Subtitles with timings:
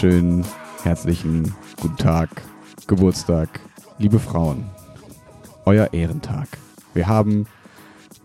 [0.00, 0.44] Wunderschönen,
[0.84, 2.30] herzlichen guten Tag,
[2.86, 3.48] Geburtstag,
[3.98, 4.70] liebe Frauen.
[5.64, 6.46] Euer Ehrentag.
[6.94, 7.46] Wir haben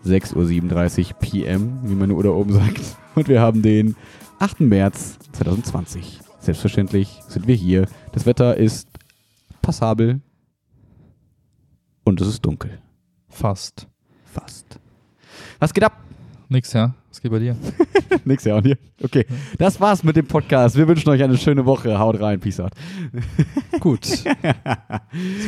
[0.06, 2.96] 6.37 Uhr PM, wie meine Uhr da oben sagt.
[3.16, 3.96] Und wir haben den
[4.38, 4.60] 8.
[4.60, 6.20] März 2020.
[6.38, 7.88] Selbstverständlich sind wir hier.
[8.12, 8.88] Das Wetter ist
[9.60, 10.20] passabel
[12.04, 12.78] und es ist dunkel.
[13.28, 13.88] Fast.
[14.26, 14.78] Fast.
[15.58, 15.98] Was geht ab?
[16.48, 16.94] Nix, ja.
[17.14, 17.56] Was geht bei dir?
[18.24, 18.76] Nix ja und hier.
[19.00, 19.24] Okay,
[19.56, 20.76] das war's mit dem Podcast.
[20.76, 21.96] Wir wünschen euch eine schöne Woche.
[22.00, 22.40] Haut rein.
[22.40, 22.72] Peace out.
[23.78, 24.24] Gut.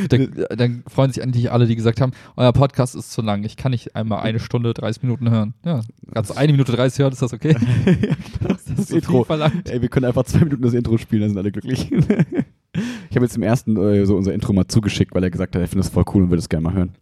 [0.07, 3.43] dann, dann freuen sich endlich alle, die gesagt haben, euer Podcast ist zu lang.
[3.43, 5.55] Ich kann nicht einmal eine Stunde, 30 Minuten hören.
[5.65, 5.81] Ja,
[6.13, 7.53] ganz eine Minute 30 hören, ist das okay?
[8.47, 9.25] das, ist so Intro.
[9.25, 9.69] verlangt.
[9.69, 11.91] Ey, wir können einfach zwei Minuten das Intro spielen, dann sind alle glücklich.
[11.91, 15.61] ich habe jetzt im ersten äh, so unser Intro mal zugeschickt, weil er gesagt hat,
[15.61, 16.95] er findet es voll cool und würde es gerne mal hören.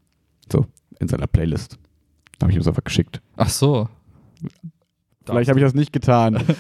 [0.52, 0.66] So,
[1.00, 1.78] in seiner Playlist.
[2.42, 3.22] Habe ich ihm das einfach geschickt.
[3.38, 3.88] Ach so.
[5.26, 6.42] Vielleicht habe ich das nicht getan.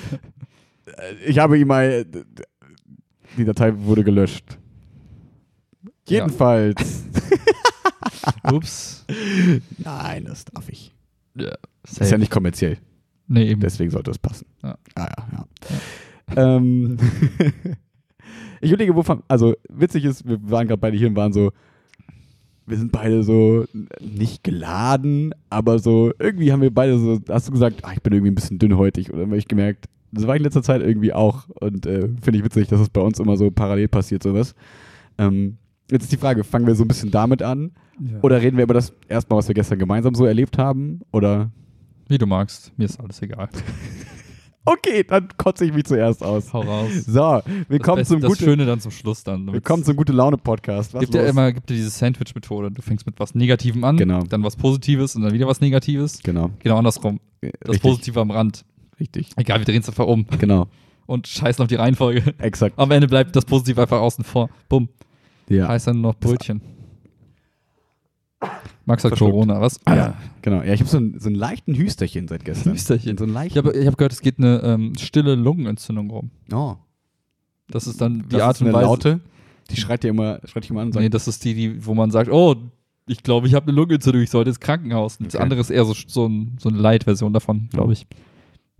[1.25, 2.05] Ich habe ihm mal.
[3.37, 4.57] Die Datei wurde gelöscht.
[6.07, 6.19] Ja.
[6.19, 7.05] Jedenfalls.
[8.53, 9.05] Ups.
[9.79, 10.95] Nein, das darf ich.
[11.35, 12.77] Ja, ist ja nicht kommerziell.
[13.27, 13.61] Nee, eben.
[13.61, 14.45] Deswegen sollte es passen.
[14.63, 14.77] Ja.
[14.93, 15.47] Ah, ja,
[16.35, 16.55] ja.
[16.57, 16.97] Ähm,
[18.61, 19.23] ich überlege, wovon.
[19.27, 21.51] Also, witzig ist, wir waren gerade beide hier und waren so.
[22.67, 23.65] Wir sind beide so
[24.01, 27.19] nicht geladen, aber so irgendwie haben wir beide so.
[27.29, 30.25] Hast du gesagt, ah, ich bin irgendwie ein bisschen dünnhäutig oder habe ich gemerkt, das
[30.25, 33.01] war ich in letzter Zeit irgendwie auch und äh, finde ich witzig, dass es bei
[33.01, 34.55] uns immer so parallel passiert sowas.
[35.17, 35.57] Ähm,
[35.91, 38.19] jetzt ist die Frage, fangen wir so ein bisschen damit an Ja.
[38.21, 41.51] oder reden wir über das erstmal, was wir gestern gemeinsam so erlebt haben oder
[42.07, 42.71] Wie du magst.
[42.77, 43.49] Mir ist alles egal.
[44.67, 46.51] Okay, dann kotze ich mich zuerst aus.
[46.51, 46.89] Hau raus.
[47.05, 49.53] So, willkommen das zum das gute, Schöne dann zum Schluss dann.
[49.53, 50.91] willkommen zum gute Laune Podcast.
[50.95, 51.29] Was gibt ja los?
[51.29, 52.71] immer gibt ja diese Sandwich-Methode.
[52.71, 54.23] Du fängst mit was Negativem an, Genau.
[54.23, 56.19] dann was Positives und dann wieder was Negatives.
[56.23, 56.49] Genau.
[56.59, 57.19] Genau andersrum.
[57.41, 57.81] Das Richtig.
[57.83, 58.65] Positive am Rand.
[58.99, 59.29] Richtig.
[59.35, 60.65] Egal, wir drehen es einfach um Genau.
[61.05, 62.33] und scheißen auf die Reihenfolge.
[62.39, 62.79] Exakt.
[62.79, 64.49] Am Ende bleibt das Positive einfach außen vor.
[64.67, 64.89] Bumm.
[65.47, 65.67] Ja.
[65.67, 66.61] Heißt dann noch Brötchen.
[68.85, 69.31] Max hat Verschluckt.
[69.31, 69.79] Corona, was?
[69.87, 70.15] ja.
[70.41, 70.61] Genau.
[70.61, 72.73] Ja, ich habe so, einen- so einen leichten Hüsterchen seit gestern.
[72.73, 73.17] Hüsterchen.
[73.17, 76.31] So Ich habe ich hab gehört, es geht eine ähm, stille Lungenentzündung rum.
[76.53, 76.75] oh.
[77.67, 78.85] Das ist dann die Das Art ist eine und Weise.
[78.85, 79.19] Laute.
[79.71, 81.83] Die schreit dir immer, schreit dich immer an und sagt, Nee, das ist die, die,
[81.83, 82.55] wo man sagt, oh,
[83.07, 85.17] ich glaube, ich habe eine Lungenentzündung, ich sollte ins Krankenhaus.
[85.17, 85.41] Und Das Okay.
[85.43, 88.05] andere ist eher so, so, ein, so eine Light-Version davon, glaube ich.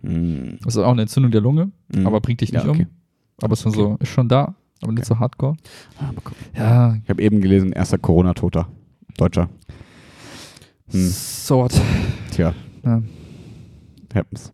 [0.04, 0.60] Hm.
[0.64, 2.06] Das ist auch eine Entzündung der Lunge, Hm.
[2.06, 2.84] aber bringt dich Ja, nicht okay.
[2.84, 3.44] um.
[3.44, 3.82] Aber ist, dann Okay.
[3.82, 5.56] so, ist schon da, aber nicht so hardcore.
[6.00, 6.12] Ah.
[6.56, 8.68] Ja, Ich habe eben gelesen, erster Corona-Toter.
[9.18, 9.50] Deutscher.
[10.92, 11.08] Hm.
[11.10, 11.74] so what.
[12.32, 12.54] Tja,
[12.84, 13.02] Ja.
[14.14, 14.54] happens.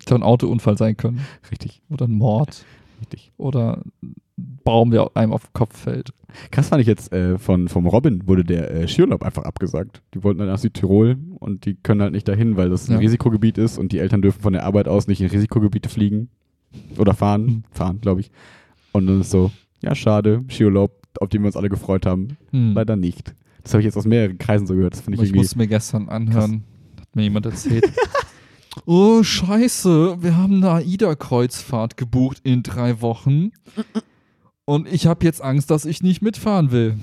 [0.00, 1.20] Hätte ein Autounfall sein können.
[1.50, 2.64] Richtig, Oder ein Mord.
[3.00, 3.32] richtig.
[3.36, 6.10] Oder ein Baum, der einem auf den Kopf fällt.
[6.50, 10.02] Krass fand ich jetzt, äh, von, vom Robin wurde der äh, Skiurlaub einfach abgesagt.
[10.14, 12.98] Die wollten dann nach Südtirol und die können halt nicht dahin, weil das ein Ja.
[12.98, 16.28] Risikogebiet ist und die Eltern dürfen von der Arbeit aus nicht in Risikogebiete fliegen.
[16.98, 17.46] Oder fahren.
[17.46, 17.64] Hm.
[17.70, 18.30] Fahren, glaube ich.
[18.92, 19.50] Und dann ist so,
[19.82, 22.36] ja, schade, Skiurlaub, auf den wir uns alle gefreut haben.
[22.50, 22.74] Hm.
[22.74, 23.34] Leider nicht.
[23.62, 24.94] Das habe ich jetzt aus mehreren Kreisen so gehört.
[24.94, 25.40] Das finde ich Ich irgendwie.
[25.40, 26.64] musste mir gestern anhören,
[27.00, 27.90] hat mir jemand erzählt.
[28.86, 33.52] oh, scheiße, wir haben eine AIDA-Kreuzfahrt gebucht in drei Wochen.
[34.64, 36.96] Und ich habe jetzt Angst, dass ich nicht mitfahren will.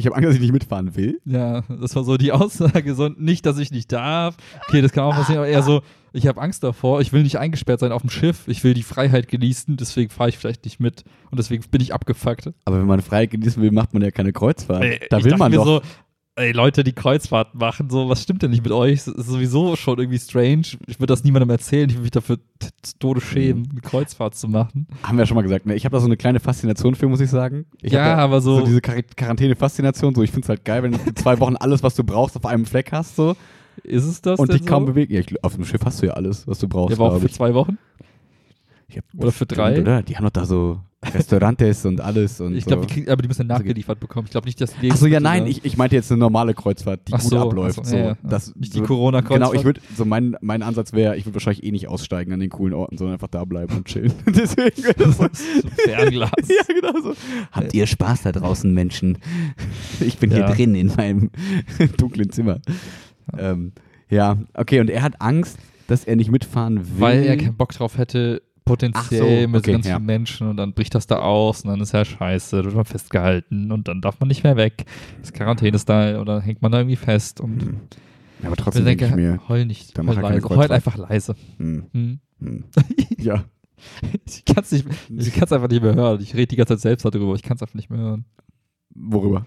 [0.00, 1.20] Ich habe Angst, dass ich nicht mitfahren will.
[1.26, 2.94] Ja, das war so die Aussage.
[2.94, 4.36] So nicht, dass ich nicht darf.
[4.66, 7.02] Okay, das kann auch passieren, aber eher so, ich habe Angst davor.
[7.02, 8.48] Ich will nicht eingesperrt sein auf dem Schiff.
[8.48, 9.76] Ich will die Freiheit genießen.
[9.76, 11.04] Deswegen fahre ich vielleicht nicht mit.
[11.30, 12.50] Und deswegen bin ich abgefuckt.
[12.64, 14.82] Aber wenn man frei genießen will, macht man ja keine Kreuzfahrt.
[14.82, 15.66] Ey, da ich will man mir doch.
[15.66, 15.82] so,
[16.36, 19.04] ey, Leute, die Kreuzfahrt machen, so, was stimmt denn nicht mit euch?
[19.04, 20.62] Das ist sowieso schon irgendwie strange.
[20.86, 21.88] Ich würde das niemandem erzählen.
[21.90, 22.38] Ich würde mich dafür
[22.82, 24.86] zu Tode schämen, eine Kreuzfahrt zu machen.
[25.02, 25.66] Haben wir ja schon mal gesagt.
[25.66, 25.74] Ne?
[25.74, 27.66] Ich habe da so eine kleine Faszination für, muss ich sagen.
[27.82, 30.14] Ich Ja, aber so- so diese Quar- Quarantäne-Faszination.
[30.14, 32.46] So, ich finde es halt geil, wenn du zwei Wochen alles, was du brauchst, auf
[32.46, 33.16] einem Fleck hast.
[33.16, 33.36] So,
[33.82, 34.92] Ist es das und dich kaum so?
[34.92, 35.12] bewegen.
[35.14, 36.96] Ja, ich, auf dem Schiff hast du ja alles, was du brauchst.
[36.98, 37.34] Ja, aber auch für ich.
[37.34, 37.76] zwei Wochen?
[38.88, 39.80] Ich hab- oder für drei?
[39.80, 40.02] Oder?
[40.02, 42.40] Die haben doch da so Restaurantes und alles.
[42.42, 42.68] Und Ich so.
[42.68, 44.26] glaube, die kriegen- aber die müssen Also, nachgeliefert bekommen.
[44.26, 47.08] Ich glaube nicht, dass die Achso, ja, nein, ich, ich meinte jetzt eine normale Kreuzfahrt,
[47.08, 47.78] die Ach gut so, abläuft.
[47.80, 47.96] ach so, so.
[47.96, 48.16] ja, ja.
[48.22, 49.50] Das, Nicht die so, Corona-Kreuzfahrt.
[49.52, 52.40] Genau, ich würde, so mein, mein Ansatz wäre, ich würde wahrscheinlich eh nicht aussteigen an
[52.40, 54.12] den coolen Orten, sondern einfach da bleiben und chillen.
[54.26, 55.24] Deswegen wäre das so.
[55.24, 56.30] So Fernglas.
[56.48, 57.14] ja, genau so.
[57.50, 59.16] Habt ihr Spaß da draußen, Menschen?
[60.00, 60.52] Ich bin hier Ja.
[60.52, 61.30] drin in meinem
[61.96, 62.60] dunklen Zimmer.
[63.36, 63.52] Ja.
[63.52, 63.72] Ähm,
[64.10, 65.56] ja, okay, und er hat Angst,
[65.86, 66.84] dass er nicht mitfahren will.
[67.00, 69.96] Weil er keinen Bock drauf hätte, potenziell so, mit okay, ganz ja.
[69.96, 72.74] vielen Menschen und dann bricht das da aus und dann ist ja scheiße, dann wird
[72.74, 74.84] man festgehalten und dann darf man nicht mehr weg.
[75.20, 77.80] Das ist Quarantäne-Style oder dann hängt man da irgendwie fest und Hm.
[78.42, 79.48] Ja, aber ich trotzdem denke ich denke, mir.
[79.48, 81.34] heul nicht, heul keine leise, heul einfach leise.
[81.58, 82.20] Hm, Hm.
[82.40, 82.64] hm.
[83.18, 83.44] Ja,
[84.26, 86.20] Ich kann es einfach nicht mehr hören.
[86.22, 88.24] Ich rede die ganze Zeit selbst darüber, ich kann es einfach nicht mehr hören.
[88.94, 89.46] worüber?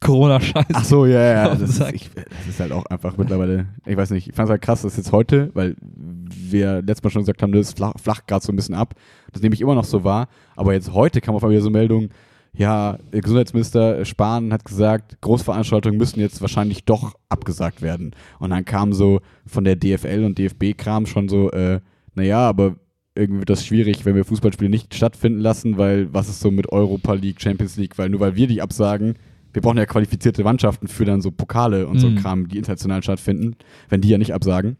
[0.00, 0.66] Corona-Scheiß.
[0.72, 1.48] Ach so, ja, ja.
[1.48, 4.50] Das ist, ich, das ist halt auch einfach mittlerweile, ich weiß nicht, ich fand es
[4.50, 8.26] halt krass, dass jetzt heute, weil wir letztes Mal schon gesagt haben, das flach, flach
[8.26, 8.94] gerade so ein bisschen ab.
[9.32, 10.28] Das nehme ich immer noch so wahr.
[10.56, 12.10] Aber jetzt heute kam auf einmal wieder so Meldung,
[12.56, 18.12] ja, der Gesundheitsminister Spahn hat gesagt, Großveranstaltungen müssen jetzt wahrscheinlich doch abgesagt werden.
[18.38, 21.80] Und dann kam so von der DFL und DFB-Kram schon so, äh,
[22.14, 22.76] naja, aber
[23.16, 26.70] irgendwie wird das schwierig, wenn wir Fußballspiele nicht stattfinden lassen, weil was ist so mit
[26.72, 29.14] Europa League, Champions League, weil nur weil wir die absagen,
[29.52, 32.16] wir brauchen ja qualifizierte Mannschaften für dann so Pokale und so Mhm.
[32.16, 33.54] Kram, die international stattfinden,
[33.88, 34.76] wenn die ja nicht absagen.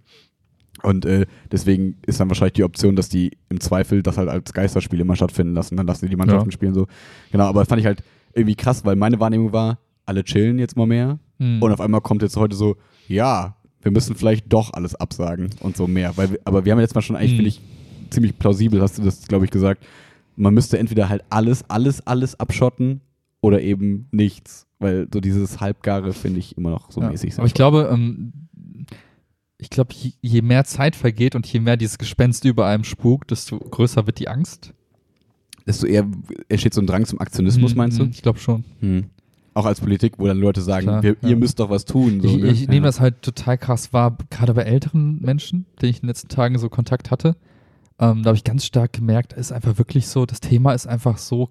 [0.83, 4.53] Und äh, deswegen ist dann wahrscheinlich die Option, dass die im Zweifel das halt als
[4.53, 6.53] Geisterspiel immer stattfinden lassen, dann lassen die die Mannschaften Ja.
[6.53, 6.87] spielen so.
[7.31, 8.03] Genau, aber das fand ich halt
[8.35, 11.63] irgendwie krass, weil meine Wahrnehmung war, alle chillen jetzt mal mehr Hm.
[11.63, 12.77] und auf einmal kommt jetzt heute so,
[13.07, 16.17] ja, wir müssen vielleicht doch alles absagen und so mehr.
[16.17, 17.37] Weil aber wir haben jetzt mal schon eigentlich, Mhm.
[17.37, 17.61] finde ich,
[18.11, 19.85] ziemlich plausibel, hast du das, glaube ich, gesagt.
[20.37, 23.01] Man müsste entweder halt alles, alles, alles abschotten
[23.41, 24.67] oder eben nichts.
[24.81, 27.09] Weil so dieses Halbgare finde ich immer noch so Ja.
[27.11, 27.37] mäßig.
[27.39, 28.33] Aber ich glaube, ähm,
[29.59, 33.31] ich glaube, je, je mehr Zeit vergeht und je mehr dieses Gespenst über einem spukt,
[33.31, 34.75] desto größer wird die Angst.
[35.67, 36.07] Desto eher
[36.49, 38.05] entsteht so ein Drang zum Aktionismus, Hm, meinst du?
[38.05, 38.65] Ich glaube schon.
[38.81, 39.05] Hm.
[39.55, 41.29] Auch als Politik, wo dann Leute sagen, Klar, wir, ja.
[41.29, 42.21] ihr müsst doch was tun.
[42.21, 42.49] So, ich ne?
[42.51, 42.89] ich nehme Ja.
[42.89, 46.59] das halt total krass wahr, gerade bei älteren Menschen, denen ich in den letzten Tagen
[46.59, 47.37] so Kontakt hatte.
[47.99, 51.19] Ähm, da habe ich ganz stark gemerkt, ist einfach wirklich so, das Thema ist einfach
[51.19, 51.51] so,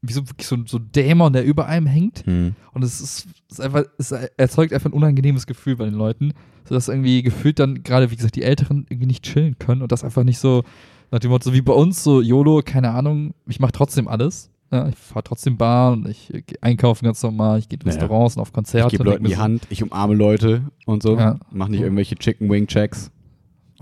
[0.00, 2.24] wie so, wirklich so, so ein Dämon, der über einem hängt.
[2.26, 2.54] Hm.
[2.72, 6.34] Und es ist, ist einfach, es erzeugt einfach ein unangenehmes Gefühl bei den Leuten,
[6.68, 10.04] sodass irgendwie gefühlt dann gerade, wie gesagt, die Älteren irgendwie nicht chillen können und das
[10.04, 10.64] einfach nicht so
[11.10, 14.50] nach dem Motto, so wie bei uns, so YOLO, keine Ahnung, ich mache trotzdem alles.
[14.72, 17.86] Ja, ich fahre trotzdem Bahn und ich äh, geh einkaufen ganz normal, ich gehe in
[17.86, 18.00] Naja.
[18.00, 18.86] Restaurants und auf Konzerte.
[18.86, 21.18] Ich gebe Leuten die so, Hand, ich umarme Leute und so.
[21.18, 21.38] Ja.
[21.50, 23.10] Mach nicht irgendwelche Chicken Wing Checks.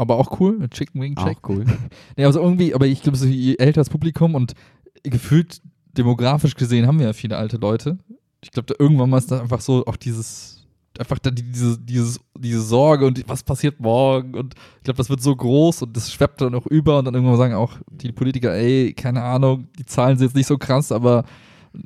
[0.00, 1.38] Aber auch cool, Chicken Wing Check.
[1.44, 1.64] Auch cool.
[2.16, 4.54] Nee, also irgendwie, aber ich glaube, so je älter das Publikum und
[5.02, 5.60] gefühlt
[5.92, 7.98] demografisch gesehen haben wir ja viele alte Leute.
[8.42, 10.66] Ich glaube, da irgendwann mal ist da einfach so auch dieses,
[10.98, 14.96] einfach da die- diese, dieses, diese Sorge und die, was passiert morgen und ich glaube,
[14.96, 17.74] das wird so groß und das schweppt dann auch über und dann irgendwann sagen auch
[17.90, 21.24] die Politiker, ey, keine Ahnung, die Zahlen sind jetzt nicht so krass, aber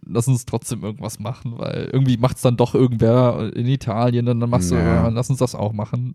[0.06, 4.40] lass uns trotzdem irgendwas machen, weil irgendwie macht es dann doch irgendwer in Italien, dann,
[4.40, 4.84] dann machst du, Ja.
[5.04, 6.14] ja, lass uns das auch machen.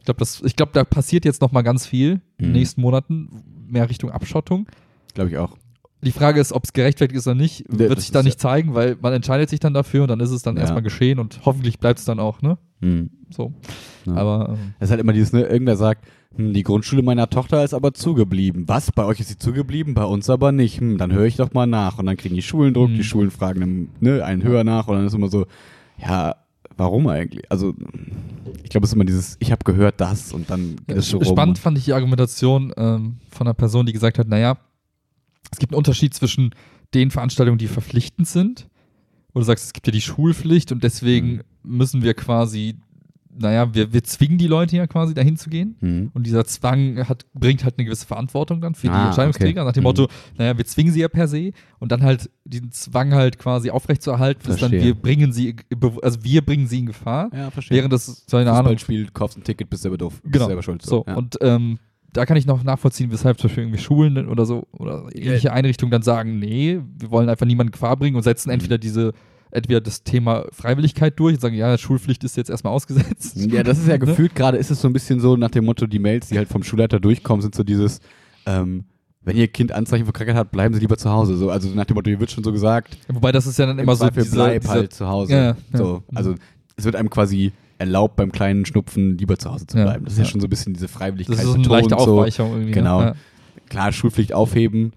[0.00, 0.24] Ich glaube,
[0.56, 2.52] glaube, da passiert jetzt noch mal ganz viel in den Mhm.
[2.52, 3.28] nächsten Monaten,
[3.68, 4.66] mehr Richtung Abschottung.
[5.14, 5.56] Glaube ich auch.
[6.04, 8.74] Die Frage ist, ob es gerechtfertigt ist oder nicht, Ja, wird sich da nicht zeigen,
[8.74, 10.62] weil man entscheidet sich dann dafür und dann ist es dann Ja.
[10.62, 12.58] erstmal geschehen und hoffentlich bleibt es dann auch, ne?
[12.80, 13.10] Hm.
[13.30, 13.52] So.
[14.06, 14.14] Ja.
[14.14, 16.04] Aber ähm, Es ist halt immer dieses, ne, irgendwer sagt,
[16.36, 18.68] hm, die Grundschule meiner Tochter ist aber zugeblieben.
[18.68, 18.90] Was?
[18.92, 20.80] Bei euch ist sie zugeblieben, bei uns aber nicht.
[20.80, 21.98] Hm, dann höre ich doch mal nach.
[21.98, 22.96] Und dann kriegen die Schulen Druck, Hm.
[22.96, 25.46] die Schulen fragen ne, einen höher nach und dann ist immer so,
[25.98, 26.36] ja,
[26.76, 27.50] warum eigentlich?
[27.50, 27.74] Also,
[28.62, 31.24] ich glaube, es ist immer dieses, ich habe gehört das und dann geht es rum.
[31.24, 34.56] spannend fand ich die Argumentation ähm, von einer Person, die gesagt hat, naja,
[35.50, 36.54] es gibt einen Unterschied zwischen
[36.94, 38.68] den Veranstaltungen, die verpflichtend sind,
[39.34, 41.76] wo du sagst, es gibt ja die Schulpflicht und deswegen Mhm.
[41.76, 42.76] müssen wir quasi,
[43.38, 45.76] naja, wir, wir zwingen die Leute ja quasi dahin zu gehen.
[45.80, 46.10] Hm.
[46.12, 49.66] Und dieser Zwang hat, bringt halt eine gewisse Verantwortung dann für die Ah, Entscheidungsträger, okay.
[49.68, 49.84] nach dem Mhm.
[49.84, 53.70] Motto, naja, wir zwingen sie ja per se und dann halt diesen Zwang halt quasi
[53.70, 55.56] aufrechtzuerhalten, ist dann, wir bringen sie,
[56.02, 57.78] also wir bringen sie in Gefahr, Ja, verstehe.
[57.78, 60.20] während das, so eine Ahnung, Fußballspiel, kaufst ein Ticket, bist selber doof.
[60.22, 60.46] Bist Genau.
[60.46, 60.82] selber schuld.
[60.82, 61.14] so, ja.
[61.14, 61.78] und ähm,
[62.12, 65.90] da kann ich noch nachvollziehen, weshalb zum Beispiel irgendwie Schulen oder so oder ähnliche Einrichtungen
[65.90, 68.54] dann sagen, nee, wir wollen einfach niemanden in Gefahr bringen und setzen Mhm.
[68.54, 69.14] entweder diese,
[69.52, 73.36] entweder das Thema Freiwilligkeit durch und sagen, ja, Schulpflicht ist jetzt erstmal ausgesetzt.
[73.36, 73.98] Ja, das ist ja Ne?
[74.00, 76.48] gefühlt gerade, ist es so ein bisschen so nach dem Motto, die Mails, die halt
[76.48, 78.00] vom Schulleiter durchkommen, sind so dieses,
[78.46, 78.84] ähm,
[79.20, 81.36] wenn ihr Kind Anzeichen für Krankheit hat, bleiben sie lieber zu Hause.
[81.36, 83.78] So, also nach dem Motto, hier wird schon so gesagt, Wobei das ist ja dann
[83.78, 85.32] im immer so diese, bleib diese halt zu Hause.
[85.32, 86.16] Ja, ja, so, ja.
[86.16, 86.34] also
[86.76, 90.04] es wird einem quasi erlaubt, beim kleinen Schnupfen lieber zu Hause zu bleiben.
[90.04, 91.96] Das ist ja, schon so ein bisschen diese Freiwilligkeit das ist so eine leichte so.
[91.96, 92.72] Aufweichung irgendwie.
[92.72, 93.00] Genau.
[93.00, 93.06] Ne?
[93.06, 93.14] Ja.
[93.68, 94.92] Klar, Schulpflicht aufheben,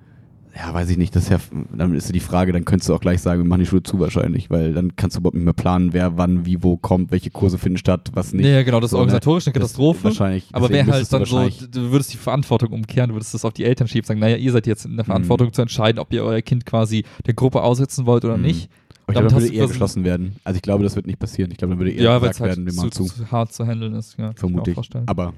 [0.57, 1.39] ja, weiß ich nicht, das ist ja,
[1.75, 3.83] dann ist ja die Frage, dann könntest du auch gleich sagen, wir machen die Schule
[3.83, 7.11] zu wahrscheinlich, weil dann kannst du überhaupt nicht mehr planen, wer wann, wie, wo kommt,
[7.11, 8.45] welche Kurse finden statt, was nicht.
[8.45, 9.01] Ja, genau, das ist So, ne?
[9.01, 10.05] organisatorisch eine Katastrophe.
[10.05, 10.47] Wahrscheinlich.
[10.53, 13.65] aber wäre halt dann so, du würdest die Verantwortung umkehren, du würdest das auf die
[13.65, 16.41] Eltern schieben, sagen, naja, ihr seid jetzt in der Verantwortung zu entscheiden, ob ihr euer
[16.41, 18.43] Kind quasi der Gruppe aussetzen wollt oder Mhm.
[18.43, 18.69] nicht.
[19.07, 20.37] Aber ich glaube, würde eher geschlossen werden.
[20.45, 21.51] Also ich glaube, das wird nicht passieren.
[21.51, 23.03] Ich glaube, dann würde eher Ja, gesagt halt werden, wir machen zu.
[23.03, 24.17] zu hart zu handeln ist.
[24.17, 24.73] Ja, kann Vermute mir auch ich.
[24.73, 25.03] vorstellen.
[25.07, 25.33] Aber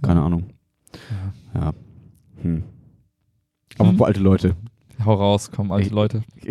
[0.00, 0.44] keine Ahnung.
[1.54, 1.60] Ja.
[1.60, 1.72] Ja.
[2.42, 2.62] Hm.
[3.78, 3.98] Aber Hm.
[3.98, 4.56] wo alte Leute.
[5.04, 6.22] Hau raus, komm, alte Ich- Leute.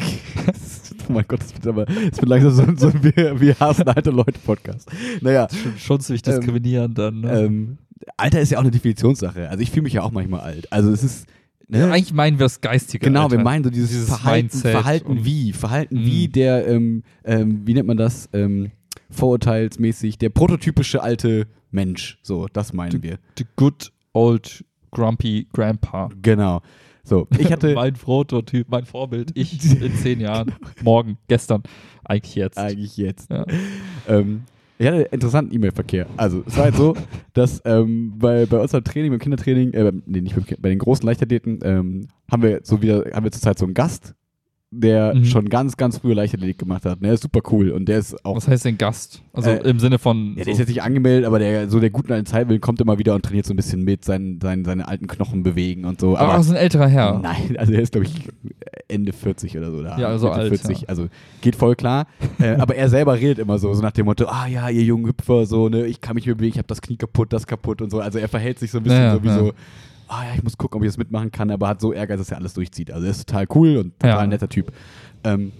[1.10, 3.88] oh mein Gott, das wird aber, es wird langsam so, so ein wir, wir hassen
[3.88, 4.90] alte Leute Podcast.
[5.22, 7.22] Naja, Schon, schon ziemlich Ähm, diskriminierend dann.
[7.22, 7.42] Ne?
[7.42, 7.78] ähm,
[8.18, 9.50] Alter ist ja auch eine Definitionssache.
[9.50, 10.72] Also ich fühle mich ja auch manchmal alt.
[10.74, 11.26] Also es ist,
[11.70, 11.80] ne?
[11.80, 13.06] ja, eigentlich meinen wir das Geistige.
[13.06, 13.38] Genau, Alter.
[13.38, 16.06] wir meinen so dieses, Dieses Verhalten, Mindset Verhalten wie, Verhalten Mhm.
[16.06, 18.72] wie der, ähm, ähm, wie nennt man das, ähm,
[19.10, 22.20] vorurteilsmäßig, der prototypische alte Mensch.
[22.24, 23.20] So, das meinen wir.
[23.38, 26.10] The good old grumpy grandpa.
[26.22, 26.62] Genau.
[27.06, 31.64] So, ich hatte mein Prototyp, mein Vorbild, ich in zehn Jahren, morgen, gestern,
[32.04, 32.58] eigentlich jetzt.
[32.58, 33.30] eigentlich jetzt.
[33.30, 33.46] Ja.
[34.08, 34.44] Ähm,
[34.80, 36.08] ich hatte interessanten E-Mail-Verkehr.
[36.18, 36.96] Also, es war halt so,
[37.34, 41.06] dass ähm, bei, bei unserem Training, beim Kindertraining, äh, nee, nicht beim bei den großen
[41.06, 44.16] Leichtathleten, ähm, haben wir so wieder, haben wir zurzeit so einen Gast,
[44.82, 45.26] der Mhm.
[45.26, 46.98] schon ganz, ganz früher Leichtathletik gemacht hat.
[46.98, 49.22] Und Der ist super cool und der ist auch Was heißt denn Gast?
[49.34, 50.30] Also Äh, im Sinne von.
[50.30, 52.60] Ja, der so- ist jetzt nicht angemeldet, aber der so der guten alten Zeit will,
[52.60, 55.86] kommt immer wieder und trainiert so ein bisschen mit, seinen, seinen, seine alten Knochen bewegen
[55.86, 56.18] und so.
[56.18, 57.20] aber Aber ist ein älterer Herr.
[57.20, 58.28] nein, also er ist, glaube ich,
[58.88, 59.98] Ende 40 oder so da.
[59.98, 60.88] Ja, also Mitte alt, 40, ja.
[60.90, 61.08] also
[61.42, 62.08] geht voll klar.
[62.40, 65.08] äh, aber er selber redet immer so, so nach dem Motto, ah ja, ihr jungen
[65.08, 67.90] Hüpfer, so, ne, ich kann mich bewegen, ich habe das Knie kaputt, das kaputt und
[67.92, 68.00] so.
[68.00, 69.38] Also er verhält sich so ein bisschen Ja, so ja.
[69.40, 69.54] so,
[70.08, 72.32] ah ja, ich muss gucken, ob ich das mitmachen kann, aber hat so Ehrgeiz, dass
[72.32, 72.92] er alles durchzieht.
[72.92, 74.28] Also er ist total cool und total Ja.
[74.28, 74.72] netter Typ.
[75.24, 75.52] Ähm,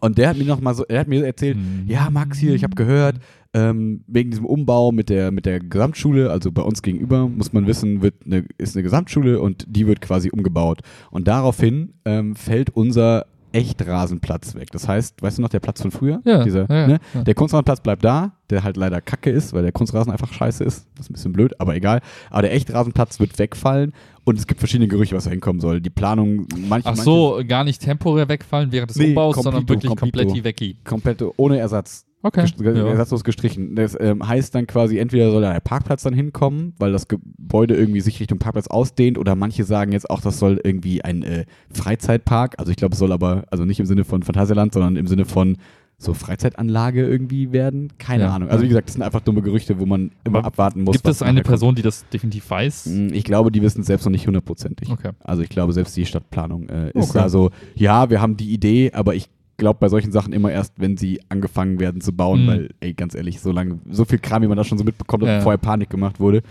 [0.00, 1.84] und der hat mir noch mal so, er hat mir erzählt, Mhm.
[1.86, 3.16] ja, Max hier, ich habe gehört,
[3.54, 7.66] ähm, wegen diesem Umbau mit der, mit der Gesamtschule, also bei uns gegenüber, muss man
[7.66, 10.80] wissen, wird eine, ist eine Gesamtschule und die wird quasi umgebaut.
[11.10, 14.68] Und daraufhin ähm, fällt unser Echtrasenplatz weg.
[14.72, 16.20] Das heißt, weißt du noch, der Platz von früher?
[16.24, 16.98] Ja, Dieser, ja, ne?
[17.14, 17.22] ja.
[17.22, 20.86] Der Kunstrasenplatz bleibt da, der halt leider kacke ist, weil der Kunstrasen einfach scheiße ist.
[20.96, 22.00] Das ist ein bisschen blöd, aber egal.
[22.30, 23.92] Aber der Echtrasenplatz wird wegfallen
[24.24, 25.80] und es gibt verschiedene Gerüche, was da hinkommen soll.
[25.80, 29.82] Die Planung, manche, Ach so, gar nicht temporär wegfallen während des Nee, Umbaus, sondern completo,
[29.82, 30.44] wirklich komplett Wecki.
[30.44, 32.06] manche komplett ohne Ersatz.
[32.22, 32.42] Okay.
[32.42, 32.86] Gest- Ja.
[32.86, 33.74] Ersatzlos gestrichen.
[33.76, 37.74] Das ähm, heißt dann quasi, entweder soll da der Parkplatz dann hinkommen, weil das Gebäude
[37.74, 41.46] irgendwie sich Richtung Parkplatz ausdehnt, oder manche sagen jetzt auch, das soll irgendwie ein äh,
[41.72, 45.06] Freizeitpark, also ich glaube, es soll aber, also nicht im Sinne von Phantasialand, sondern im
[45.06, 45.56] Sinne von
[46.02, 47.92] so Freizeitanlage irgendwie werden.
[47.98, 48.34] Keine Ja.
[48.34, 48.48] Ahnung.
[48.48, 50.94] Also wie gesagt, das sind einfach dumme Gerüchte, wo man immer Aber abwarten muss.
[50.94, 51.42] Gibt es eine.
[51.42, 52.86] Person, die das definitiv weiß?
[52.86, 54.88] Mm, Ich glaube, die wissen es selbst noch nicht hundertprozentig.
[54.90, 55.10] Okay.
[55.22, 57.18] Also ich glaube, selbst die Stadtplanung äh, ist Okay.
[57.18, 59.28] da so, ja, wir haben die Idee, aber ich
[59.60, 62.46] glaube bei solchen Sachen immer erst, wenn sie angefangen werden zu bauen, Mhm.
[62.48, 65.22] weil, ey, ganz ehrlich, so lange, so viel Kram, wie man da schon so mitbekommt,
[65.22, 65.40] Ja.
[65.40, 66.42] vorher Panik gemacht wurde.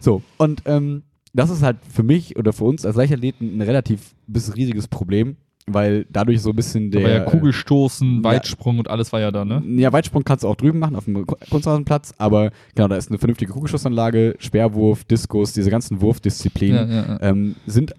[0.00, 4.14] So, und ähm, das ist halt für mich oder für uns als Leichtathleten ein relativ
[4.26, 5.36] bis riesiges Problem,
[5.66, 7.02] weil dadurch so ein bisschen der.
[7.02, 8.24] war ja Kugelstoßen, ja.
[8.24, 9.62] Weitsprung und alles war ja da, ne?
[9.76, 13.10] Ja, Weitsprung kannst du auch drüben machen, auf dem Ku- Kunstrasenplatz, aber genau, da ist
[13.10, 17.18] eine vernünftige Kugelschussanlage, Speerwurf, Diskus, diese ganzen Wurfdisziplinen Ja, ja, ja.
[17.22, 17.92] ähm, sind,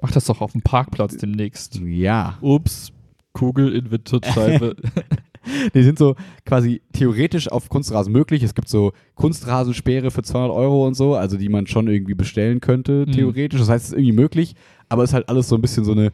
[0.00, 1.80] Mach das doch auf dem Parkplatz demnächst.
[1.84, 2.92] ja, Ups,
[3.32, 4.76] Kugel in Windschutzscheibe.
[5.74, 8.42] Die sind so quasi theoretisch auf Kunstrasen möglich.
[8.42, 12.60] Es gibt so Kunstrasensperre für 200 Euro und so, also die man schon irgendwie bestellen
[12.60, 13.12] könnte, Mhm.
[13.12, 13.58] theoretisch.
[13.60, 14.54] Das heißt, es ist irgendwie möglich,
[14.90, 16.10] aber es ist halt alles so ein bisschen so eine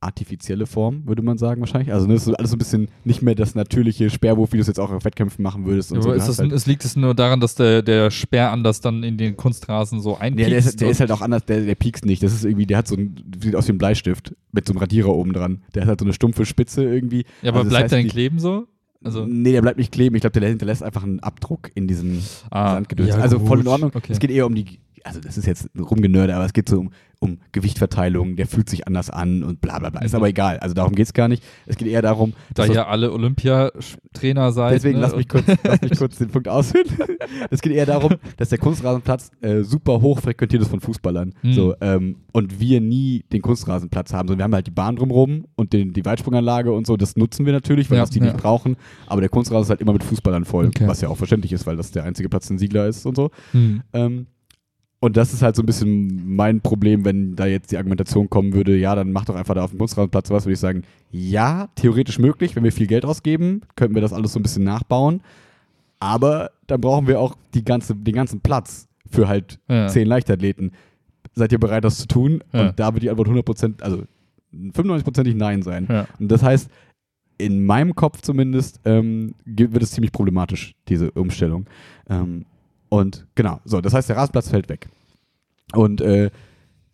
[0.00, 1.92] artifizielle Form, würde man sagen wahrscheinlich.
[1.92, 4.62] Also ne, es ist alles so ein bisschen nicht mehr das natürliche Sperrwurf, wie du
[4.62, 5.92] es jetzt auch auf Wettkämpfen machen würdest.
[5.92, 6.26] Und Aber so.
[6.26, 9.36] Das, halt, es liegt es nur daran, dass der, der Speer anders dann in den
[9.36, 10.50] Kunstrasen so ja, einpiekst?
[10.50, 12.22] der, ist, der ist halt auch anders, der, der piekst nicht.
[12.22, 14.80] Das ist irgendwie, der hat so ein, sieht aus wie ein Bleistift mit so einem
[14.80, 15.62] Radierer oben dran.
[15.74, 17.26] Der hat halt so eine stumpfe Spitze irgendwie.
[17.42, 18.66] ja, aber Also das bleibt heißt, der denn kleben so?
[19.02, 20.14] Also, nee, der bleibt nicht kleben.
[20.14, 23.08] Ich glaube, der hinterlässt einfach einen Abdruck in diesen ah, Sandgedöns.
[23.08, 23.66] ja, also voll in.
[23.66, 23.92] Ordnung.
[23.94, 24.12] Okay.
[24.12, 26.90] Es geht eher um die, also das ist jetzt rumgenörde, aber es geht so um,
[27.20, 30.00] um Gewichtverteilung, der fühlt sich anders an und bla bla bla.
[30.02, 30.16] Ist Mhm.
[30.16, 30.58] aber egal.
[30.58, 31.42] Also darum geht es gar nicht.
[31.66, 34.74] Es geht eher darum, da dass ihr alle Olympiatrainer seid.
[34.74, 35.02] Deswegen ne?
[35.06, 36.86] lass mich kurz, lass mich kurz den Punkt ausführen.
[37.50, 41.32] Es geht eher darum, dass der Kunstrasenplatz äh, super hoch frequentiert ist von Fußballern.
[41.42, 41.52] Mhm.
[41.52, 44.28] So, ähm, und wir nie den Kunstrasenplatz haben.
[44.28, 46.96] So, wir haben halt die Bahn drumherum und den, die Weitsprunganlage und so.
[46.96, 48.26] Das nutzen wir natürlich, weil Ja, das die ja.
[48.26, 48.76] nicht brauchen.
[49.06, 50.66] Aber der Kunstrasen ist halt immer mit Fußballern voll.
[50.68, 50.86] Okay.
[50.88, 53.30] Was ja auch verständlich ist, weil das der einzige Platz in Siegler ist und so.
[53.52, 53.82] Hm.
[53.92, 54.26] Ähm,
[55.00, 58.52] und das ist halt so ein bisschen mein Problem, wenn da jetzt die Argumentation kommen
[58.52, 61.68] würde, ja, dann mach doch einfach da auf dem Kunstrasenplatz was, würde ich sagen, ja,
[61.74, 65.22] theoretisch möglich, wenn wir viel Geld ausgeben, könnten wir das alles so ein bisschen nachbauen.
[65.98, 69.88] Aber dann brauchen wir auch die ganze, den ganzen Platz für halt Ja.
[69.88, 70.72] zehn Leichtathleten.
[71.34, 72.42] Seid ihr bereit, das zu tun?
[72.52, 72.68] Ja.
[72.68, 74.02] Und da wird die Antwort 100%, also
[74.52, 75.86] 95%ig Nein sein.
[75.88, 76.06] Ja.
[76.18, 76.70] Und das heißt,
[77.38, 81.66] in meinem Kopf zumindest ähm, wird es ziemlich problematisch, diese Umstellung.
[82.08, 82.44] Ähm,
[82.90, 84.88] und genau, so, das heißt, der Rasenplatz fällt weg.
[85.72, 86.30] Und äh,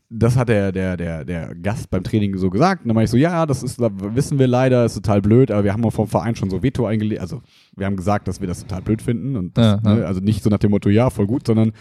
[0.08, 2.82] das hat der, der, der, der Gast beim Training so gesagt.
[2.82, 5.64] Und dann meinte ich so, ja, das ist, wissen wir leider, ist total blöd, aber
[5.64, 7.20] wir haben auch vom Verein schon so Veto eingelegt.
[7.20, 7.42] Also
[7.76, 9.34] wir haben gesagt, dass wir das total blöd finden.
[9.34, 9.96] Und das, Ja, ja.
[9.96, 11.72] Ne, also nicht so nach dem Motto, ja, voll gut, sondern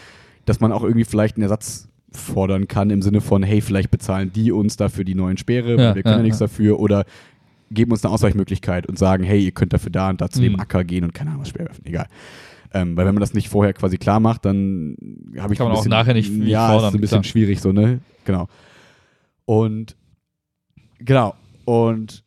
[0.45, 4.31] dass man auch irgendwie vielleicht einen Ersatz fordern kann im Sinne von, hey, vielleicht bezahlen
[4.33, 7.05] die uns dafür die neuen Speere, Ja, weil wir können ja, nichts dafür oder
[7.71, 10.53] geben uns eine Ausweichmöglichkeit und sagen, hey, ihr könnt dafür da und da zu dem
[10.53, 10.59] Mhm.
[10.61, 12.07] Acker gehen und keine Ahnung was Speer werfen, egal.
[12.73, 14.95] Ähm, weil wenn man das nicht vorher quasi klar macht, dann
[15.37, 17.31] habe ich Kann man auch bisschen, nachher nicht viel ja, fordern, ist ein bisschen klar.
[17.31, 17.99] schwierig so, ne?
[18.25, 18.47] Genau.
[19.45, 19.95] Und
[20.99, 21.35] genau.
[21.65, 22.23] Und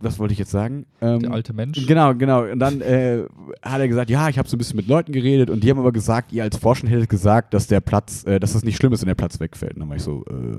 [0.00, 0.86] was wollte ich jetzt sagen?
[1.00, 1.86] Ähm, Der alte Mensch.
[1.86, 2.44] Genau, genau.
[2.44, 3.24] Und dann äh,
[3.62, 5.78] hat er gesagt, ja, ich habe so ein bisschen mit Leuten geredet und die haben
[5.78, 8.92] aber gesagt, ihr als Forscher hättet gesagt, dass der Platz, äh, dass das nicht schlimm
[8.92, 9.74] ist, wenn der Platz wegfällt.
[9.74, 10.58] Und dann war ich so, äh,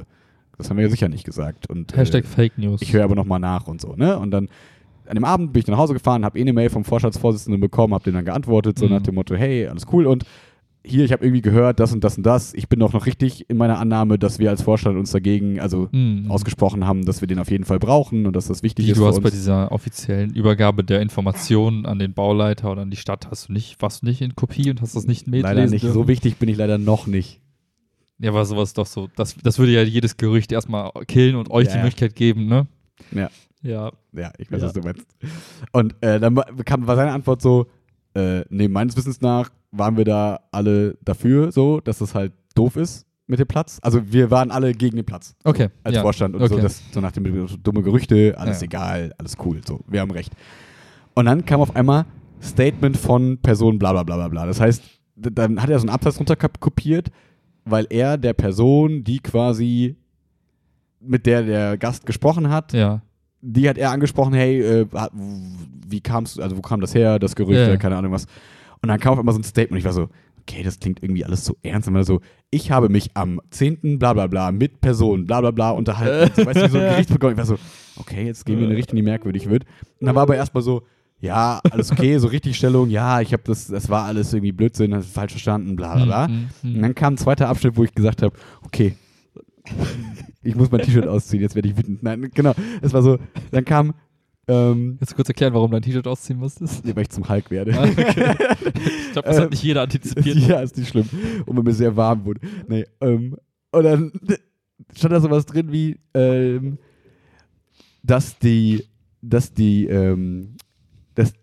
[0.58, 1.70] das haben wir ja sicher nicht gesagt.
[1.70, 2.82] Und, Hashtag Fake News.
[2.82, 4.18] ich höre aber nochmal nach und so, ne?
[4.18, 4.50] Und dann
[5.08, 7.94] an dem Abend bin ich nach Hause gefahren, habe eh eine Mail vom Vorstandsvorsitzenden bekommen,
[7.94, 8.92] habe den dann geantwortet, so Mhm.
[8.92, 10.06] nach dem Motto, hey, alles cool.
[10.08, 10.24] Und
[10.86, 12.54] hier, ich habe irgendwie gehört, das und das und das.
[12.54, 15.90] Ich bin doch noch richtig in meiner Annahme, dass wir als Vorstand uns dagegen, also
[15.92, 16.32] Mhm.
[16.32, 18.98] ausgesprochen haben, dass wir den auf jeden Fall brauchen und dass das wichtig Wie ist
[18.98, 23.28] du hast bei dieser offiziellen Übergabe der Informationen an den Bauleiter oder an die Stadt
[23.30, 25.84] hast du nicht, warst du nicht in Kopie und hast das nicht mitlesen Leider nicht.
[25.84, 25.94] dürfen?
[25.94, 27.42] So wichtig bin ich leider noch nicht.
[28.20, 29.10] Ja, aber sowas doch so.
[29.18, 31.78] Das, das würde ja jedes Gerücht erstmal killen und euch Ja, die.
[31.80, 32.66] Möglichkeit geben, ne?
[33.12, 33.30] Ja.
[33.62, 33.92] Ja.
[34.14, 34.68] Ja, ich weiß, Ja.
[34.68, 35.06] was du meinst.
[35.72, 37.68] Und äh, dann war- kam, war seine Antwort so,
[38.16, 42.76] äh, nee, meines Wissens nach waren wir da alle dafür, so, dass das halt doof
[42.78, 43.80] ist mit dem Platz.
[43.82, 45.36] Also wir waren alle gegen den Platz.
[45.44, 45.70] Okay.
[45.84, 46.02] als ja.
[46.02, 46.64] Vorstand und so, Okay.
[46.64, 48.66] das, so nach dem Motto, dumme Gerüchte, alles Ja.
[48.66, 50.34] egal, alles cool, so, wir haben recht.
[51.16, 52.06] Und dann kam auf einmal
[52.42, 54.46] Statement von Person bla bla bla bla bla.
[54.46, 54.84] Das heißt,
[55.16, 57.10] dann hat er so einen Absatz runter kap- kopiert,
[57.66, 59.98] weil er der Person, die quasi
[61.00, 63.02] mit der der Gast gesprochen hat, Ja.
[63.42, 64.86] Die hat er angesprochen, hey, äh,
[65.88, 68.26] wie kamst du, also wo kam das her, das Gerücht, äh, keine Ahnung was.
[68.82, 70.10] Und dann kam auf einmal so ein Statement ich war so,
[70.42, 71.88] okay, das klingt irgendwie alles so ernst.
[71.88, 74.00] Und war so, ich habe mich am 10.
[74.00, 76.32] bla bla bla mit Personen bla bla bla unterhalten.
[76.36, 77.34] So, weißt du, wie so ein Gericht bekommen.
[77.34, 77.58] Ich war so,
[77.98, 79.66] okay, jetzt gehen wir in eine Richtung, die merkwürdig wird.
[80.00, 80.84] Und dann war aber erstmal so,
[81.20, 85.12] ja, alles okay, so Richtigstellung, ja, ich habe das, das war alles irgendwie Blödsinn, hast
[85.12, 86.28] falsch verstanden, bla bla bla.
[86.28, 86.76] Mhm, mhm.
[86.76, 88.96] Und dann kam ein zweiter Abschnitt, wo ich gesagt habe, okay,
[90.44, 92.04] ich muss mein T-Shirt ausziehen, jetzt werde ich wütend.
[92.04, 92.54] Nein, genau.
[92.82, 93.18] Es war so,
[93.52, 93.94] dann kam,
[94.50, 96.86] ähm, Willst du kurz erklären, warum du dein T-Shirt ausziehen musstest?
[96.86, 97.78] nee, weil ich zum Hulk werde.
[97.78, 98.36] Ah, okay.
[98.76, 100.38] ich glaube, das hat nicht jeder antizipiert.
[100.38, 101.10] ja, ist nicht schlimm.
[101.46, 102.40] Und wenn mir sehr warm wurde.
[102.68, 103.36] Nee, ähm,
[103.72, 104.12] und dann
[104.96, 106.78] stand da sowas drin wie, ähm,
[108.04, 108.86] dass die,
[109.22, 110.56] dass die, ähm,
[111.14, 111.34] dass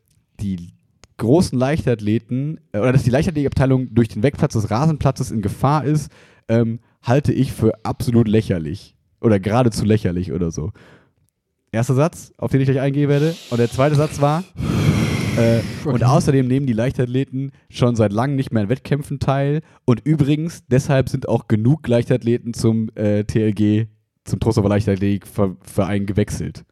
[0.40, 0.72] die
[1.18, 6.10] großen Leichtathleten, äh, oder dass die Leichtathletikabteilung durch den Wegplatz des Rasenplatzes in Gefahr ist,
[6.48, 8.96] ähm, halte ich für absolut lächerlich.
[9.20, 10.72] Oder geradezu lächerlich oder so.
[11.72, 13.34] Erster Satz, auf den ich gleich eingehen werde.
[13.50, 14.44] Und der zweite Satz war,
[15.36, 19.62] äh, Und außerdem nehmen die Leichtathleten schon seit langem nicht mehr an Wettkämpfen teil.
[19.84, 23.88] Und übrigens, deshalb sind auch genug Leichtathleten zum äh, TLG,
[24.24, 26.64] zum Trostorfer Leichtathletikverein gewechselt.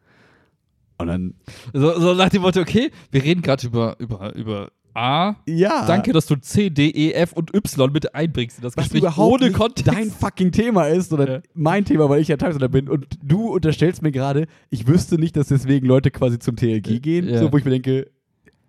[0.97, 1.33] Und dann,
[1.73, 5.35] So, so nach dem Motto, okay, wir reden gerade über, über, über A.
[5.47, 5.85] ja.
[5.87, 9.01] Danke, dass du C, D, E, F und Y mit einbringst in das Was Gespräch
[9.01, 9.87] überhaupt ohne nicht Kontext.
[9.87, 11.39] dein fucking Thema ist, sondern Ja.
[11.53, 12.87] mein Thema, weil ich ja Tagesleiter bin.
[12.89, 17.27] Und du unterstellst mir gerade, ich wüsste nicht, dass deswegen Leute quasi zum TLG gehen.
[17.27, 17.39] Ja.
[17.39, 18.11] So, wo ich mir denke,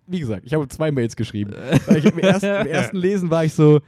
[0.07, 1.53] wie gesagt, ich habe zwei Mails geschrieben.
[1.87, 3.81] Weil ich im, ersten, Im ersten Lesen war ich so,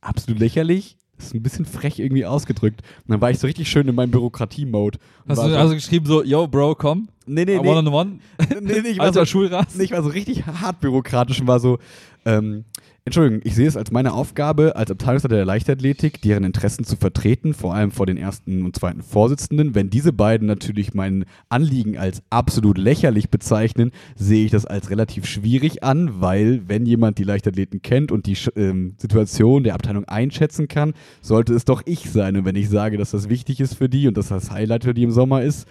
[0.00, 0.96] absolut lächerlich.
[1.16, 2.82] Das ist ein bisschen frech irgendwie ausgedrückt.
[3.06, 4.98] Und dann war ich so richtig schön in meinem Bürokratie-Mode.
[5.28, 8.18] Hast du so, also geschrieben so, yo, Bro, komm, nee, nee, nee, one on one,
[8.60, 9.40] nee, nee, ich war alter so.
[9.74, 11.78] Nee, ich war so richtig hart bürokratisch und war so,
[12.24, 12.64] ähm,
[13.06, 17.54] Entschuldigung, ich sehe es als meine Aufgabe, als Abteilungsleiter der Leichtathletik, deren Interessen zu vertreten,
[17.54, 19.76] vor allem vor den ersten und zweiten Vorsitzenden.
[19.76, 25.24] Wenn diese beiden natürlich mein Anliegen als absolut lächerlich bezeichnen, sehe ich das als relativ
[25.24, 30.66] schwierig an, weil wenn jemand die Leichtathleten kennt und die ähm, Situation der Abteilung einschätzen
[30.66, 32.36] kann, sollte es doch ich sein.
[32.36, 34.94] Und wenn ich sage, dass das wichtig ist für die und dass das Highlight für
[34.94, 35.68] die im Sommer ist,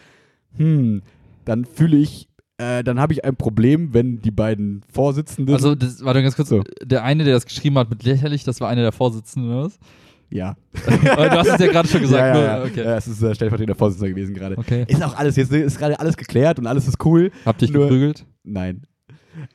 [0.56, 1.02] hm,
[1.44, 5.54] dann fühle ich, äh, dann habe ich ein Problem, wenn die beiden Vorsitzenden.
[5.54, 6.64] Also, das, warte ganz kurz, So.
[6.84, 9.78] der eine, der das geschrieben hat mit lächerlich, das war einer der Vorsitzenden, oder was?
[10.30, 10.56] ja.
[11.12, 12.64] Aber du hast es ja gerade schon gesagt, ja, ja, ne?
[12.66, 12.72] ja.
[12.72, 12.84] Okay.
[12.84, 14.58] ja, es ist äh, stellvertretender Vorsitzender gewesen gerade.
[14.58, 14.86] Okay.
[14.88, 17.32] Ist auch alles, jetzt ist gerade alles geklärt und alles ist cool.
[17.46, 18.26] Hab dich Nur- geprügelt?
[18.44, 18.86] Nein.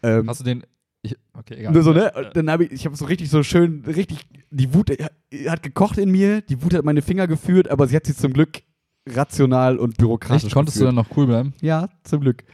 [0.03, 0.63] Ähm, Hast du den.
[1.03, 1.73] Ich, okay, egal.
[1.73, 2.13] nur so, ne?
[2.15, 4.19] Und dann habe ich, ich habe so richtig so schön, richtig,
[4.51, 5.09] die Wut äh,
[5.49, 8.35] hat gekocht in mir, die Wut hat meine Finger geführt, aber sie hat sie zum
[8.35, 8.61] Glück
[9.09, 10.89] rational und bürokratisch Echt, konntest du geführt.
[10.99, 11.55] dann noch cool bleiben?
[11.63, 12.45] Ja, zum Glück.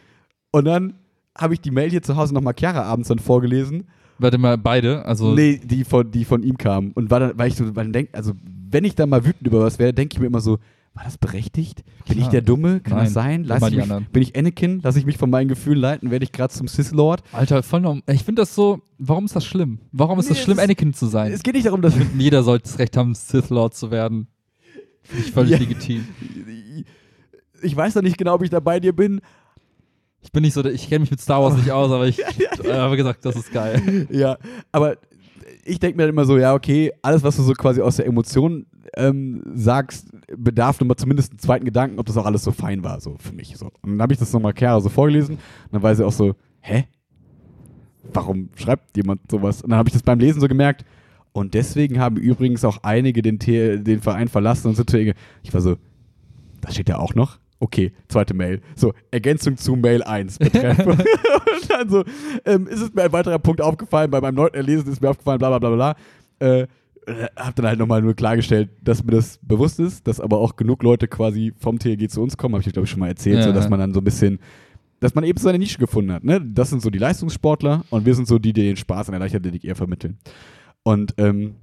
[0.57, 0.95] Und dann
[1.37, 3.85] habe ich die Mail hier zu Hause nochmal Chiara abends dann vorgelesen.
[4.19, 5.35] Warte mal, beide, also.
[5.35, 6.93] Nee, die von, die von ihm kam.
[6.93, 8.33] Und war dann, weil ich so, weil denk, also
[8.71, 10.59] wenn ich da mal wütend über was wäre, denke ich mir immer so,
[10.95, 11.85] war das berechtigt?
[12.09, 12.31] Bin ich Klar.
[12.31, 12.81] der Dumme?
[12.81, 13.45] Kann Nein, das sein?
[13.45, 14.81] Lass ich mich, bin ich Anakin?
[14.83, 16.11] Lasse ich mich von meinen Gefühlen leiten?
[16.11, 17.23] Werde ich gerade zum Sith-Lord?
[17.33, 18.81] Alter, voll norm Ich finde das so.
[18.97, 19.81] Warum ist das schlimm?
[19.93, 21.33] Warum ist Nee, das es schlimm, Anakin zu sein?
[21.33, 24.29] Es geht nicht darum, dass Jeder sollte das Recht haben, Sith Lord zu werden.
[25.03, 25.59] Finde ich völlig Ja.
[25.59, 26.07] legitim.
[27.63, 29.21] ich weiß noch nicht genau, ob ich da bei dir bin.
[30.27, 32.19] Ich bin nicht so, ich kenne mich mit Star Wars nicht aus, aber ich
[32.65, 34.07] äh, habe gesagt, das ist geil.
[34.11, 34.37] ja,
[34.73, 34.97] aber
[35.65, 38.07] ich denke mir dann immer so, ja, okay, alles, was du so quasi aus der
[38.07, 42.83] Emotion ähm, sagst, bedarf nochmal zumindest einen zweiten Gedanken, ob das auch alles so fein
[42.85, 43.57] war, so für mich.
[43.57, 43.67] So.
[43.83, 45.41] Und dann habe ich das nochmal Chiara so vorgelesen und
[45.73, 46.85] dann war sie auch so, hä?
[48.13, 49.63] Warum schreibt jemand sowas?
[49.63, 50.85] Und dann habe ich das beim Lesen so gemerkt.
[51.33, 55.77] Und deswegen haben übrigens auch einige den, den Verein verlassen und ge- Ich war so,
[56.61, 57.39] das steht ja auch noch.
[57.59, 58.61] Okay, zweite Mail.
[58.75, 60.39] So, Ergänzung zu Mail 1.
[60.39, 60.79] Betreff.
[60.87, 62.05] und dann so,
[62.45, 65.39] ähm, ist es mir ein weiterer Punkt aufgefallen, bei meinem neunten Erlesen ist mir aufgefallen,
[65.39, 65.97] bla bla bla bla.
[66.39, 66.67] Äh,
[67.37, 70.83] hab dann halt nochmal nur klargestellt, dass mir das bewusst ist, dass aber auch genug
[70.83, 73.43] Leute quasi vom TLG zu uns kommen, habe ich glaube ich schon mal erzählt, Ja,
[73.45, 74.41] so dass man dann so ein bisschen,
[75.01, 76.25] dass man eben so seine Nische gefunden hat.
[76.25, 76.41] Ne?
[76.41, 79.21] Das sind so die Leistungssportler und wir sind so die, die den Spaß an der
[79.21, 80.19] Leichtathletik eher vermitteln.
[80.83, 81.55] Und ähm,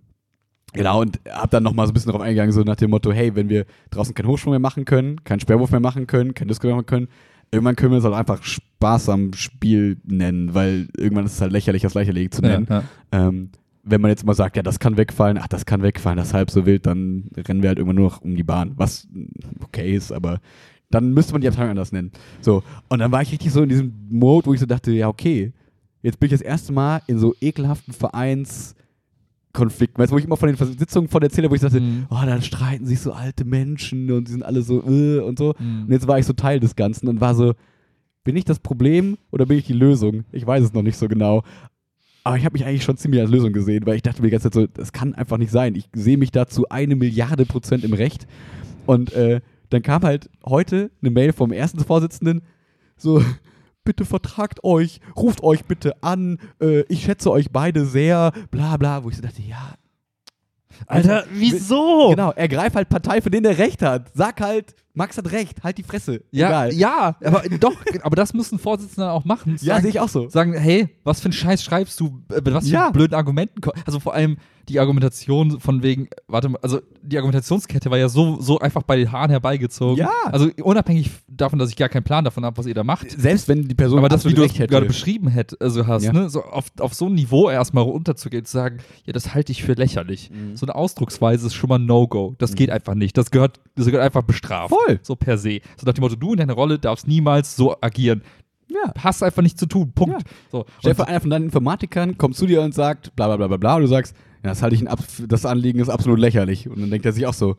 [0.73, 3.35] genau, und hab dann nochmal so ein bisschen darauf eingegangen, so nach dem Motto, hey,
[3.35, 6.67] wenn wir draußen keinen Hochsprung mehr machen können, keinen Sperrwurf mehr machen können, kein Disco
[6.67, 7.07] mehr machen können,
[7.51, 11.51] irgendwann können wir es halt einfach Spaß am Spiel nennen, weil irgendwann ist es halt
[11.51, 12.67] lächerlich, das Leichterlegen zu nennen.
[12.69, 13.49] Ja, Ähm,
[13.83, 16.33] wenn man jetzt mal sagt, ja, das kann wegfallen, ach, das kann wegfallen, das ist
[16.33, 19.07] halb so wild, dann rennen wir halt irgendwann nur noch um die Bahn, was
[19.61, 20.39] okay ist, aber
[20.89, 22.11] dann müsste man die Abteilung anders nennen.
[22.39, 25.09] So, und dann war ich richtig so in diesem Mode, wo ich so dachte, ja,
[25.09, 25.51] okay,
[26.01, 27.93] jetzt bin ich das erste Mal in so ekelhaften
[29.53, 32.07] Vereinskonflikten, weißt du, wo ich immer von den Sitzungen von erzähle, wo ich dachte, Mhm.
[32.09, 35.53] oh, dann streiten sich so alte Menschen und die sind alle so, äh, und so.
[35.59, 35.83] Mhm.
[35.85, 37.53] Und jetzt war ich so Teil des Ganzen und war so,
[38.23, 40.23] bin ich das Problem oder bin ich die Lösung?
[40.31, 41.43] Ich weiß es noch nicht so genau.
[42.23, 44.31] Aber ich habe mich eigentlich schon ziemlich als Lösung gesehen, weil ich dachte mir die
[44.31, 45.75] ganze Zeit so, das kann einfach nicht sein.
[45.75, 48.27] Ich sehe mich dazu eine Milliarde Prozent im Recht.
[48.85, 52.41] Und äh, dann kam halt heute eine Mail vom ersten Vorsitzenden,
[52.95, 53.21] so,
[53.83, 59.03] bitte vertragt euch, ruft euch bitte an, äh, ich schätze euch beide sehr, bla bla,
[59.03, 59.75] wo ich so dachte, ja,
[60.87, 62.09] Alter, wieso?
[62.09, 64.11] genau, ergreif halt Partei, für den er Recht hat.
[64.13, 66.21] Sag halt, Max hat Recht, halt die Fresse.
[66.31, 66.73] Ja, Egal.
[66.73, 69.57] ja, aber doch, aber das müssen Vorsitzende auch machen.
[69.61, 70.29] Ja, Sagen- sehe ich auch so.
[70.29, 72.89] sagen, hey, was für ein Scheiß schreibst du, äh, mit was für Ja.
[72.91, 74.37] blöden Argumenten, also vor allem
[74.69, 78.95] die Argumentation von wegen, warte mal, also die Argumentationskette war ja so, so einfach bei
[78.95, 79.97] den Haaren herbeigezogen.
[79.97, 80.09] Ja.
[80.31, 83.11] Also unabhängig davon, dass ich gar keinen Plan davon habe, was ihr da macht.
[83.11, 86.13] Selbst wenn die Person Aber das, wie du es gerade beschrieben hätt, also hast, Ja.
[86.13, 89.63] ne, so auf, auf so ein Niveau erstmal runterzugehen, zu sagen, ja, das halte ich
[89.63, 90.29] für lächerlich.
[90.31, 90.55] Mhm.
[90.55, 92.35] So eine Ausdrucksweise ist schon mal ein No-Go.
[92.37, 93.17] Das geht einfach nicht.
[93.17, 94.69] Das gehört, das gehört einfach bestraft.
[94.69, 94.79] Voll.
[95.01, 95.59] So per se.
[95.77, 98.21] So nach dem Motto, du in deiner Rolle darfst niemals so agieren.
[98.69, 98.93] Ja.
[98.97, 99.91] Hast einfach nichts zu tun.
[99.93, 100.21] Punkt.
[100.21, 100.27] Ja.
[100.51, 100.65] So.
[100.79, 103.57] Stell vor, einer von deinen Informatikern kommt zu dir und sagt, bla bla bla bla
[103.57, 106.67] bla, und du sagst, ja, das halte ich ein, ab- das Anliegen ist absolut lächerlich.
[106.69, 107.55] Und dann denkt er sich auch so,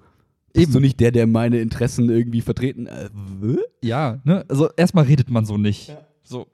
[0.53, 0.73] bist Eben.
[0.73, 2.87] du nicht der, der meine Interessen irgendwie vertreten?
[2.87, 3.09] Äh?
[3.83, 4.45] Ja, ne?
[4.49, 5.97] Also erstmal redet man so nicht.
[6.23, 6.47] So.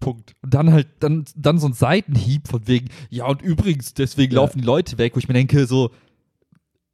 [0.00, 0.34] Punkt.
[0.42, 4.40] Und dann halt, dann, dann so ein Seitenhieb von wegen, ja, und übrigens, deswegen Ja.
[4.40, 5.90] laufen die Leute weg, wo ich mir denke, so,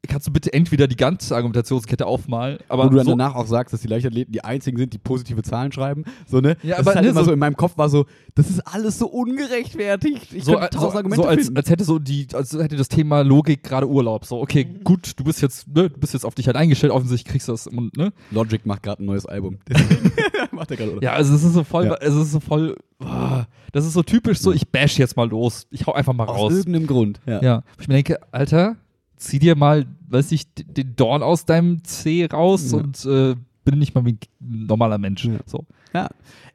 [0.08, 3.46] kannst du bitte entweder die ganze Argumentationskette aufmalen, aber Wo du dann so, danach auch
[3.46, 6.04] sagst, dass die Leichtathleten die einzigen sind, die positive Zahlen schreiben.
[6.26, 6.56] So, ne?
[6.62, 8.50] Ja, das aber ist halt ne, immer so- so, in meinem Kopf war so, das
[8.50, 10.32] ist alles so ungerechtfertigt.
[10.32, 11.56] Ich so, könnte so, tausend Argumente so als, finden.
[11.56, 14.24] als hätte so die, als hätte das Thema Logik gerade Urlaub.
[14.24, 14.84] So, okay, Mhm.
[14.84, 17.52] gut, du bist jetzt, ne, du bist jetzt auf dich halt eingestellt, offensichtlich kriegst du
[17.52, 18.12] das und, ne?
[18.30, 19.58] Logic macht gerade ein neues Album.
[20.52, 21.02] macht er gerade, oder?
[21.02, 21.96] Ja, also es ist so voll, Ja.
[22.00, 25.66] es ist so voll, ah, das ist so typisch so, ich bash jetzt mal los.
[25.70, 26.52] Ich hau einfach mal Aus raus.
[26.52, 27.20] irgendeinem Grund.
[27.26, 27.40] Ja.
[27.42, 28.76] Ja, ich mir denke, Alter,
[29.22, 32.78] zieh dir mal, weiß ich, den Dorn aus deinem Zeh raus Ja.
[32.78, 35.24] und äh, bin nicht mal wie ein normaler Mensch.
[35.24, 35.38] Ja.
[35.46, 35.64] So.
[35.94, 36.08] Ja.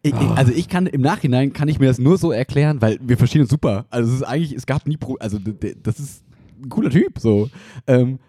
[0.04, 3.00] Ich, ich, also ich kann im Nachhinein kann ich mir das nur so erklären, weil
[3.02, 3.86] wir verstehen uns super.
[3.90, 5.40] Also es ist eigentlich, es gab nie Pro, also
[5.84, 6.24] das ist
[6.62, 7.50] ein cooler Typ so.
[7.88, 8.20] Ähm,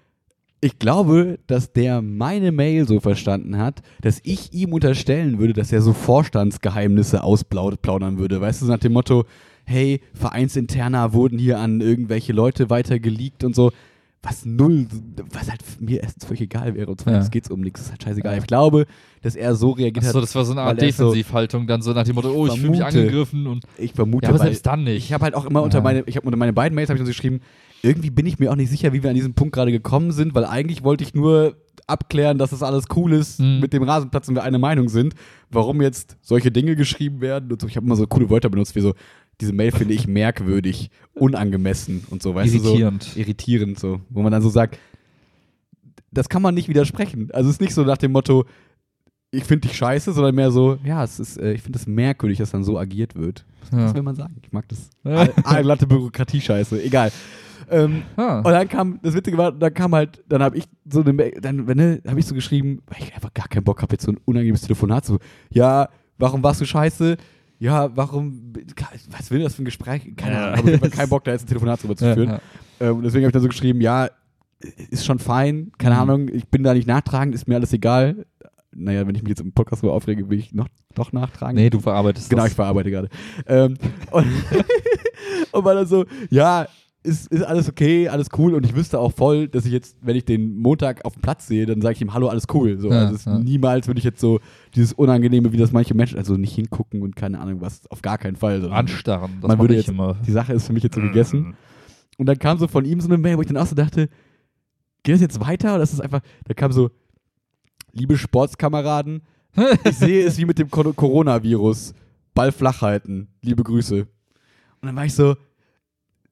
[0.60, 5.70] ich glaube, dass der meine Mail so verstanden hat, dass ich ihm unterstellen würde, dass
[5.72, 8.40] er so Vorstandsgeheimnisse ausplaudern würde.
[8.40, 9.24] Weißt du, nach dem Motto,
[9.64, 13.70] hey, Vereinsinterner wurden hier an irgendwelche Leute weiter geleakt und so.
[14.22, 14.86] Was null,
[15.32, 16.90] was halt mir erstens völlig egal wäre.
[16.90, 17.30] Und zweitens Ja.
[17.30, 18.32] geht's um nichts, ist halt scheißegal.
[18.34, 18.38] Ja.
[18.40, 18.86] Ich glaube,
[19.22, 20.22] dass er so reagiert Achso, hat.
[20.24, 22.84] das war so eine Art Defensivhaltung, dann so nach dem Motto, oh, ich fühle mich
[22.84, 23.64] angegriffen und.
[23.78, 25.04] Ich vermute, Ja, aber selbst dann nicht.
[25.04, 27.04] ich habe halt auch immer unter meine, ich habe unter meine beiden Mails habe ich
[27.04, 27.40] so geschrieben,
[27.82, 30.34] irgendwie bin ich mir auch nicht sicher, wie wir an diesen Punkt gerade gekommen sind,
[30.34, 33.60] weil eigentlich wollte ich nur abklären, dass das alles cool ist Mhm.
[33.60, 35.14] mit dem Rasenplatz und wir eine Meinung sind.
[35.48, 37.68] Warum jetzt solche Dinge geschrieben werden und so.
[37.68, 38.94] Ich habe immer so coole Wörter benutzt, wie so,
[39.40, 43.06] diese Mail finde ich merkwürdig, unangemessen und so, weißt Irritierend.
[43.06, 43.20] du so.
[43.20, 44.00] Irritierend, so.
[44.10, 44.78] Wo man dann so sagt,
[46.10, 47.30] das kann man nicht widersprechen.
[47.32, 48.44] Also es ist nicht so nach dem Motto,
[49.30, 52.38] ich finde dich scheiße, sondern mehr so, ja, es ist, äh, ich finde es merkwürdig,
[52.38, 53.44] dass dann so agiert wird.
[53.70, 53.84] Ja.
[53.84, 54.36] Was will man sagen?
[54.42, 54.88] Ich mag das.
[55.04, 57.12] All- Allglatte Bürokratie-Scheiße, egal.
[57.70, 58.38] Ähm, Ah.
[58.38, 61.32] und dann kam, das Witzige war, dann kam halt, dann habe ich so eine Mail,
[61.42, 64.12] dann ne, habe ich so geschrieben, weil ich einfach gar keinen Bock habe, jetzt so
[64.12, 65.18] ein unangenehmes Telefonat zu,
[65.50, 67.18] ja, warum warst du scheiße?
[67.58, 68.52] Ja, warum,
[69.10, 70.14] was will das für ein Gespräch?
[70.16, 70.52] Keine Ja.
[70.52, 72.28] Ahnung, ich einfach keinen Bock, da jetzt ein Telefonat drüber zu führen.
[72.30, 72.40] ja.
[72.80, 74.08] Ähm, und deswegen habe ich dann so geschrieben, ja,
[74.90, 76.00] ist schon fein, keine Mhm.
[76.00, 78.26] Ahnung, ich bin da nicht nachtragend, ist mir alles egal.
[78.74, 81.56] Naja, wenn ich mich jetzt im Podcast so aufrege, will ich noch doch nachtragen.
[81.56, 82.50] Nee, du verarbeitest Genau, das.
[82.50, 83.08] ich verarbeite gerade.
[83.46, 83.74] Ähm,
[84.10, 84.26] und,
[85.52, 86.66] und war dann so, ja,
[87.08, 88.54] ist, ist alles okay, alles cool.
[88.54, 91.46] Und ich wüsste auch voll, dass ich jetzt, wenn ich den Montag auf dem Platz
[91.48, 92.78] sehe, dann sage ich ihm, hallo, alles cool.
[92.78, 93.38] So, Ja, also es ja.
[93.38, 94.38] niemals würde ich jetzt so
[94.74, 98.18] dieses Unangenehme, wie das manche Menschen, also nicht hingucken und keine Ahnung was, auf gar
[98.18, 98.70] keinen Fall.
[98.70, 100.16] Anstarren, das man würde ich jetzt, immer.
[100.26, 101.56] die Sache ist für mich jetzt so gegessen.
[102.18, 104.08] Und dann kam so von ihm so eine Mail, wo ich dann auch so dachte,
[105.02, 105.74] geht das jetzt weiter?
[105.74, 106.90] Oder ist das einfach, da kam so,
[107.92, 109.22] liebe Sportskameraden,
[109.84, 111.94] ich sehe es wie mit dem Cor- Coronavirus.
[112.34, 113.28] Ball flach halten.
[113.42, 114.02] Liebe Grüße.
[114.02, 115.34] Und dann war ich so,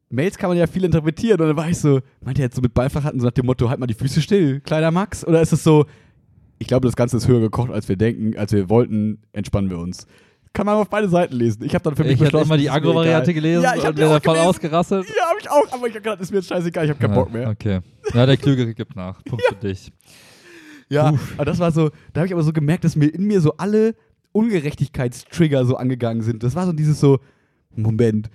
[0.08, 1.40] Mails kann man ja viel interpretieren.
[1.40, 3.32] Und dann war ich so, meint er jetzt so mit Ball flach halten, so nach
[3.32, 5.26] dem Motto, halt mal die Füße still, kleiner Max?
[5.26, 5.86] Oder ist es so,
[6.58, 9.78] ich glaube, das Ganze ist höher gekocht, als wir denken, als wir wollten, entspannen wir
[9.78, 10.06] uns.
[10.52, 11.64] kann man auf beide Seiten lesen.
[11.64, 13.70] Ich habe dann für mich Ich beschlossen, immer die das ist mir Agro-Variante gelesen Ja,
[13.74, 14.46] ich und habe bin die gelesen.
[14.46, 15.04] ausgerastet.
[15.08, 17.10] Ja, habe ich auch, aber ich habe gedacht, ist mir jetzt scheißegal, ich habe keinen
[17.14, 17.50] Ja, Bock mehr.
[17.50, 17.80] Okay.
[18.14, 19.22] Ja, der Klügere gibt nach.
[19.24, 19.92] Punkt für dich.
[20.88, 23.40] Ja, aber das war so, da habe ich aber so gemerkt, dass mir in mir
[23.40, 23.94] so alle
[24.32, 26.42] Ungerechtigkeitstrigger so angegangen sind.
[26.42, 27.18] Das war so dieses so,
[27.74, 28.30] Moment,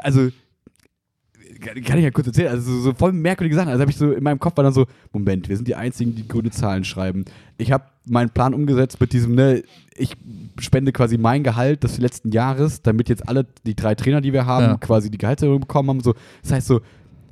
[0.00, 0.28] also,
[1.60, 3.68] kann kann ich ja kurz erzählen, also so, so voll merkwürdige Sachen.
[3.68, 6.14] Also habe ich so, in meinem Kopf war dann so, Moment, wir sind die Einzigen,
[6.14, 7.24] die grüne Zahlen schreiben.
[7.58, 9.62] Ich habe meinen Plan umgesetzt mit diesem, ne,
[9.96, 10.16] ich
[10.58, 14.46] spende quasi mein Gehalt des letzten Jahres, damit jetzt alle, die drei Trainer, die wir
[14.46, 14.76] haben, Ja.
[14.78, 16.00] quasi die Gehaltserhöhung bekommen haben.
[16.00, 16.80] So, das heißt so,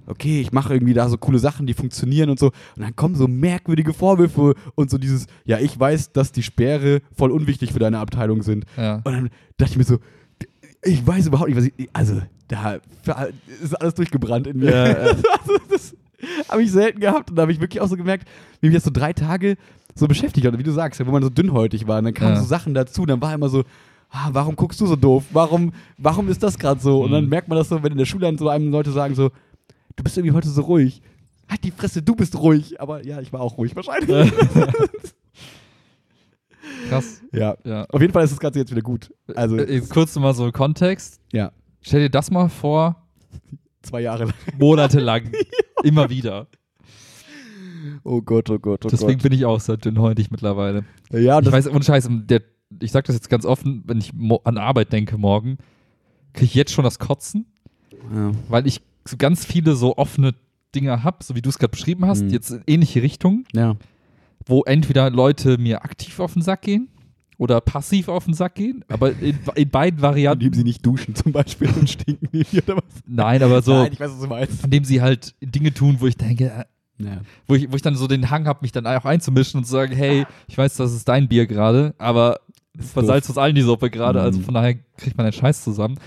[0.07, 2.47] okay, ich mache irgendwie da so coole Sachen, die funktionieren und so.
[2.77, 7.01] Und dann kommen so merkwürdige Vorwürfe und so dieses, ja, ich weiß, dass die Sperre
[7.14, 8.64] voll unwichtig für deine Abteilung sind.
[8.77, 8.97] Ja.
[9.05, 9.99] Und dann dachte ich mir so,
[10.83, 12.79] ich weiß überhaupt nicht, was ich, also, da
[13.62, 14.71] ist alles durchgebrannt in mir.
[14.71, 14.95] Ja, ja.
[15.41, 15.97] also, das
[16.49, 18.27] habe ich selten gehabt und da habe ich wirklich auch so gemerkt,
[18.61, 19.57] wie mich das so drei Tage
[19.95, 20.53] so beschäftigt hat.
[20.53, 21.99] Und wie du sagst, wo man so dünnhäutig war.
[21.99, 22.41] Und dann kamen Ja.
[22.41, 23.05] so Sachen dazu.
[23.07, 23.64] Dann war immer so,
[24.11, 25.25] ah, warum guckst du so doof?
[25.33, 27.03] Warum, warum ist das gerade so?
[27.03, 27.31] Und dann Mhm.
[27.31, 29.31] merkt man das so, wenn in der Schule dann so einem Leute sagen so,
[29.97, 31.03] du bist irgendwie heute so ruhig.
[31.49, 32.81] Halt die Fresse, du bist ruhig.
[32.81, 34.33] Aber ja, ich war auch ruhig wahrscheinlich.
[36.88, 37.22] Krass.
[37.33, 37.57] ja.
[37.64, 37.85] Ja.
[37.90, 39.12] Auf jeden Fall ist das Ganze jetzt wieder gut.
[39.35, 41.20] Also, Äh, kurz mal so Kontext.
[41.33, 43.07] ja, Stell dir das mal vor,
[43.83, 44.35] zwei Jahre lang.
[44.59, 45.31] monatelang.
[45.85, 46.48] Immer wieder.
[48.05, 49.22] Oh Gott, oh Gott, oh Deswegen Gott.
[49.22, 50.85] bin ich auch so dünnhäutig mittlerweile.
[51.12, 52.42] Ja, Ich weiß, ohne Scheiß, der,
[52.81, 54.12] ich sag das jetzt ganz offen, wenn ich
[54.44, 55.59] an Arbeit denke morgen,
[56.33, 57.46] kriege ich jetzt schon das Kotzen,
[58.14, 58.33] ja.
[58.48, 60.35] weil ich so ganz viele so offene
[60.74, 62.31] Dinge habe, so wie du es gerade beschrieben hast, Mhm.
[62.31, 63.77] jetzt in ähnliche Richtungen, ja.
[64.49, 66.89] Wo entweder Leute mir aktiv auf den Sack gehen
[67.37, 71.15] oder passiv auf den Sack gehen, aber in, in beiden Varianten, Indem sie nicht duschen
[71.15, 72.85] zum Beispiel und stinken wie wir oder was?
[73.07, 74.65] nein, aber so, Nein, ich weiß, was du meinst.
[74.65, 76.65] indem sie halt Dinge tun, wo ich denke, äh,
[77.05, 77.21] Ja.
[77.47, 79.71] wo ich, wo ich dann so den Hang habe, mich dann auch einzumischen und zu
[79.71, 82.41] sagen, hey, ich weiß, das ist dein Bier gerade, aber
[82.77, 84.45] ist versalzt uns allen die Suppe gerade, also Mhm.
[84.45, 85.99] von daher kriegt man den Scheiß zusammen.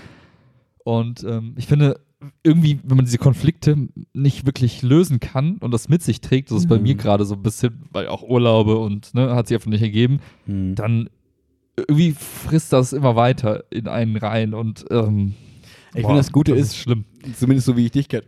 [0.84, 2.00] Und ähm, ich finde,
[2.42, 6.58] irgendwie, wenn man diese Konflikte nicht wirklich lösen kann und das mit sich trägt, das
[6.58, 6.82] ist bei Mhm.
[6.82, 10.20] mir gerade so ein bisschen, weil auch Urlaube und ne, hat sich einfach nicht ergeben,
[10.46, 10.74] Hm.
[10.74, 11.10] dann
[11.76, 15.34] irgendwie frisst das immer weiter in einen rein und ähm,
[15.94, 17.04] Ich finde, das Gute das ist, schlimm.
[17.34, 18.22] zumindest so wie ich dich ke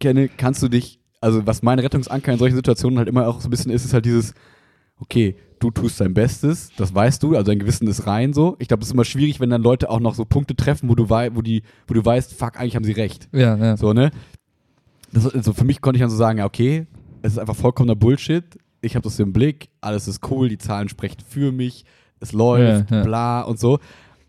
[0.00, 3.48] kenne, kannst du dich, also was mein Rettungsanker in solchen Situationen halt immer auch so
[3.48, 4.34] ein bisschen ist, ist halt dieses,
[4.98, 8.56] okay, du tust dein Bestes, das weißt du, also dein Gewissen ist rein so.
[8.58, 10.94] Ich glaube, das ist immer schwierig, wenn dann Leute auch noch so Punkte treffen, wo
[10.94, 13.28] du, wei wo die, wo du weißt, fuck, eigentlich haben sie recht.
[13.32, 13.76] Ja, ja.
[13.76, 14.10] So, ne?
[15.12, 16.86] Das, also für mich konnte ich dann so sagen, ja, okay,
[17.22, 18.44] es ist einfach vollkommener Bullshit.
[18.80, 21.84] Ich habe das im Blick, alles ist cool, die Zahlen sprechen für mich,
[22.18, 23.02] es läuft, Ja, ja.
[23.04, 23.78] bla und so.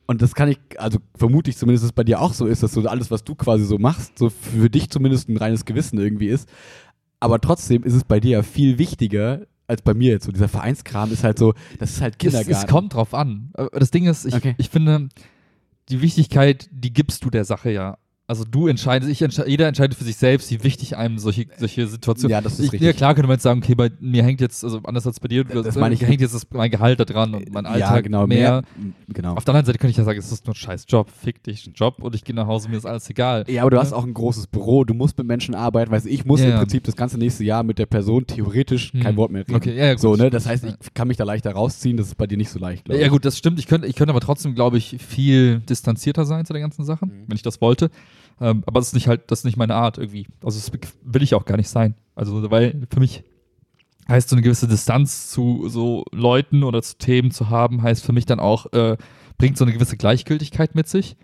[0.05, 2.61] Und das kann ich, also vermute ich zumindest, dass es bei dir auch so ist,
[2.61, 5.97] dass so alles, was du quasi so machst, so für dich zumindest ein reines Gewissen
[5.97, 6.47] irgendwie ist.
[7.19, 10.25] Aber trotzdem ist es bei dir ja viel wichtiger als bei mir jetzt.
[10.25, 12.51] So dieser Vereinskram ist halt so, das ist halt Es, Kindergarten.
[12.51, 13.51] es kommt drauf an.
[13.53, 14.55] Aber Das Ding ist, ich, Okay.
[14.57, 15.09] ich finde,
[15.89, 17.97] die Wichtigkeit, die gibst du der Sache ja.
[18.33, 21.85] Also du entscheidest, ich entsche jeder entscheidet für sich selbst, wie wichtig einem solche, solche
[21.85, 22.31] Situationen.
[22.31, 22.81] Ja, das ist ich, richtig.
[22.87, 25.27] Ja, klar könnte man jetzt sagen, okay, bei mir hängt jetzt, also anders als bei
[25.27, 27.95] dir, du- Das meine ich- hängt jetzt das, mein Gehalt da dran und mein Alltag
[27.97, 28.63] ja, genau, mehr.
[29.09, 29.35] Genau.
[29.35, 31.43] Auf der anderen Seite könnte ich ja sagen, es ist nur ein scheiß Job, fick
[31.43, 33.45] dich, ein Job und ich gehe nach Hause, mir ist alles egal.
[33.47, 33.81] Ja, aber du Ne?
[33.83, 35.91] hast auch ein großes Büro, du musst mit Menschen arbeiten.
[35.91, 36.57] Weißt ich muss Ja, im ja.
[36.57, 39.15] Prinzip das ganze nächste Jahr mit der Person theoretisch kein Hm.
[39.17, 39.55] Wort mehr reden.
[39.55, 40.01] Okay, ja, ja, gut.
[40.01, 40.31] so, ne?
[40.31, 40.73] Das heißt, Ja.
[40.81, 42.85] ich kann mich da leichter rausziehen, das ist bei dir nicht so leicht.
[42.85, 43.11] glaub Ja, ich.
[43.11, 43.59] gut, das stimmt.
[43.59, 47.05] Ich könnte, ich könnte aber trotzdem, glaube ich, viel distanzierter sein zu der ganzen Sache,
[47.05, 47.11] Mhm.
[47.27, 47.91] wenn ich das wollte.
[48.41, 50.27] Ähm, aber das ist nicht halt, das ist nicht meine Art irgendwie.
[50.43, 50.71] Also das
[51.03, 51.95] will ich auch gar nicht sein.
[52.15, 53.23] Also, weil für mich
[54.07, 58.13] heißt so eine gewisse Distanz zu so Leuten oder zu Themen zu haben, heißt für
[58.13, 58.97] mich dann auch, äh,
[59.37, 61.15] bringt so eine gewisse Gleichgültigkeit mit sich.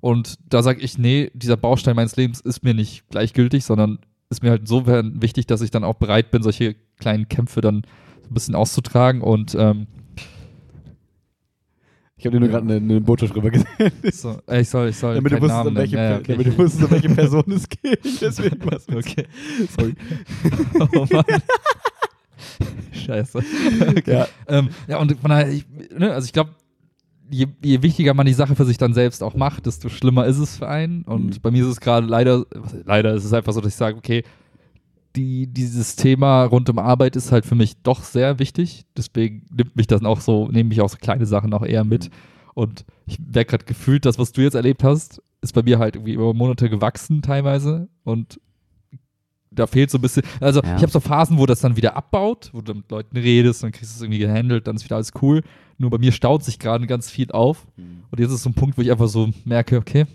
[0.00, 3.98] Und da sage ich, nee, dieser Baustein meines Lebens ist mir nicht gleichgültig, sondern
[4.30, 7.82] ist mir halt insofern wichtig, dass ich dann auch bereit bin, solche kleinen Kämpfe dann
[8.22, 9.86] so ein bisschen auszutragen und ähm,
[12.22, 13.66] Ich habe dir nur gerade eine, eine Botschaft rüber gesehen,
[14.12, 15.96] So, ich soll, ich soll damit, du wusstest, um welche.
[15.96, 16.32] Ja, okay.
[16.36, 17.98] damit du wusstest, um welche Person es geht.
[18.20, 19.26] Deswegen was okay.
[19.76, 19.94] Sorry.
[20.94, 21.24] Oh Mann.
[22.92, 23.38] Scheiße.
[23.88, 24.02] Okay.
[24.06, 24.28] Ja.
[24.46, 25.66] Ähm, ja, und von daher, ich,
[25.98, 26.50] ne, also ich glaube,
[27.28, 30.38] je, je wichtiger man die Sache für sich dann selbst auch macht, desto schlimmer ist
[30.38, 31.02] es für einen.
[31.02, 31.40] Und Mhm.
[31.42, 32.44] bei mir ist es gerade leider,
[32.84, 34.22] leider ist es einfach so, dass ich sage, okay,
[35.16, 38.84] die, dieses Thema rund um Arbeit ist halt für mich doch sehr wichtig.
[38.96, 42.10] Deswegen nimmt mich das auch so, nehmen mich auch so kleine Sachen auch eher mit.
[42.54, 45.96] Und ich werde gerade gefühlt, das, was du jetzt erlebt hast, ist bei mir halt
[45.96, 47.88] irgendwie über Monate gewachsen teilweise.
[48.04, 48.40] Und
[49.50, 50.76] da fehlt so ein bisschen, also Ja.
[50.76, 53.72] ich habe so Phasen, wo das dann wieder abbaut, wo du mit Leuten redest, dann
[53.72, 55.42] kriegst du es irgendwie gehandelt, dann ist wieder alles cool.
[55.78, 57.66] Nur bei mir staut sich gerade ganz viel auf.
[58.10, 60.06] Und jetzt ist so ein Punkt, wo ich einfach so merke, okay,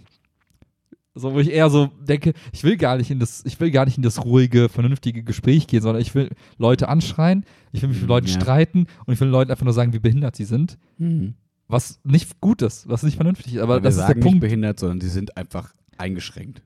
[1.17, 3.85] so wo ich eher so denke, ich will gar nicht in das, ich will gar
[3.85, 7.99] nicht in das ruhige, vernünftige Gespräch gehen, sondern ich will Leute anschreien, ich will mich
[7.99, 8.33] mit Leuten Ja.
[8.39, 10.77] streiten und ich will Leuten einfach nur sagen, wie behindert sie sind.
[10.97, 11.33] Mhm.
[11.69, 13.61] was nicht gut ist, was nicht vernünftig ist.
[13.61, 14.35] Aber wir das ist sagen der Punkt.
[14.35, 16.61] nicht behindert, sondern sie sind einfach eingeschränkt.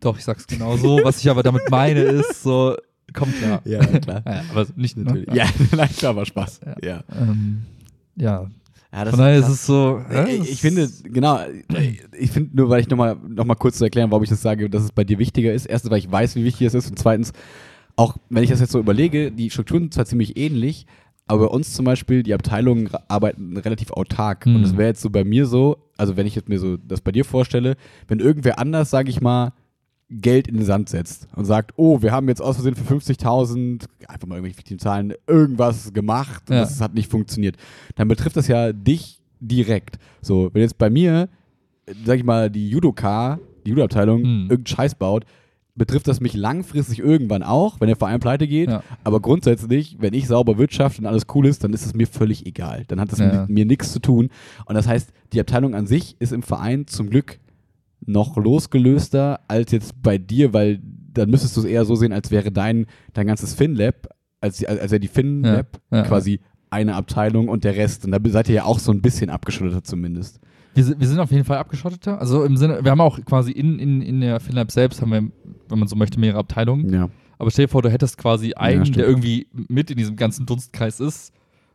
[0.00, 1.00] Doch, ich sag's genau so.
[1.02, 2.76] was ich aber damit meine, ist so,
[3.14, 3.62] komm klar.
[3.64, 4.22] Ja, klar.
[4.26, 5.26] Ja, aber nicht Natürlich.
[5.28, 5.36] Ne?
[5.36, 5.46] Ja,
[5.76, 6.60] nein, klar, war Spaß.
[6.66, 6.76] Ja.
[6.82, 7.04] Ja.
[7.18, 7.62] Ähm,
[8.16, 8.46] ja.
[8.92, 10.02] Ja Von daher ist es so.
[10.12, 11.40] ja, Ich, ich finde, genau,
[12.18, 14.70] ich finde nur, weil ich nochmal noch mal kurz zu erklären, warum ich das sage,
[14.70, 15.66] dass es bei dir wichtiger ist.
[15.66, 16.90] Erstens, weil ich weiß, wie wichtig es ist.
[16.90, 17.32] Und zweitens,
[17.96, 20.86] auch wenn ich das jetzt so überlege, die Strukturen sind zwar ziemlich ähnlich,
[21.26, 24.44] aber bei uns zum Beispiel, die Abteilungen arbeiten relativ autark.
[24.44, 24.56] Hm.
[24.56, 27.00] Und es wäre jetzt so bei mir so, also wenn ich jetzt mir so das
[27.00, 29.52] bei dir vorstelle, wenn irgendwer anders, sage ich mal,
[30.08, 33.84] Geld in den Sand setzt und sagt, oh, wir haben jetzt aus Versehen für 50.000,
[34.06, 36.62] einfach mal irgendwelche fiktiven Zahlen, irgendwas gemacht und Ja.
[36.62, 37.56] das hat nicht funktioniert,
[37.96, 39.98] dann betrifft das ja dich direkt.
[40.22, 41.28] So, wenn jetzt bei mir,
[42.04, 44.40] sag ich mal, die Judoka, die Judo-Abteilung, Hm.
[44.50, 45.24] irgendeinen Scheiß baut,
[45.74, 48.70] betrifft das mich langfristig irgendwann auch, wenn der Verein pleite geht.
[48.70, 48.82] Ja.
[49.04, 52.46] Aber grundsätzlich, wenn ich sauber wirtschaft und alles cool ist, dann ist es mir völlig
[52.46, 52.84] egal.
[52.88, 53.40] Dann hat das Ja.
[53.42, 54.30] mit mir nichts zu tun.
[54.64, 57.40] Und das heißt, die Abteilung an sich ist im Verein zum Glück
[58.04, 60.80] noch losgelöster als jetzt bei dir, weil
[61.12, 64.08] dann müsstest du es eher so sehen, als wäre dein, dein ganzes FinLab,
[64.40, 68.04] als, die- als wäre die FinLab Ja, ja, quasi eine Abteilung und der Rest.
[68.04, 70.40] Und da seid ihr ja auch so ein bisschen abgeschotteter zumindest.
[70.74, 72.20] Wir, sind- wir sind auf jeden Fall abgeschotteter.
[72.20, 75.22] Also im Sinne, wir haben auch quasi in, in, in der FinLab selbst, haben wir,
[75.68, 76.92] wenn man so möchte, mehrere Abteilungen.
[76.92, 77.08] Ja.
[77.38, 78.96] Aber stell dir vor, du hättest quasi einen, stimmt.
[78.98, 81.32] der irgendwie mit in diesem ganzen Dunstkreis ist,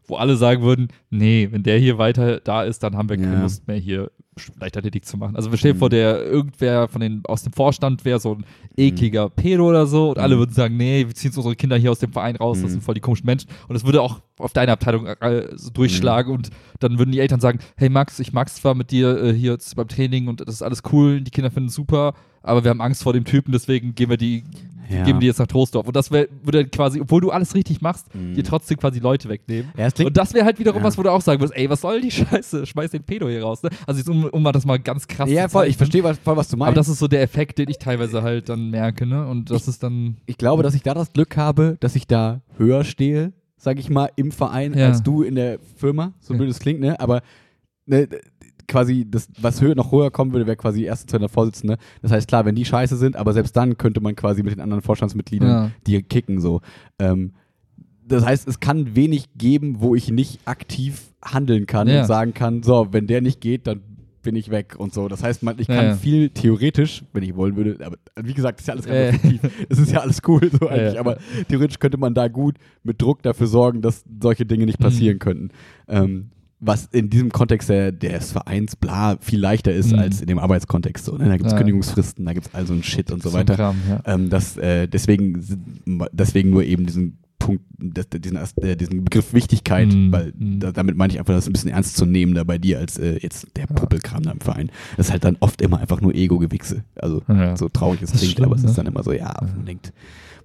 [0.08, 3.34] wo alle sagen würden, nee, wenn der hier weiter da ist, dann haben wir keine
[3.36, 3.42] Ja.
[3.42, 4.12] Lust mehr hier
[4.60, 5.36] Leichtathletik zu machen.
[5.36, 5.80] Also stell dir Mhm.
[5.80, 8.46] vor, der irgendwer von den aus dem Vorstand wäre so ein
[8.78, 10.40] ekliger Pedo oder so und alle Mhm.
[10.40, 12.74] würden sagen, nee, wir ziehen unsere Kinder hier aus dem Verein raus, das Mhm.
[12.76, 16.50] sind voll die komischen Menschen und es würde auch auf deine Abteilung äh, durchschlagen und
[16.80, 19.88] dann würden die Eltern sagen, hey Max, ich mag's zwar mit dir äh, hier beim
[19.88, 23.04] Training und das ist alles cool, die Kinder finden es super, aber wir haben Angst
[23.04, 24.44] vor dem Typen, deswegen gehen wir die
[24.94, 25.04] Ja.
[25.04, 25.88] geben die jetzt nach Troisdorf.
[25.88, 28.34] Und das wär, würde quasi, obwohl du alles richtig machst, Mhm.
[28.36, 29.72] dir trotzdem quasi Leute wegnehmen.
[29.78, 30.88] Ja, klingt, Und das wäre halt wiederum Ja.
[30.88, 32.66] was, wo du auch sagen würdest, ey, was soll die Scheiße?
[32.66, 33.64] Schmeiß den Pedo hier raus.
[33.64, 33.70] Ne?
[33.88, 36.48] Also jetzt, um, um mal das mal ganz krass ja, voll, ich verstehe voll, was
[36.50, 36.68] du meinst.
[36.70, 39.28] Aber das ist so der Effekt, den ich teilweise halt dann merke, ne?
[39.28, 40.18] Und das ist dann.
[40.26, 43.90] ich glaube, dass ich da das Glück habe, dass ich da höher stehe, sag ich
[43.90, 46.14] mal, im Verein, als du in der Firma.
[46.20, 47.00] So blöd es klingt, ne?
[47.00, 47.22] Aber
[47.86, 48.08] ne,
[48.72, 51.78] quasi, das, was höher, noch höher kommen würde, wäre quasi erste, zweiter Vorsitzende.
[52.02, 54.62] Das heißt, klar, wenn die scheiße sind, aber selbst dann könnte man quasi mit den
[54.62, 55.72] anderen Vorstandsmitgliedern Ja.
[55.86, 56.62] die kicken, so.
[56.98, 57.34] Ähm,
[58.08, 62.02] das heißt, es kann wenig geben, wo ich nicht aktiv handeln kann Ja.
[62.02, 63.82] und sagen kann, so, wenn der nicht geht, dann
[64.24, 65.08] bin ich weg und so.
[65.08, 65.96] Das heißt, man, ich Ja, kann ja.
[65.96, 69.12] viel theoretisch, wenn ich wollen würde, aber wie gesagt, ist ja alles Ja, ja.
[69.12, 69.52] ganz fiktiv.
[69.70, 71.00] Es ist ja alles cool so Ja, eigentlich, ja.
[71.00, 74.84] aber theoretisch könnte man da gut mit Druck dafür sorgen, dass solche Dinge nicht Mhm.
[74.84, 75.50] passieren könnten.
[75.88, 76.30] Ähm,
[76.64, 80.00] was in diesem Kontext der, des Vereins bla viel leichter ist Mhm.
[80.00, 81.06] als in dem Arbeitskontext.
[81.06, 81.26] So, ne?
[81.26, 81.58] Da gibt es Ja.
[81.58, 83.56] Kündigungsfristen, da gibt es all so ein Shit und so weiter.
[83.56, 84.02] Kram, ja.
[84.06, 85.44] Ähm, das, äh, deswegen,
[86.12, 90.12] deswegen nur eben diesen Punkt, das, diesen, äh, diesen Begriff Wichtigkeit, Mhm.
[90.12, 90.60] weil Mhm.
[90.60, 92.78] da, damit meine ich einfach, das ist ein bisschen ernst zu nehmen da bei dir
[92.78, 93.66] als äh, jetzt der.
[93.66, 94.70] Puppelkram da im Verein.
[94.98, 96.84] Das ist halt dann oft immer einfach nur Ego-Gewichse.
[96.96, 97.58] Also Ja.
[97.58, 98.70] so traurig es klingt, aber es ne?
[98.70, 99.92] ist dann immer so, ja, man denkt,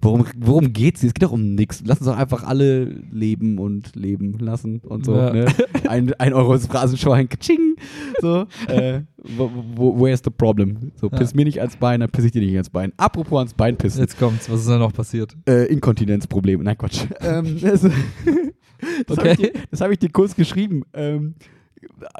[0.01, 1.07] worum, worum geht's hier?
[1.07, 1.81] Es geht doch um nichts.
[1.85, 5.15] Lass uns doch einfach alle leben und leben lassen und so.
[5.15, 5.33] Ja.
[5.33, 5.45] Ne?
[5.89, 7.75] Ein, ein Euro ist Phrasenschwein, kaching.
[8.21, 9.01] So, äh,
[9.37, 10.91] wo, wo, where's the problem?
[10.95, 11.17] So, Ja.
[11.17, 12.91] piss mir nicht ans Bein, dann piss ich dir nicht ans Bein.
[12.97, 14.01] Apropos ans Bein pissen.
[14.01, 15.35] Jetzt kommt's, was ist da noch passiert?
[15.47, 16.63] Äh, Inkontinenzprobleme.
[16.63, 17.03] Nein, Quatsch.
[17.21, 19.31] ähm, das das habe Okay.
[19.31, 20.83] ich, dir- das hab ich dir kurz geschrieben.
[20.93, 21.35] Ähm,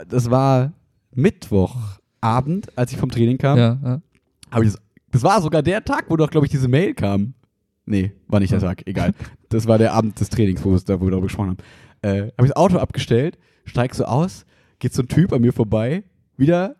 [0.07, 0.73] das war
[1.13, 3.57] Mittwochabend, als ich vom Training kam.
[3.57, 4.01] Ja, ja.
[4.61, 7.33] Ich das, das war sogar der Tag, wo doch, glaube ich, diese Mail kam.
[7.87, 9.13] Nee, war nicht der Tag, egal.
[9.49, 11.57] Das war der Abend des Trainings, wo, wir da, wo wir darüber gesprochen haben.
[12.01, 14.45] Äh, habe ich das Auto abgestellt, steig so aus,
[14.79, 16.03] geht so ein Typ an mir vorbei,
[16.35, 16.75] wieder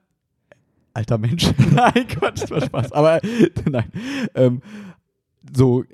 [0.93, 1.49] alter Mensch.
[1.73, 2.91] nein, Quatsch, das war Spaß.
[2.91, 3.21] Aber
[3.69, 3.91] nein.
[4.35, 4.61] Ähm,
[5.55, 5.85] so äh,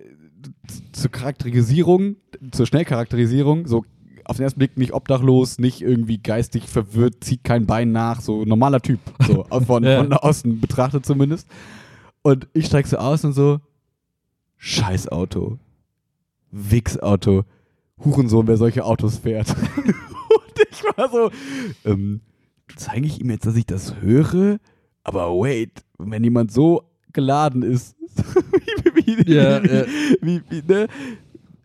[0.93, 2.15] zur Charakterisierung,
[2.52, 3.86] zur Schnellcharakterisierung, so
[4.26, 8.45] auf den ersten Blick nicht obdachlos, nicht irgendwie geistig verwirrt, zieht kein Bein nach, so
[8.45, 9.97] normaler Typ, so von, Ja.
[10.04, 11.47] von außen betrachtet zumindest.
[12.22, 13.59] Und ich steig so aus und so,
[14.64, 15.59] scheiß Auto,
[16.51, 17.43] Wichs-Auto,
[18.03, 19.49] Hurensohn, wer solche Autos fährt.
[19.78, 21.32] und ich war so,
[21.84, 22.22] ähm,
[22.78, 24.59] zeige ich ihm jetzt, dass ich das höre?
[25.03, 27.97] Aber wait, wenn jemand so geladen ist,
[28.93, 29.86] wie, wie, wie, Ja, wie, ja.
[30.22, 30.88] wie, wie, ne?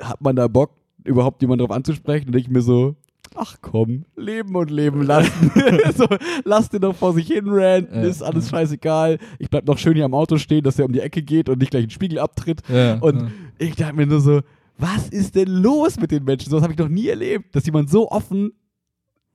[0.03, 0.73] hat man da Bock,
[1.05, 2.29] überhaupt jemanden drauf anzusprechen?
[2.29, 2.97] Und ich mir so,
[3.35, 5.51] ach komm, leben und leben lassen.
[5.97, 6.07] so,
[6.45, 8.59] lass den doch vor sich hin ranten, Ja, ist alles ja.
[8.59, 9.19] scheißegal.
[9.39, 11.59] Ich bleib noch schön hier am Auto stehen, dass der um die Ecke geht und
[11.59, 12.63] nicht gleich einen Spiegel abtritt.
[12.69, 14.41] ja Und ich dachte mir nur so,
[14.79, 16.51] was ist denn los mit den Menschen?
[16.51, 18.53] So was habe ich noch nie erlebt, dass jemand so offen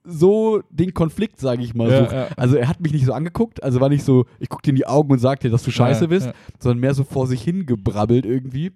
[0.06, 2.12] so den Konflikt, sage ich mal, Ja, sucht.
[2.12, 2.26] ja.
[2.36, 4.76] Also er hat mich nicht so angeguckt, also war nicht so, ich guck dir in
[4.76, 7.42] die Augen und sag dir, dass du scheiße Ja, bist, sondern mehr so vor sich
[7.42, 8.72] hingebrabbelt irgendwie.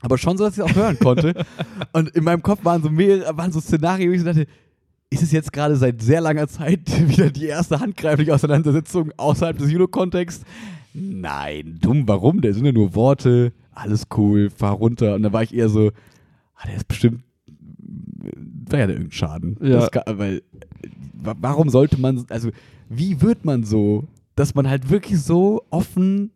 [0.00, 1.34] Aber schon so, dass ich es auch hören konnte.
[1.92, 4.46] und in meinem Kopf waren so mehrere, waren so Szenarien, wo ich so dachte,
[5.08, 9.70] ist es jetzt gerade seit sehr langer Zeit wieder die erste handgreifliche Auseinandersetzung außerhalb des
[9.70, 10.44] Judo-Kontexts?
[10.94, 12.40] Nein, dumm, warum?
[12.40, 15.14] Da sind ja nur Worte, alles cool, fahr runter.
[15.14, 15.90] Und da war ich eher so,
[16.56, 17.22] ah, der ist bestimmt,
[18.70, 19.56] war ja irgendein Schaden.
[19.60, 19.88] Ja.
[19.88, 20.42] Kann, weil,
[21.14, 22.50] wa- warum sollte man, also,
[22.88, 26.30] wie wird man so, dass man halt wirklich so offen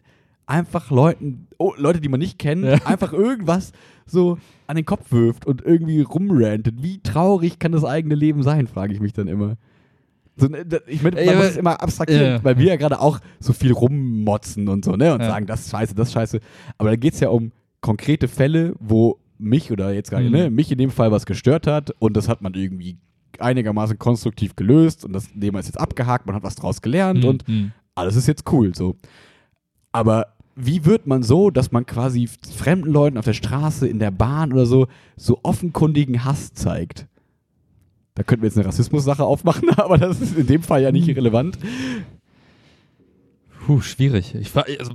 [0.51, 2.75] einfach Leuten, oh, Leute, die man nicht kennt, Ja.
[2.85, 3.73] einfach irgendwas
[4.07, 6.83] so an den Kopf wirft und irgendwie rumrantet.
[6.83, 9.57] Wie traurig kann das eigene Leben sein, frage ich mich dann immer.
[10.37, 12.45] So, ne, ich meine, man aber- muss es immer abstrahieren, Ja.
[12.45, 15.13] weil wir ja gerade auch so viel rummotzen und so, ne?
[15.15, 15.29] Und Ja.
[15.29, 16.41] sagen, das ist scheiße, das ist scheiße.
[16.79, 20.31] Aber da geht es ja um konkrete Fälle, wo mich oder jetzt gerade, Mhm.
[20.33, 22.99] ne, mich in dem Fall was gestört hat und das hat man irgendwie
[23.39, 27.47] einigermaßen konstruktiv gelöst und das Thema ist jetzt abgehakt, man hat was draus gelernt und
[27.49, 27.73] Mhm.
[27.95, 28.97] alles ist jetzt cool so.
[29.93, 30.35] Aber
[30.67, 34.53] wie wird man so, dass man quasi fremden Leuten auf der Straße, in der Bahn
[34.53, 34.87] oder so,
[35.17, 37.07] so offenkundigen Hass zeigt?
[38.15, 41.09] Da könnten wir jetzt eine Rassismus-Sache aufmachen, aber das ist in dem Fall ja nicht
[41.09, 41.59] relevant.
[43.67, 44.35] Puh, schwierig.
[44.35, 44.95] Ich, also,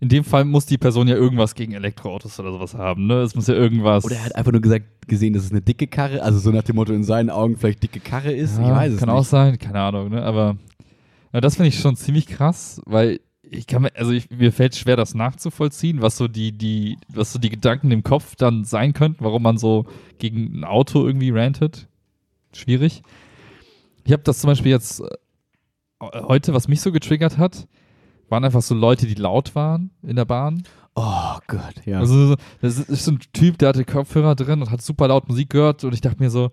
[0.00, 3.22] in dem Fall muss die Person ja irgendwas gegen Elektroautos oder sowas haben, ne?
[3.22, 4.04] Es muss ja irgendwas.
[4.04, 6.62] Oder er hat einfach nur gesagt, gesehen, dass es eine dicke Karre, also so nach
[6.62, 8.58] dem Motto in seinen Augen vielleicht dicke Karre ist.
[8.58, 9.18] Ja, ich weiß es kann nicht.
[9.18, 10.22] auch sein, keine Ahnung, ne?
[10.22, 10.56] Aber
[11.32, 13.20] ja, das finde ich schon ziemlich krass, weil
[13.50, 17.32] ich kann mir, also ich, mir fällt schwer, das nachzuvollziehen, was so die, die, was
[17.32, 19.86] so die Gedanken im Kopf dann sein könnten, warum man so
[20.18, 21.88] gegen ein Auto irgendwie rantet.
[22.52, 23.02] Schwierig.
[24.04, 25.06] Ich habe das zum Beispiel jetzt äh,
[26.00, 27.66] heute, was mich so getriggert hat,
[28.28, 30.62] waren einfach so Leute, die laut waren in der Bahn.
[30.94, 31.98] Oh Gott, ja.
[32.00, 35.28] Also so- das ist so ein Typ, der hatte Kopfhörer drin und hat super laut
[35.28, 36.52] Musik gehört und ich dachte mir so,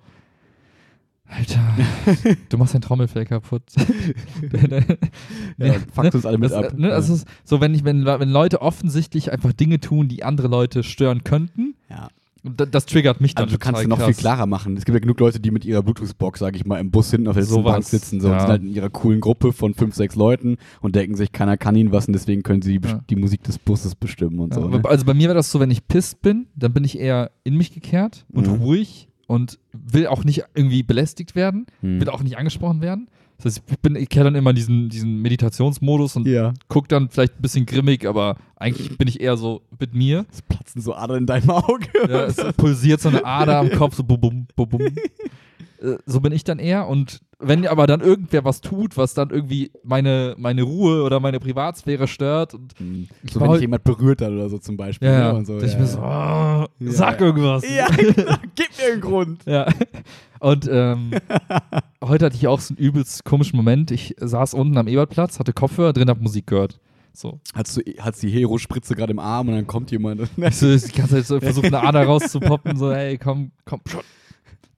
[1.34, 1.62] Alter,
[2.50, 3.64] du machst dein Trommelfell kaputt.
[5.58, 6.78] ja, fuckt uns alle mit Das, ab.
[6.78, 10.48] ne, also ist so, wenn, ich, wenn, wenn Leute offensichtlich einfach Dinge tun, die andere
[10.48, 12.10] Leute stören könnten, ja.
[12.44, 14.08] und das, das triggert mich dann Also du kannst es noch krass.
[14.08, 14.76] viel klarer machen.
[14.76, 17.28] Es gibt ja genug Leute, die mit ihrer Bluetooth-Box, sage ich mal, im Bus hinten
[17.30, 18.40] auf der Sowas, Bank sitzen so, und ja.
[18.42, 21.76] sind halt in ihrer coolen Gruppe von fünf, sechs Leuten und denken sich, keiner kann
[21.76, 23.00] ihnen was und deswegen können sie die, Ja.
[23.10, 24.68] die Musik des Busses bestimmen und Ja, so.
[24.68, 24.82] Ne?
[24.84, 27.56] Also bei mir war das so, wenn ich pisst bin, dann bin ich eher in
[27.56, 28.56] mich gekehrt und Mhm.
[28.56, 32.00] ruhig und will auch nicht irgendwie belästigt werden, Hm.
[32.02, 33.08] will auch nicht angesprochen werden.
[33.38, 36.54] Das heißt, ich, bin, ich kehre dann immer in diesen, diesen Meditationsmodus und Ja.
[36.68, 40.26] guck dann vielleicht ein bisschen grimmig, aber eigentlich bin ich eher so mit mir.
[40.32, 41.88] Es platzen so Adern in deinem Auge.
[42.08, 44.82] Ja, es pulsiert so eine Ader am Kopf, so bum, bum, bum, bum.
[45.82, 46.88] Äh, So bin ich dann eher.
[46.88, 51.40] Und wenn aber dann irgendwer was tut, was dann irgendwie meine, meine Ruhe oder meine
[51.40, 53.08] Privatsphäre stört, und Hm.
[53.24, 55.08] Ich So wenn dich jemand berührt hat oder so zum Beispiel.
[55.08, 55.40] ja, ne?
[55.40, 57.64] ja, so, ich ja, mir so, oh, Ja, sag irgendwas.
[57.68, 58.36] Ja, genau.
[58.56, 59.42] Gib mir einen Grund.
[59.46, 59.68] Ja.
[60.40, 61.12] Und ähm,
[62.04, 63.92] heute hatte ich auch so einen übelst komischen Moment.
[63.92, 66.80] Ich saß unten am Ebertplatz, hatte Kopfhörer drin, hab Musik gehört.
[67.14, 67.40] So.
[67.54, 70.22] Hast du hast die Hero-Spritze gerade im Arm und dann kommt jemand.
[70.38, 74.02] Ich so, die ganze Zeit so versucht, eine Ader rauszupoppen, so, hey, komm, komm, schon.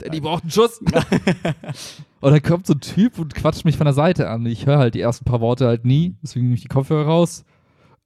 [0.04, 0.80] Danny braucht einen Schuss.
[2.22, 4.46] und dann kommt so ein Typ und quatscht mich von der Seite an.
[4.46, 7.44] Ich höre halt die ersten paar Worte halt nie, deswegen nehme ich die Kopfhörer raus.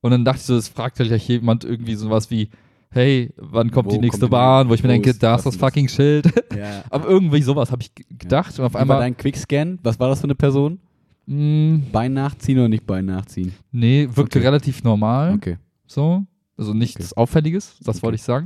[0.01, 2.49] Und dann dachte ich so, es fragt halt gleich jemand irgendwie sowas wie,
[2.91, 4.69] hey, wann kommt Wo die nächste kommt Bahn?
[4.69, 6.27] Wo ich mir denke, da ist das fucking Schild.
[6.55, 6.83] ja.
[6.89, 8.57] Aber irgendwie sowas habe ich gedacht.
[8.59, 9.79] Und auf Wie war einmal, dein Quickscan?
[9.83, 10.79] Was war das für eine Person?
[11.25, 13.53] mh, Bein nachziehen oder nicht Bein nachziehen?
[13.71, 14.47] nee, wirkte Okay.
[14.47, 15.33] relativ normal.
[15.33, 15.57] Okay.
[15.87, 16.23] So.
[16.57, 18.03] Also nichts Auffälliges, das Okay.
[18.03, 18.45] wollte ich sagen.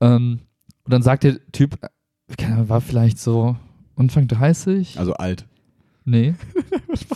[0.00, 0.40] Ähm,
[0.84, 1.76] und dann sagt der Typ,
[2.66, 3.56] war vielleicht so
[3.96, 4.98] Anfang 30.
[4.98, 5.46] Also alt.
[6.04, 6.34] nee.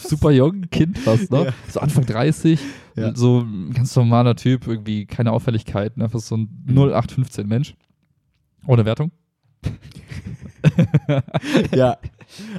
[0.00, 1.46] Super jung, Kind fast noch.
[1.46, 1.52] Ja.
[1.68, 2.60] So Anfang 30.
[2.96, 3.14] Ja.
[3.14, 6.78] So ein ganz normaler Typ, irgendwie keine Auffälligkeiten, einfach so ein Mhm.
[6.78, 7.74] 0815 Mensch.
[8.66, 9.10] Ohne Wertung.
[11.74, 11.98] ja.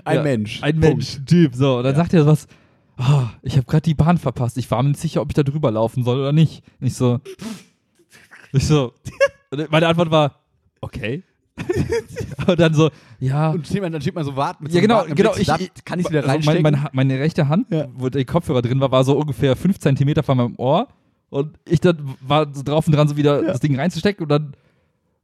[0.03, 0.61] Ein Ja, Mensch.
[0.63, 0.97] Ein Punkt.
[0.97, 1.55] Mensch, Typ.
[1.55, 2.47] So, und dann sagt er was.
[2.97, 4.57] Ah, ich habe gerade die Bahn verpasst.
[4.57, 6.63] Ich war mir nicht sicher, ob ich da drüber laufen soll oder nicht.
[6.79, 7.19] Ich so.
[8.51, 8.93] Ich so.
[9.51, 10.41] und meine Antwort war,
[10.81, 11.23] okay.
[12.47, 12.89] und dann so,
[13.19, 13.51] ja.
[13.51, 14.63] Und steht man, dann steht man so warten.
[14.63, 15.35] Mit Ja, so genau, wartenden genau.
[15.35, 16.63] Ich, ich, kann ich wieder also reinstecken.
[16.63, 17.87] Meine, meine, meine rechte Hand, Ja.
[17.93, 20.87] wo der Kopfhörer drin war, war so ungefähr 5 Zentimeter von meinem Ohr.
[21.29, 23.47] Und ich dann war so drauf und dran, so wieder Ja.
[23.47, 24.23] das Ding reinzustecken.
[24.23, 24.53] Und dann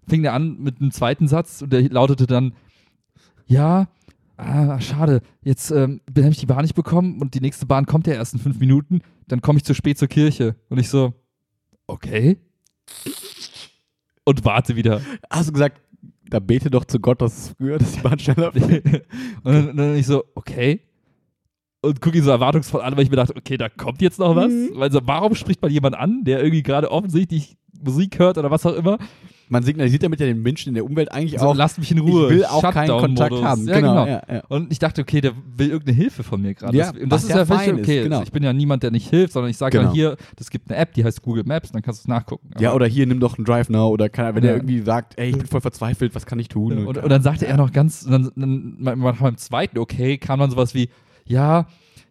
[0.08, 2.54] fing der an mit einem zweiten Satz und der lautete dann:
[3.48, 3.88] Ja,
[4.38, 8.08] ah, schade, jetzt ähm, habe ich die Bahn nicht bekommen und die nächste Bahn kommt
[8.08, 9.02] ja erst in fünf Minuten.
[9.28, 10.56] Dann komme ich zu spät zur Kirche.
[10.70, 11.14] Und ich so:
[11.88, 12.38] Okay.
[14.26, 15.02] Und warte wieder.
[15.30, 15.82] Hast du gesagt,
[16.30, 18.86] da bete doch zu Gott, dass es früher, dass die Bahn schneller fährt.
[19.44, 20.82] und dann, dann ich so, okay.
[21.82, 24.36] Und gucke ihn so erwartungsvoll an, weil ich mir dachte, okay, da kommt jetzt noch
[24.36, 24.52] was.
[24.52, 24.82] Mhm.
[24.82, 28.76] Also, warum spricht man jemanden an, der irgendwie gerade offensichtlich Musik hört oder was auch
[28.76, 28.98] immer.
[29.52, 31.98] Man signalisiert damit ja den Menschen in der Umwelt eigentlich So, auch, lasst mich in
[31.98, 32.26] Ruhe.
[32.26, 33.44] ich will auch keinen Kontakt Shutdown-Modus.
[33.44, 33.68] haben.
[33.68, 34.06] Ja, genau.
[34.06, 34.08] genau.
[34.08, 34.44] Ja, ja.
[34.48, 36.78] Und ich dachte, okay, der will irgendeine Hilfe von mir gerade.
[36.78, 38.04] Ja, Das- und das ist ja ja völlig okay.
[38.04, 38.22] genau.
[38.22, 39.90] Ich bin ja niemand, der nicht hilft, sondern ich sage Genau.
[39.90, 42.52] dann hier, es gibt eine App, die heißt Google Maps, dann kannst du es nachgucken.
[42.60, 44.52] Ja, Aber- oder hier, nimm doch einen Drive Now oder kann, wenn Ja.
[44.52, 46.86] er irgendwie sagt, ey, ich bin voll verzweifelt, was kann ich tun?
[46.86, 50.40] Und, und dann sagte er noch ganz, und dann, dann man- beim zweiten, okay, kam
[50.40, 50.90] dann sowas wie,
[51.26, 51.66] ja,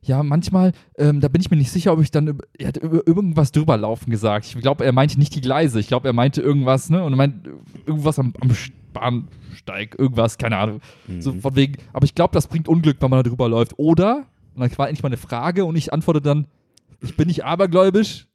[0.09, 3.07] ja, manchmal, ähm, da bin ich mir nicht sicher, ob ich dann, er hat über
[3.07, 4.47] irgendwas drüber laufen gesagt.
[4.47, 7.17] Ich glaube, er meinte nicht die Gleise, ich glaube, er meinte irgendwas, ne, und er
[7.17, 7.51] meinte
[7.87, 8.51] irgendwas am, am
[8.93, 10.81] Bahnsteig, irgendwas, keine Ahnung.
[11.21, 11.41] So Mhm.
[11.41, 13.75] von wegen, aber ich glaube, das bringt Unglück, wenn man da drüber läuft.
[13.79, 16.47] Oder, und dann war endlich mal eine Frage und ich antworte dann,
[17.01, 18.27] ich bin nicht abergläubisch,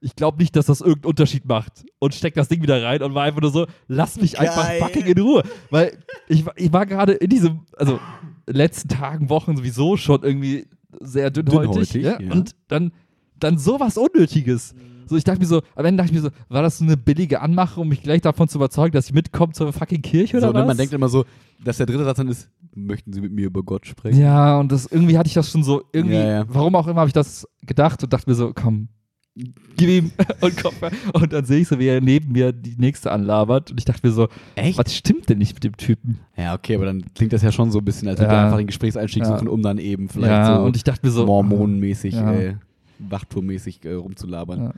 [0.00, 1.84] ich glaube nicht, dass das irgendeinen Unterschied macht.
[1.98, 4.80] Und steck das Ding wieder rein und war einfach nur so, lass mich einfach Geil.
[4.80, 5.42] fucking in Ruhe.
[5.70, 5.96] Weil
[6.28, 7.98] ich, war- ich war gerade in diesem, also
[8.46, 10.66] letzten Tagen, Wochen sowieso schon irgendwie
[11.00, 11.90] sehr dünnhäutig.
[11.90, 12.20] Dünnhäutig, ja?
[12.20, 12.32] ja.
[12.32, 12.92] Und dann,
[13.38, 14.74] dann sowas Unnötiges.
[15.06, 16.96] So, ich dachte mir so, am Ende dachte ich mir so, war das so eine
[16.96, 20.48] billige Anmache, um mich gleich davon zu überzeugen, dass ich mitkomme zur fucking Kirche oder
[20.48, 20.66] so, ne, was?
[20.66, 21.24] man denkt immer so,
[21.62, 24.18] dass der dritte Satz dann ist, möchten Sie mit mir über Gott sprechen?
[24.18, 26.44] Ja, und das irgendwie hatte ich das schon so, irgendwie, Ja, ja.
[26.48, 28.88] warum auch immer habe ich das gedacht und dachte mir so, komm,
[29.76, 30.74] gib ihm und komm.
[31.12, 34.06] Und dann sehe ich so, wie er neben mir die nächste anlabert und ich dachte
[34.06, 34.78] mir so, Echt?
[34.78, 36.20] was stimmt denn nicht mit dem Typen?
[36.36, 38.38] Ja, okay, aber dann klingt das ja schon so ein bisschen, als würde Ja.
[38.40, 39.30] er einfach den Gesprächseinstieg Ja.
[39.36, 42.32] suchen, um dann eben vielleicht ja, so und ich dachte mir so, mormonenmäßig, Ja.
[42.32, 42.54] äh,
[43.00, 44.62] Wachturmmäßig äh, rumzulabern.
[44.62, 44.72] Ja.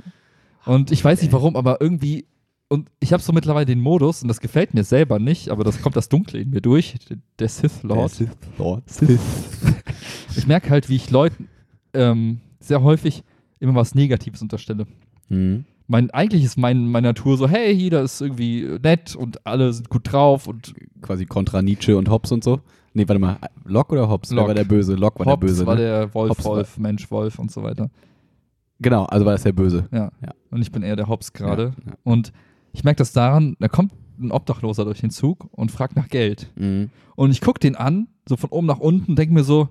[0.72, 2.24] Und ich weiß nicht warum, aber irgendwie,
[2.68, 5.80] und ich habe so mittlerweile den Modus, und das gefällt mir selber nicht, aber das
[5.82, 6.94] kommt das Dunkle in mir durch,
[7.38, 8.18] der Sith Lord.
[8.18, 8.82] Der Sith Lord.
[10.36, 11.48] Ich merke halt, wie ich Leuten
[11.94, 13.22] ähm, sehr häufig
[13.60, 14.86] immer was Negatives unterstelle.
[15.28, 15.64] Mhm.
[15.88, 19.88] Mein, eigentlich ist mein, meine Natur so, hey, jeder ist irgendwie nett und alle sind
[19.88, 22.60] gut drauf und Quasi kontra Nietzsche und Hobbes und so.
[22.92, 24.30] Nee, warte mal, Locke oder Hobbes?
[24.30, 24.48] Wer Locke.
[24.48, 24.94] war der Böse?
[24.94, 25.66] Locke war Hobbes der Böse.
[25.66, 25.80] war ne?
[25.82, 27.88] der Wolf, Hobbes war- Wolf, Mensch, Wolf und so weiter.
[28.80, 29.86] Genau, also war das der Böse.
[29.92, 30.10] Ja.
[30.22, 30.32] Ja.
[30.50, 31.72] Und ich bin eher der Hobbs gerade.
[31.84, 31.96] Ja, ja.
[32.04, 32.32] Und
[32.72, 36.50] ich merke das daran, da kommt ein Obdachloser durch den Zug und fragt nach Geld.
[36.56, 36.90] Mhm.
[37.14, 39.68] Und ich gucke den an, so von oben nach unten, denke mir so,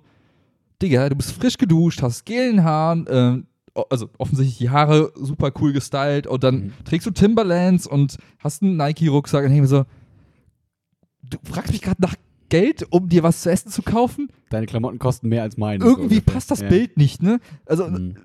[0.82, 3.44] Digga, du bist frisch geduscht, hast gelen Haaren, o-
[3.90, 6.74] also offensichtlich die Haare super cool gestylt und dann Mhm.
[6.86, 9.86] trägst du Timberlands und hast einen Nike-Rucksack und denke mir so,
[11.24, 12.16] du fragst mich gerade nach
[12.50, 14.30] Geld, um dir was zu essen zu kaufen?
[14.50, 15.84] Deine Klamotten kosten mehr als meine.
[15.84, 16.70] Irgendwie so passt das Ja.
[16.70, 17.40] Bild nicht, ne?
[17.66, 18.16] Also, Mhm.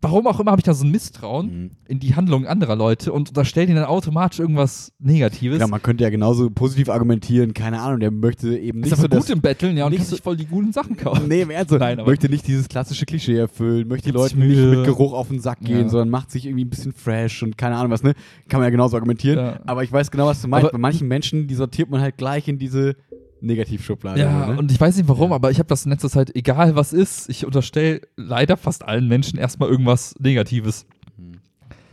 [0.00, 1.70] Warum auch immer habe ich da so ein Misstrauen Mhm.
[1.88, 5.58] in die Handlungen anderer Leute und unterstelle ihnen dann automatisch irgendwas Negatives.
[5.58, 9.02] Genau, man könnte ja genauso positiv argumentieren, keine Ahnung, der möchte eben ist nicht aber
[9.02, 11.24] so gut das, im Betteln, ja, und nicht sich voll die guten Sachen kaufen.
[11.28, 14.34] Nee, im Ernst, so, Nein, möchte nicht dieses klassische Klischee erfüllen, möchte die Gibt sich
[14.36, 15.88] Leute nicht mit Geruch auf den Sack gehen, Ja.
[15.88, 18.14] sondern macht sich irgendwie ein bisschen fresh und keine Ahnung was, ne?
[18.48, 19.38] Kann man ja genauso argumentieren.
[19.38, 19.60] Ja.
[19.66, 20.64] Aber ich weiß genau, was du meinst.
[20.66, 22.96] Aber- Bei manchen Menschen, die sortiert man halt gleich in diese
[23.42, 24.20] Negativschublade.
[24.20, 24.58] Ja, ne?
[24.58, 25.36] und ich weiß nicht warum, Ja.
[25.36, 29.08] aber ich habe das in letzter Zeit, egal was ist, ich unterstelle leider fast allen
[29.08, 30.86] Menschen erstmal irgendwas Negatives.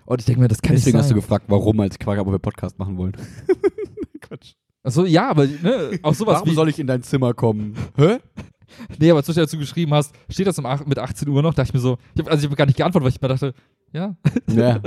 [0.05, 1.21] Und ich denke mir, das kann Deswegen nicht hast du sein.
[1.21, 3.13] gefragt, warum, als habe, ob wir Podcast machen wollen.
[4.21, 4.53] Quatsch.
[4.83, 6.53] Achso, ja, aber ne, auch sowas Warum wie.
[6.55, 7.75] soll ich in dein Zimmer kommen?
[7.97, 8.17] Hä?
[8.99, 11.53] Nee, aber zwischendurch dazu geschrieben hast, steht das um mit 18 Uhr noch?
[11.53, 13.27] Dachte ich mir so, ich hab, also ich habe gar nicht geantwortet, weil ich mir
[13.27, 13.53] dachte,
[13.93, 14.15] ja,
[14.53, 14.79] Ja.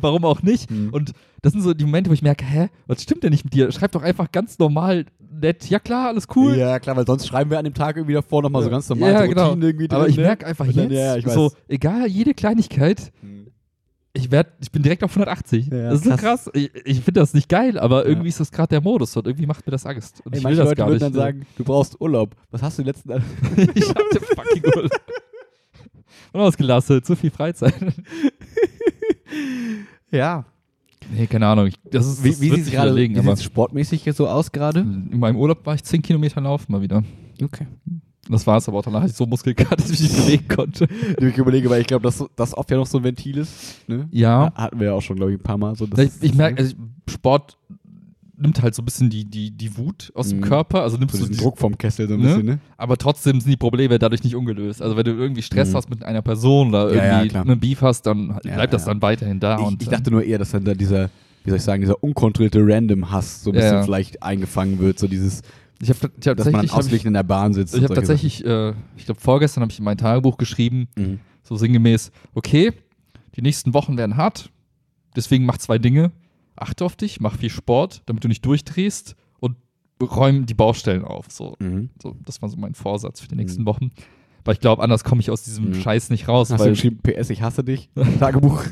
[0.00, 0.70] warum auch nicht?
[0.70, 0.90] Mhm.
[0.90, 1.12] Und
[1.42, 3.70] das sind so die Momente, wo ich merke, hä, was stimmt denn nicht mit dir?
[3.72, 5.06] Schreib doch einfach ganz normal,
[5.40, 6.56] nett, ja klar, alles cool.
[6.56, 9.12] Ja, klar, weil sonst schreiben wir an dem Tag irgendwie davor nochmal so ganz normal
[9.12, 9.44] Ja, so genau.
[9.48, 9.98] Routinen irgendwie drin.
[9.98, 10.22] Aber ich ne?
[10.22, 13.48] merke einfach Und dann, jetzt, ja, so, egal, jede Kleinigkeit, Mhm.
[14.12, 15.66] ich werd, ich bin direkt auf 180.
[15.66, 16.20] Ja, das ist so krass.
[16.44, 16.50] krass.
[16.54, 18.08] Ich, ich finde das nicht geil, aber Ja.
[18.10, 20.22] irgendwie ist das gerade der Modus und irgendwie macht mir das Angst.
[20.24, 21.02] Und Ey, ich will das Leute gar nicht.
[21.02, 22.34] dann sagen, du brauchst Urlaub.
[22.50, 23.10] Was hast du die letzten
[23.74, 24.90] ich hatte fucking Urlaub.
[26.32, 27.74] Unausgelastet, zu viel Freizeit.
[30.10, 30.44] Ja.
[31.16, 31.66] Nee, keine Ahnung.
[31.66, 34.28] Ich, das ist, Wie, das wie wird sieht es gerade wie sieht's sportmäßig jetzt so
[34.28, 34.80] aus gerade?
[34.80, 37.02] in meinem Urlaub war ich 10 Kilometer laufen mal wieder.
[37.42, 37.66] Okay.
[38.28, 38.82] Das war es aber auch.
[38.82, 40.88] Danach hatte ich so Muskelkater, dass ich mich nicht bewegen konnte.
[41.18, 43.86] Ich überlege, weil ich glaube, dass das oft ja noch so ein Ventil ist.
[43.88, 44.08] Ne?
[44.10, 44.52] Ja.
[44.54, 45.76] Hatten wir ja auch schon, glaube ich, ein paar Mal.
[45.76, 46.74] So, Ich, ich merke, also
[47.08, 47.58] Sport
[48.44, 50.42] nimmt halt so ein bisschen die, die, die Wut aus dem Mhm.
[50.44, 50.82] Körper.
[50.82, 52.26] Also nimmst so du diesen die, Druck vom Kessel so ein Ne?
[52.26, 52.58] bisschen, ne?
[52.76, 54.80] aber trotzdem sind die Probleme dadurch nicht ungelöst.
[54.80, 55.76] Also wenn du irgendwie Stress Mhm.
[55.76, 57.44] hast mit einer Person oder Ja, ja, irgendwie klar.
[57.44, 58.92] einen Beef hast, dann Ja, bleibt das ja.
[58.92, 59.58] dann weiterhin da.
[59.58, 61.10] Ich, und, ich dachte nur eher, dass dann da dieser,
[61.42, 63.82] wie soll ich sagen, dieser unkontrollierte Random-Hass so ein Ja, bisschen ja.
[63.82, 64.98] vielleicht eingefangen wird.
[64.98, 65.42] So dieses,
[65.82, 67.74] ich habe dass man dann tatsächlich, hab ausgeglichen in der Bahn sitzt.
[67.74, 70.88] ich, ich habe tatsächlich, äh, ich glaube vorgestern habe ich in mein Tagebuch geschrieben.
[70.96, 71.18] Mhm.
[71.42, 72.72] so sinngemäß, okay,
[73.36, 74.50] die nächsten Wochen werden hart,
[75.16, 76.12] deswegen mach zwei Dinge.
[76.56, 79.56] Achte auf dich, mach viel Sport, damit du nicht durchdrehst und
[80.02, 81.26] räum die Baustellen auf.
[81.30, 81.90] So, Mhm.
[82.02, 83.66] so das war so mein Vorsatz für die nächsten Mhm.
[83.66, 83.90] Wochen.
[84.46, 85.74] Weil ich glaube, anders komme ich aus diesem Mhm.
[85.80, 86.50] Scheiß nicht raus.
[86.50, 87.88] Hast du geschrieben, PS, ich hasse dich?
[88.20, 88.62] Tagebuch.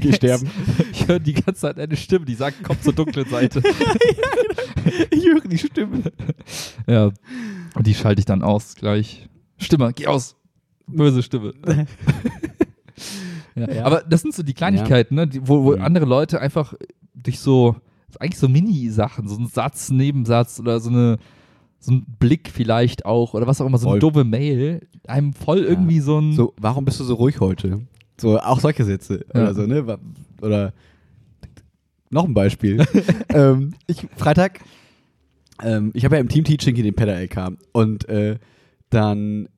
[0.00, 0.50] Geh sterben.
[0.92, 3.62] Ich höre die ganze Zeit eine Stimme, die sagt, komm zur dunklen Seite.
[5.10, 6.02] ich höre die Stimme.
[6.88, 7.12] ja,
[7.74, 9.28] und die schalte ich dann aus gleich.
[9.58, 10.36] Stimme, geh aus.
[10.88, 11.54] Böse Stimme.
[13.54, 13.84] Ja.
[13.84, 15.82] Aber das sind so die Kleinigkeiten, ne, die, wo, wo Mhm.
[15.82, 16.74] andere Leute einfach
[17.14, 17.76] durch so,
[18.18, 21.18] eigentlich so Mini-Sachen, so ein Satz, Nebensatz oder so eine
[21.78, 25.58] so ein Blick vielleicht auch oder was auch immer, so eine doofe Mail, einem voll
[25.58, 27.80] irgendwie so ein So, warum bist du so ruhig heute?
[28.20, 29.42] So, auch solche Sätze Ja.
[29.42, 29.98] oder so, ne?
[30.40, 30.72] Oder
[32.10, 32.84] noch ein Beispiel.
[33.30, 34.60] ähm, ich, Freitag,
[35.62, 38.38] ähm, ich habe ja im Team-Teaching hier den Pedal-LK und äh,
[38.90, 39.48] dann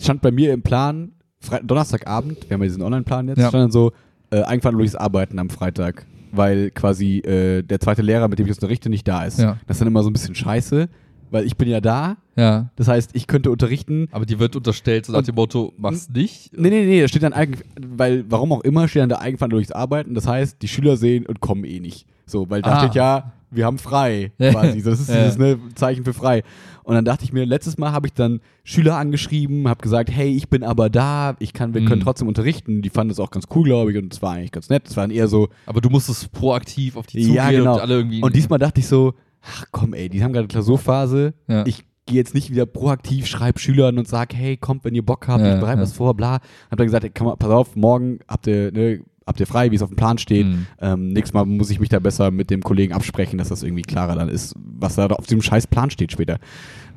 [0.00, 1.12] stand bei mir im Plan,
[1.42, 3.48] Fre Donnerstagabend, wir haben ja diesen Online-Plan jetzt, Ja.
[3.48, 3.92] stand dann so,
[4.30, 8.58] äh, eigenverantwortliches Arbeiten am Freitag, weil quasi äh, der zweite Lehrer, mit dem ich das
[8.58, 9.38] unterrichte, nicht da ist.
[9.38, 9.58] Ja.
[9.66, 10.88] Das ist dann immer so ein bisschen scheiße,
[11.30, 12.70] weil ich bin ja da, ja.
[12.76, 16.56] das heißt, ich könnte unterrichten, Aber die wird unterstellt, so nach dem Motto, mach's nicht.
[16.56, 19.72] Nee, nee, nee, da steht dann eigentlich, weil, warum auch immer, steht dann da eigenverantwortliches
[19.72, 20.14] Arbeiten.
[20.14, 22.06] Das heißt, die Schüler sehen und kommen eh nicht.
[22.26, 22.78] So, weil da Ah.
[22.80, 24.80] steht ja, wir haben frei, quasi.
[24.80, 25.24] So, das ist Ja.
[25.24, 26.42] dieses ne, Zeichen für frei.
[26.84, 30.34] Und dann dachte ich mir, letztes Mal habe ich dann Schüler angeschrieben, habe gesagt, hey,
[30.34, 31.86] ich bin aber da, ich kann, wir Mhm.
[31.86, 32.82] können trotzdem unterrichten.
[32.82, 34.88] Die fanden das auch ganz cool, glaube ich, und es war eigentlich ganz nett.
[34.88, 37.74] Es waren eher so, Aber du musstest proaktiv auf die zugehen ja, genau.
[37.74, 38.22] und alle irgendwie.
[38.22, 41.34] Und diesmal dachte ich so, ach komm, ey, die haben gerade Klausurphase.
[41.48, 41.64] Ja.
[41.66, 45.28] Ich gehe jetzt nicht wieder proaktiv, schreibe Schülern und sag, hey, kommt, wenn ihr Bock
[45.28, 45.82] habt, Ja, ich bereite ja.
[45.82, 46.40] was vor, bla.
[46.70, 49.76] Hab dann gesagt, ey, komm, pass auf, morgen habt ihr, ne, habt ihr frei, wie
[49.76, 50.46] es auf dem Plan steht.
[50.46, 50.66] Mhm.
[50.80, 53.82] Ähm, nächstes Mal muss ich mich da besser mit dem Kollegen absprechen, dass das irgendwie
[53.82, 56.38] klarer dann ist, was da auf diesem scheiß Plan steht später.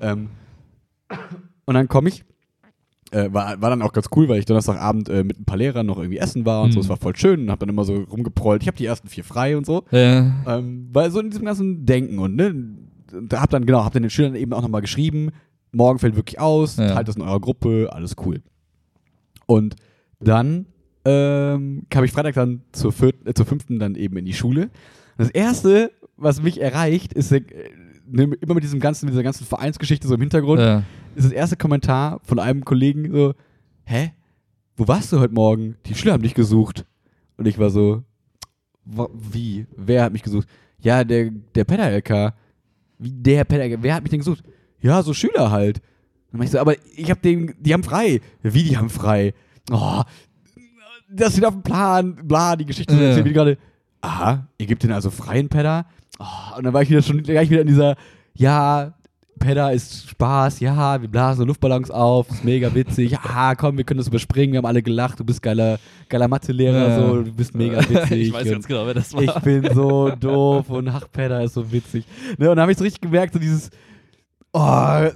[0.01, 0.30] Ähm,
[1.65, 2.23] und dann komme ich.
[3.11, 5.86] Äh, war, war dann auch ganz cool, weil ich Donnerstagabend äh, mit ein paar Lehrern
[5.86, 6.80] noch irgendwie essen war und so.
[6.80, 6.84] Mhm.
[6.84, 8.63] Es war voll schön und hab dann immer so rumgeprollt.
[8.63, 9.84] Ich habe die ersten vier frei und so.
[9.91, 10.34] Ja.
[10.47, 12.53] Ähm, weil so in diesem ganzen Denken und ne,
[13.30, 15.30] da hab dann, genau, hab dann den Schülern eben auch nochmal geschrieben,
[15.71, 16.93] morgen fällt wirklich aus, Ja.
[16.93, 18.41] teilt das in eurer Gruppe, alles cool.
[19.45, 19.76] Und
[20.19, 20.65] dann
[21.05, 24.69] ähm, kam ich Freitag dann zur, vierten, äh, zur fünften dann eben in die Schule.
[25.17, 27.41] Das erste, was mich erreicht, ist äh,
[28.07, 30.83] ne, immer mit diesem ganzen, mit dieser ganzen Vereinsgeschichte so im Hintergrund, ja.
[31.15, 33.33] ist das erste Kommentar von einem Kollegen so,
[33.85, 34.13] hä?
[34.77, 35.77] Wo warst du heute Morgen?
[35.85, 36.85] Die Schüler haben dich gesucht.
[37.37, 38.03] Und ich war so,
[38.83, 39.67] "Wa- wie?
[39.75, 40.47] Wer hat mich gesucht?
[40.79, 42.33] Ja, der, der Pedal-LK.
[42.97, 43.77] Wie der Pedal-LK?
[43.81, 44.43] Wer hat mich denn gesucht?
[44.81, 45.77] Ja, so Schüler halt.
[46.31, 48.19] Dann mach ich so, aber ich hab den, die haben frei.
[48.43, 49.33] Wie, die haben frei?
[49.71, 50.01] Oh,
[51.16, 53.01] das steht auf dem Plan, bla, die Geschichte Ja.
[53.01, 53.57] erzählt mir gerade.
[54.01, 55.86] Aha, ihr gebt den also freien Pedder?
[56.20, 57.95] Oh, und dann war ich wieder schon gleich wieder in dieser,
[58.36, 58.93] ja,
[59.38, 63.84] Pedder ist Spaß, ja, wir blasen so Luftballons auf, ist mega witzig, ja, komm, wir
[63.84, 66.99] können das überspringen, wir haben alle gelacht, du bist geiler, geiler Mathelehrer, Ja.
[66.99, 68.28] so, du bist mega witzig.
[68.28, 69.24] ich weiß ganz genau, wer das war.
[69.24, 72.05] ich bin so doof und ach, Pedder ist so witzig.
[72.38, 73.72] Ne, und dann habe ich so richtig gemerkt, so dieses,
[74.53, 75.07] oh,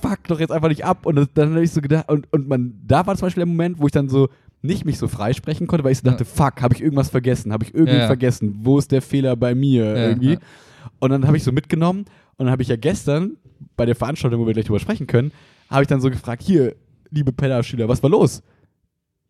[0.00, 1.04] fuck doch jetzt einfach nicht ab.
[1.06, 3.46] Und das, dann habe ich so gedacht, und, und man, da war zum Beispiel der
[3.46, 4.28] Moment, wo ich dann so
[4.62, 7.52] nicht mich so freisprechen konnte, weil ich so dachte, fuck, habe ich irgendwas vergessen?
[7.52, 8.06] Habe ich irgendwie Ja.
[8.06, 8.56] vergessen?
[8.62, 10.32] Wo ist der Fehler bei mir Ja, irgendwie?
[10.32, 10.38] ja.
[10.98, 12.00] Und dann habe ich so mitgenommen
[12.36, 13.36] und dann habe ich ja gestern
[13.76, 15.30] bei der Veranstaltung, wo wir gleich drüber sprechen können,
[15.70, 16.74] habe ich dann so gefragt, hier,
[17.10, 18.42] liebe Pedder-Schüler, was war los?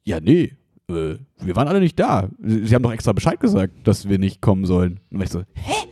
[0.05, 0.53] Ja, nee,
[0.89, 2.29] äh, wir waren alle nicht da.
[2.41, 5.01] Sie, haben doch extra Bescheid gesagt, dass wir nicht kommen sollen.
[5.11, 5.89] Und war ich so, hä?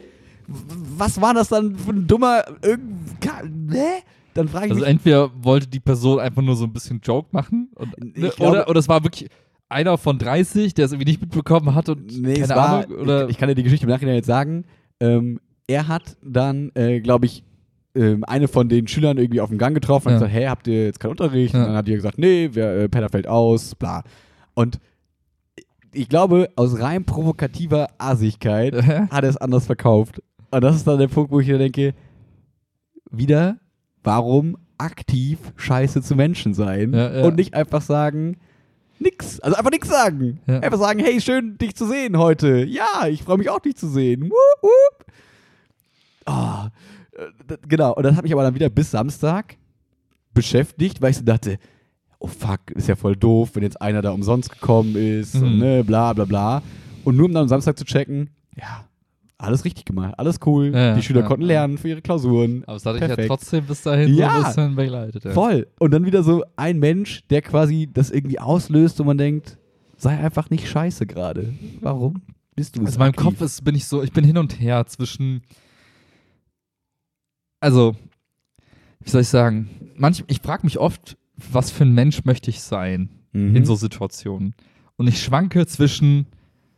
[0.47, 2.76] Was war das dann für ein dummer, hä?
[4.35, 7.28] Dann frage ich Also mich, entweder wollte die Person einfach nur so ein bisschen Joke
[7.32, 9.28] machen und, ne, glaube- oder, oder es war wirklich
[9.68, 12.99] einer von 30, der es irgendwie nicht mitbekommen hat und nee, keine es war, Ahnung.
[12.99, 14.64] Oder, ich, ich kann dir die Geschichte im Nachhinein jetzt sagen,
[15.01, 17.43] ähm, er hat dann, äh, glaube ich,
[17.97, 20.18] ähm, eine von den Schülern irgendwie auf dem Gang getroffen und Ja.
[20.18, 21.55] gesagt, hey, habt ihr jetzt keinen Unterricht?
[21.55, 21.61] Ja.
[21.61, 24.03] Und dann hat die gesagt, nee, wer, äh, Penner fällt aus, bla.
[24.55, 24.78] Und
[25.93, 29.07] ich glaube, aus rein provokativer Assigkeit Hä?
[29.11, 30.20] hat er es anders verkauft.
[30.51, 31.95] Und das ist dann der Punkt, wo ich mir denke,
[33.11, 33.59] wieder,
[34.05, 37.24] warum aktiv scheiße zu Menschen sein Ja, ja.
[37.24, 38.36] und nicht einfach sagen,
[38.98, 39.40] nix.
[39.40, 40.40] Also einfach nix sagen.
[40.46, 40.61] Ja.
[40.61, 42.64] Einfach sagen, hey, schön, dich zu sehen heute.
[42.64, 44.24] Ja, ich freue mich auch, dich zu sehen.
[44.30, 45.07] Wup, wup.
[46.26, 46.70] Ah,
[47.12, 47.94] äh, genau.
[47.94, 49.57] Und das hat mich aber dann wieder bis Samstag
[50.32, 51.59] beschäftigt, weil ich so dachte,
[52.18, 55.59] oh fuck, ist ja voll doof, wenn jetzt einer da umsonst gekommen ist und Mhm.
[55.59, 56.62] ne, bla bla bla.
[57.05, 58.84] Und nur um dann am Samstag zu checken, ja,
[59.39, 60.72] alles richtig gemacht, alles cool.
[60.74, 62.62] Ja, die Schüler ja, konnten lernen für ihre Klausuren.
[62.66, 64.30] Aber es hat dich ja trotzdem bis dahin Ja.
[64.30, 65.24] so ein bisschen begleitet.
[65.24, 65.32] Ja.
[65.32, 65.66] Voll.
[65.78, 69.59] Und dann wieder so ein Mensch, der quasi das irgendwie auslöst und man denkt,
[69.97, 71.53] sei einfach nicht scheiße gerade.
[71.80, 72.22] Warum
[72.55, 73.14] bist du Also in meinem?
[73.16, 75.43] Kopf ist, bin ich so, ich bin hin und her zwischen,
[77.61, 77.95] also,
[79.01, 82.61] wie soll ich sagen, manch, ich frage mich oft, was für ein Mensch möchte ich
[82.62, 83.57] sein Mhm.
[83.57, 84.55] in so Situationen.
[84.97, 86.26] Und ich schwanke zwischen,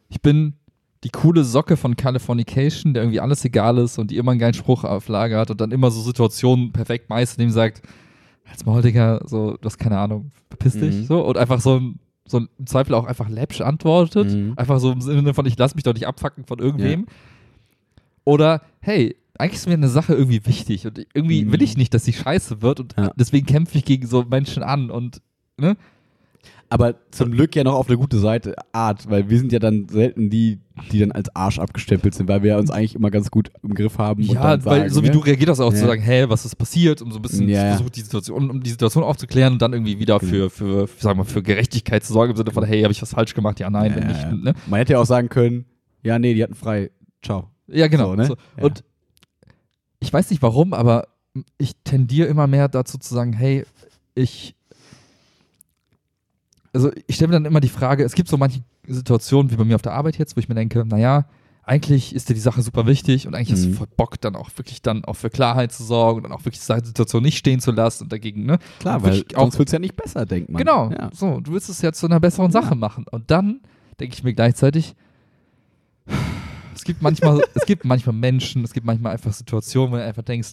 [0.09, 0.55] ich bin
[1.07, 4.55] die coole Socke von Californication, der irgendwie alles egal ist und die immer einen geilen
[4.55, 7.81] Spruch auf Lager hat und dann immer so Situationen perfekt meistert, indem sie sagt,
[8.51, 11.05] als Maul, Digga, so, du hast keine Ahnung, verpiss dich, Mhm.
[11.07, 14.55] so, und einfach so ein, so ein, im Zweifel auch einfach läppsch antwortet, Mhm.
[14.57, 17.07] einfach so im Sinne von, ich lass mich doch nicht abfacken von irgendwem.
[18.25, 21.53] Oder, hey, eigentlich ist mir eine Sache irgendwie wichtig und irgendwie Mhm.
[21.53, 23.13] will ich nicht, dass sie scheiße wird und Ja.
[23.17, 25.21] deswegen kämpfe ich gegen so Menschen an und,
[25.57, 25.77] ne?
[26.69, 29.89] Aber zum Glück ja noch auf eine gute Seite, Art, weil wir sind ja dann
[29.89, 30.59] selten die,
[30.91, 33.99] die dann als Arsch abgestempelt sind, weil wir uns eigentlich immer ganz gut im Griff
[33.99, 34.23] haben.
[34.23, 35.13] Ja, weil sagen, so wie ne?
[35.13, 35.87] du reagiert hast, auch zu Ja.
[35.87, 37.71] sagen, hey, was ist passiert, um so ein bisschen Ja, ja.
[37.77, 40.31] versucht, die Situation, um die Situation aufzuklären und dann irgendwie wieder Genau.
[40.31, 43.01] für, für, für, sagen wir, für Gerechtigkeit zu sorgen, im Sinne von, hey, habe ich
[43.01, 43.61] was falsch gemacht?
[43.61, 44.23] Ja, nein, Ja, wenn ja, nicht.
[44.23, 44.33] ja.
[44.33, 44.55] Ne?
[44.67, 45.67] Man hätte ja auch sagen können,
[46.03, 46.91] ja, nee, die hatten frei.
[47.23, 47.51] Ciao.
[47.69, 48.11] Ja, genau.
[48.11, 48.27] So, ne?
[48.27, 48.37] So.
[48.59, 48.65] Ja.
[48.65, 48.83] Und
[50.01, 51.07] ich weiß nicht warum, aber
[51.59, 53.65] ich tendiere immer mehr dazu zu sagen, hey,
[54.15, 54.55] ich.
[56.77, 59.65] Also ich stelle mir dann immer die Frage, es gibt so manche Situationen wie bei
[59.65, 61.25] mir auf der Arbeit jetzt, wo ich mir denke, naja,
[61.63, 63.75] eigentlich ist dir die Sache super wichtig und eigentlich hast du Mhm.
[63.75, 66.61] voll Bock, dann auch wirklich dann auch für Klarheit zu sorgen und dann auch wirklich
[66.61, 68.59] die Situation nicht stehen zu lassen und dagegen, ne?
[68.79, 70.59] Klar, weil auch- sonst wird es ja nicht besser, denkt man.
[70.59, 71.09] Genau, Ja.
[71.15, 72.75] so, du willst es ja zu einer besseren Sache Ja.
[72.75, 73.07] machen.
[73.11, 73.61] Und dann
[73.99, 74.95] denke ich mir gleichzeitig,
[76.75, 80.23] es gibt manchmal, es gibt manchmal Menschen, es gibt manchmal einfach Situationen, wo du einfach
[80.23, 80.51] denkst,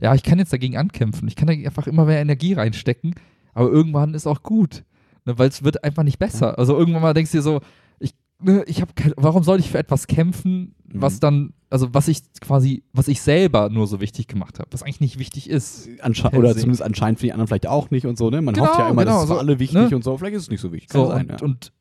[0.00, 3.14] ja, ich kann jetzt dagegen ankämpfen, ich kann da einfach immer mehr Energie reinstecken,
[3.54, 4.84] aber irgendwann ist auch gut,
[5.24, 6.58] ne, weil es wird einfach nicht besser.
[6.58, 7.60] Also irgendwann mal denkst du dir so,
[7.98, 11.20] ich, ne, ich habe, warum soll ich für etwas kämpfen, was Mhm.
[11.20, 15.00] dann, also was ich quasi, was ich selber nur so wichtig gemacht habe, was eigentlich
[15.00, 15.88] nicht wichtig ist.
[16.00, 16.60] Ansche Per oder se.
[16.60, 18.42] zumindest anscheinend für die anderen vielleicht auch nicht und so, ne?
[18.42, 19.96] Man Genau, hofft ja immer, genau, das ist für so, alle wichtig ne?
[19.96, 20.18] und so.
[20.18, 20.90] Vielleicht ist es nicht so wichtig.
[20.90, 21.44] Kann So, sein, und, ja.
[21.46, 21.72] und,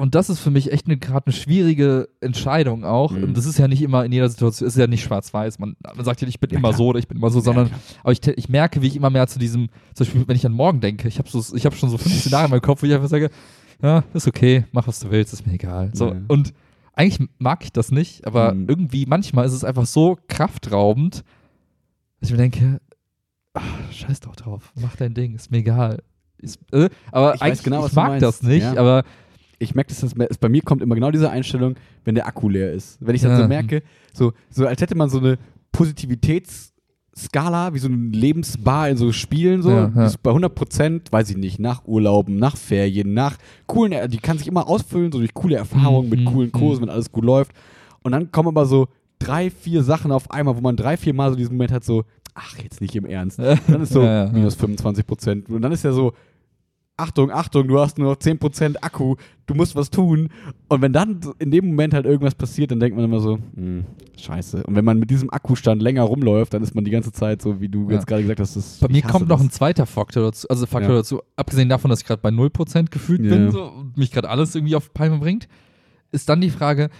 [0.00, 3.12] und das ist für mich echt gerade eine schwierige Entscheidung auch.
[3.12, 3.22] Mhm.
[3.24, 5.58] Und das ist ja nicht immer in jeder Situation, ist ja nicht schwarz-weiß.
[5.58, 6.78] Man, man sagt ja ich bin Ja, immer klar.
[6.78, 7.70] so oder ich bin immer so, sondern
[8.02, 10.52] aber ich, ich merke, wie ich immer mehr zu diesem, zum Beispiel, wenn ich an
[10.52, 12.86] morgen denke, ich habe so, ich hab schon so fünf Szenarien in meinem Kopf, wo
[12.86, 13.30] ich einfach sage,
[13.82, 15.90] ja, ist okay, mach was du willst, ist mir egal.
[15.94, 16.16] So, Ja.
[16.28, 16.52] und
[16.92, 18.66] eigentlich mag ich das nicht, aber Mhm.
[18.68, 21.24] irgendwie manchmal ist es einfach so kraftraubend,
[22.20, 22.80] dass ich mir denke,
[23.54, 26.02] ah, scheiß doch drauf, mach dein Ding, ist mir egal.
[26.38, 29.04] Ist, äh, aber Ich eigentlich, genau, ich mag das nicht, aber
[29.62, 32.48] ich merke, dass das es bei mir kommt immer genau diese Einstellung, wenn der Akku
[32.48, 32.98] leer ist.
[33.00, 33.48] Wenn ich dann so Ja.
[33.48, 33.82] merke,
[34.12, 35.38] so, so als hätte man so eine
[35.72, 40.12] Positivitätsskala, wie so eine Lebensbar in so Spielen, so, Ja, ja.
[40.22, 43.36] bei 100 Prozent, weiß ich nicht, nach Urlauben, nach Ferien, nach
[43.66, 46.52] coolen, die kann sich immer ausfüllen, so durch coole Erfahrungen mit Mhm, coolen mhm.
[46.58, 47.52] Kursen, wenn alles gut läuft.
[48.02, 48.88] Und dann kommen aber so
[49.18, 52.04] drei, vier Sachen auf einmal, wo man drei, vier Mal so diesen Moment hat, so,
[52.34, 53.38] ach, jetzt nicht im Ernst.
[53.38, 54.30] Und dann ist so ja.
[54.32, 55.50] minus 25 Prozent.
[55.50, 56.14] Und dann ist ja so,
[57.00, 60.28] Achtung, Achtung, du hast nur noch 10 Prozent Akku, du musst was tun.
[60.68, 63.84] Und wenn dann in dem Moment halt irgendwas passiert, dann denkt man immer so, hm,
[64.18, 64.62] scheiße.
[64.64, 67.60] Und wenn man mit diesem Akkustand länger rumläuft, dann ist man die ganze Zeit so,
[67.60, 67.94] wie du Ja.
[67.96, 69.46] jetzt gerade gesagt hast, das Bei mir kommt noch das.
[69.46, 70.96] ein zweiter Faktor dazu, also Faktor Ja.
[70.98, 73.30] dazu, abgesehen davon, dass ich gerade bei 0% gefühlt Ja.
[73.30, 75.48] bin so, und mich gerade alles irgendwie auf Palme bringt,
[76.12, 76.90] ist dann die Frage,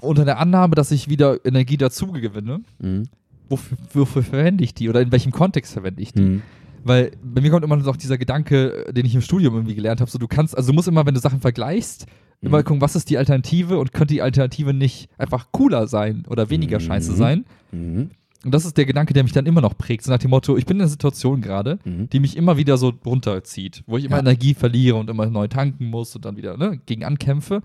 [0.00, 3.04] unter der Annahme, dass ich wieder Energie dazu gewinne, Mhm.
[3.48, 6.22] wofür, wofür verwende ich die oder in welchem Kontext verwende ich die?
[6.22, 6.42] Mhm.
[6.84, 10.10] Weil bei mir kommt immer noch dieser Gedanke, den ich im Studium irgendwie gelernt habe,
[10.10, 12.06] so du kannst, also du musst immer, wenn du Sachen vergleichst,
[12.40, 12.64] immer Mhm.
[12.64, 16.78] gucken, was ist die Alternative und könnte die Alternative nicht einfach cooler sein oder weniger
[16.78, 16.82] Mhm.
[16.84, 17.44] scheiße sein?
[17.70, 18.10] Mhm.
[18.44, 20.56] Und das ist der Gedanke, der mich dann immer noch prägt, so nach dem Motto,
[20.56, 22.08] ich bin in einer Situation gerade, Mhm.
[22.10, 24.20] die mich immer wieder so runterzieht, wo ich immer Ja.
[24.22, 27.62] Energie verliere und immer neu tanken muss und dann wieder ne, gegen ankämpfe,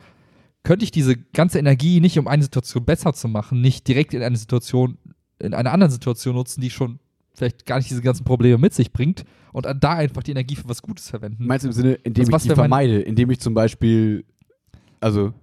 [0.63, 4.21] könnte ich diese ganze Energie nicht, um eine Situation besser zu machen, nicht direkt in
[4.21, 4.97] eine Situation,
[5.39, 6.99] in einer anderen Situation nutzen, die schon
[7.37, 9.23] vielleicht gar nicht diese ganzen Probleme mit sich bringt
[9.53, 11.45] und da einfach die Energie für was Gutes verwenden.
[11.45, 14.25] Meinst du im Sinne, indem Also ich was die vermeide, indem ich zum Beispiel,
[14.99, 15.33] also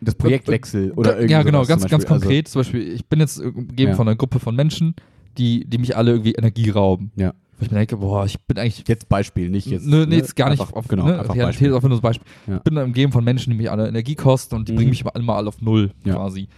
[0.00, 2.04] das Projekt Äh, äh, wechsle oder irgendwie ja, genau, ganz, ganz.
[2.04, 2.48] Also, konkret.
[2.48, 3.94] Zum Beispiel, ich bin jetzt umgeben Ja.
[3.96, 4.94] von einer Gruppe von Menschen,
[5.38, 7.12] die, die mich alle irgendwie Energie rauben.
[7.14, 7.32] Ja.
[7.58, 9.86] Wo ich mir denke, boah, ich bin eigentlich jetzt Beispiel, nicht jetzt.
[9.86, 10.16] Nö, nee, ne?
[10.16, 11.72] jetzt gar nicht Einfach, auf genau, ne, einfach Beispiel.
[11.72, 12.26] einfach nur Beispiel.
[12.48, 12.56] Ja.
[12.56, 14.76] Ich bin umgeben von Menschen, die mich alle Energie kosten und die Mhm.
[14.76, 16.14] bringen mich immer alle auf Null Ja.
[16.16, 16.48] quasi.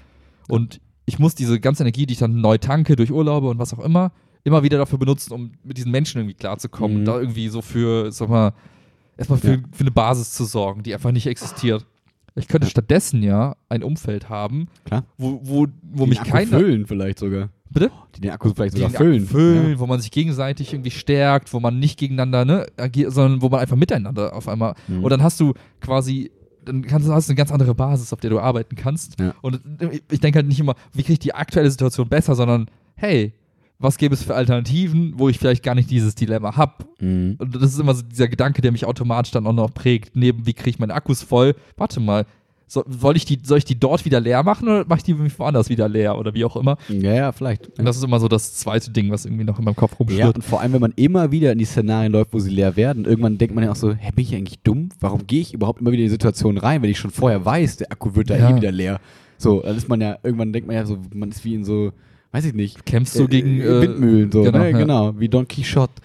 [0.48, 3.74] Und ich muss diese ganze Energie, die ich dann neu tanke durch Urlaube und was
[3.74, 4.12] auch immer,
[4.44, 6.98] immer wieder dafür benutzen, um mit diesen Menschen irgendwie klarzukommen Mhm.
[7.00, 8.52] und da irgendwie so für, sag mal,
[9.16, 9.58] erstmal für, Ja.
[9.72, 11.86] für eine Basis zu sorgen, die einfach nicht existiert.
[12.36, 12.70] Ich könnte Ja.
[12.70, 15.04] stattdessen ja ein Umfeld haben, Klar.
[15.18, 16.58] wo, wo, wo Die mich keiner.
[16.58, 17.48] füllen vielleicht sogar.
[17.70, 17.90] Bitte?
[18.16, 19.26] Die den Akku vielleicht sogar füllen.
[19.26, 23.48] füllen wo man sich gegenseitig irgendwie stärkt, wo man nicht gegeneinander ne, agiert, sondern wo
[23.48, 24.74] man einfach miteinander auf einmal.
[24.88, 24.94] Ja.
[24.96, 25.04] Mhm.
[25.04, 26.30] Und dann hast du quasi,
[26.64, 29.18] dann kannst, hast du eine ganz andere Basis, auf der du arbeiten kannst.
[29.18, 29.34] Ja.
[29.42, 29.60] Und
[30.10, 33.32] ich denke halt nicht immer, wie kriege ich die aktuelle Situation besser, sondern hey,
[33.78, 36.84] was gäbe es für Alternativen, wo ich vielleicht gar nicht dieses Dilemma habe?
[37.00, 37.36] Mhm.
[37.38, 40.14] Und das ist immer so dieser Gedanke, der mich automatisch dann auch noch prägt.
[40.16, 41.54] Neben, wie kriege ich meine Akkus voll?
[41.76, 42.24] Warte mal,
[42.66, 45.38] so, soll, ich die, soll ich die dort wieder leer machen oder mache ich die
[45.38, 46.78] woanders wieder leer oder wie auch immer?
[46.88, 47.78] Ja, ja, vielleicht.
[47.78, 49.98] Und das ist immer so das zweite Ding, was irgendwie noch in meinem Kopf Ja,
[49.98, 50.36] rumschwirrt.
[50.36, 53.04] und vor allem, wenn man immer wieder in die Szenarien läuft, wo sie leer werden,
[53.04, 54.88] irgendwann denkt man ja auch so, hä, bin ich eigentlich dumm?
[55.00, 57.76] Warum gehe ich überhaupt immer wieder in die Situation rein, wenn ich schon vorher weiß,
[57.76, 58.50] der Akku wird da Ja.
[58.50, 58.98] eh wieder leer.
[59.36, 61.92] So, dann ist man ja, irgendwann denkt man ja so, man ist wie in so,
[62.34, 64.70] weiß ich nicht, Kämpfst du gegen äh, äh, Windmühlen, so, genau, ne?
[64.70, 64.78] ja.
[64.78, 66.02] genau, wie Don Quixote.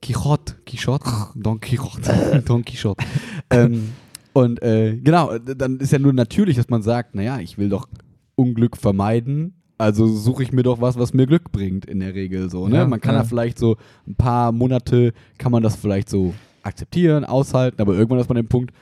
[0.00, 3.04] Quixote, Quixote, Don Quixote, Don Quixote.
[3.50, 3.88] ähm,
[4.32, 7.88] und äh, genau, dann ist ja nur natürlich, dass man sagt, naja, ich will doch
[8.36, 12.48] Unglück vermeiden, also suche ich mir doch was, was mir Glück bringt in der Regel
[12.48, 12.68] so.
[12.68, 12.76] Ne?
[12.76, 13.22] Ja, man kann ja.
[13.22, 18.20] da vielleicht so ein paar Monate, kann man das vielleicht so akzeptieren, aushalten, aber irgendwann
[18.20, 18.72] ist man an dem Punkt,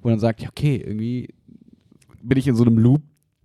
[0.00, 1.28] wo man dann sagt, ja, okay, irgendwie
[2.20, 3.02] bin ich in so einem Loop,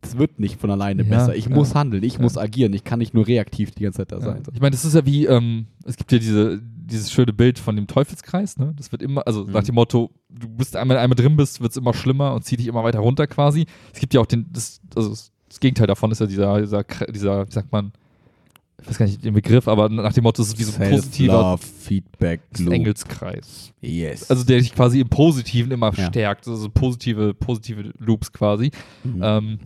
[0.07, 1.35] es wird nicht von alleine Ja, besser.
[1.35, 4.19] Ich muss handeln, ich muss agieren, ich kann nicht nur reaktiv die ganze Zeit da
[4.21, 4.43] sein.
[4.53, 7.75] Ich meine, das ist ja wie, ähm, es gibt ja diese, dieses schöne Bild von
[7.75, 8.73] dem Teufelskreis, ne?
[8.77, 9.51] Das wird immer, also Mhm.
[9.51, 12.59] nach dem Motto, du bist einmal, einmal drin bist, wird es immer schlimmer und zieht
[12.59, 13.65] dich immer weiter runter quasi.
[13.93, 17.47] Es gibt ja auch den, das, also das Gegenteil davon ist ja dieser, dieser, dieser,
[17.47, 17.91] wie sagt man,
[18.79, 20.91] ich weiß gar nicht den Begriff, aber nach dem Motto, es ist wie so ein
[20.91, 22.71] positiver Feedback, Loop.
[22.73, 23.73] Engelskreis.
[23.81, 24.29] Yes.
[24.29, 26.05] Also der dich quasi im Positiven immer Ja.
[26.05, 26.47] stärkt.
[26.47, 28.69] Also positive, positive Loops quasi.
[29.03, 29.19] Mhm.
[29.23, 29.59] Ähm,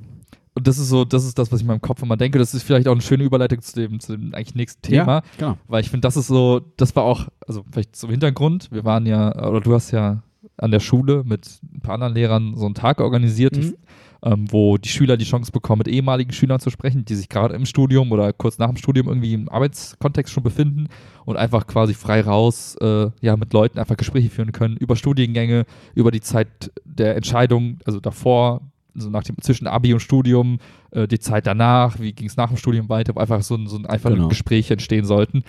[0.54, 2.38] und das ist so, das ist das, was ich in meinem Kopf immer denke.
[2.40, 5.16] Das ist vielleicht auch eine schöne Überleitung zu dem, zu dem eigentlich nächsten Thema.
[5.16, 5.58] Ja, genau.
[5.68, 9.06] Weil ich finde, das ist so, das war auch, also vielleicht zum Hintergrund, wir waren
[9.06, 10.24] ja, oder du hast ja
[10.58, 13.76] an der Schule mit ein paar anderen Lehrern so einen Tag organisiert, Mhm.
[14.24, 17.56] ähm, wo die Schüler die Chance bekommen, mit ehemaligen Schülern zu sprechen, die sich gerade
[17.56, 20.88] im Studium oder kurz nach dem Studium irgendwie im Arbeitskontext schon befinden
[21.26, 25.66] und einfach quasi frei raus äh, ja, mit Leuten einfach Gespräche führen können über Studiengänge,
[25.96, 28.62] über die Zeit der Entscheidung, also davor,
[28.96, 30.60] also nach dem zwischen Abi und Studium,
[30.92, 33.68] äh, die Zeit danach, wie ging es nach dem Studium weiter, wo einfach so ein,
[33.68, 34.28] so ein einfach Genau.
[34.28, 35.44] Gespräche entstehen sollten.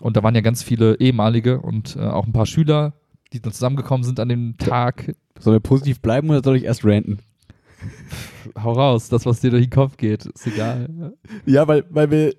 [0.00, 2.94] Und da waren ja ganz viele ehemalige und äh, auch ein paar Schüler,
[3.32, 5.14] die dann zusammengekommen sind an dem Tag.
[5.38, 7.18] Sollen wir positiv bleiben oder soll ich erst ranten?
[8.62, 11.12] Hau raus, das, was dir durch den Kopf geht, ist egal.
[11.44, 12.34] Ja, weil, weil wir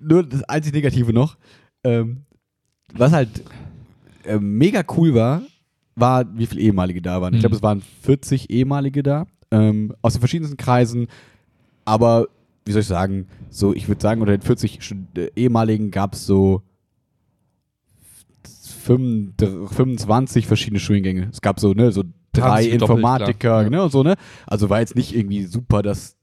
[0.00, 1.36] nur das einzig Negative noch,
[1.84, 2.22] ähm,
[2.94, 3.42] was halt
[4.24, 5.42] ähm, mega cool war,
[5.96, 7.32] war, wie viele ehemalige da waren.
[7.34, 7.40] Ich Mhm.
[7.40, 11.08] glaube, es waren 40 ehemalige da, ähm, aus den verschiedensten Kreisen,
[11.84, 12.26] aber
[12.64, 16.14] wie soll ich sagen, so, ich würde sagen, unter den 40 Stud- äh, ehemaligen gab
[16.14, 16.62] es so
[18.84, 21.28] 25 25 verschiedene Studiengänge.
[21.32, 24.14] Es gab so, ne, so drei 20 doppelt, Informatiker, ne, und so, ne?
[24.46, 26.16] Also war jetzt nicht irgendwie super das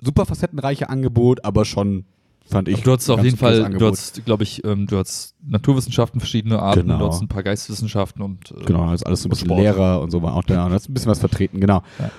[0.00, 2.04] super facettenreiche Angebot, aber schon
[2.48, 2.82] fand ich.
[2.82, 3.88] du hattest auf jeden Fall, du Angebot.
[3.88, 6.98] hattest, glaube ich, ähm, du hattest Naturwissenschaften verschiedene Arten, Genau.
[6.98, 9.60] du hattest ein paar Geisteswissenschaften und äh, Genau, das ist alles so ein bisschen Sport.
[9.60, 10.66] Lehrer und so war auch da.
[10.66, 11.82] Und das ist ein bisschen was vertreten, genau.
[11.98, 12.10] Ja.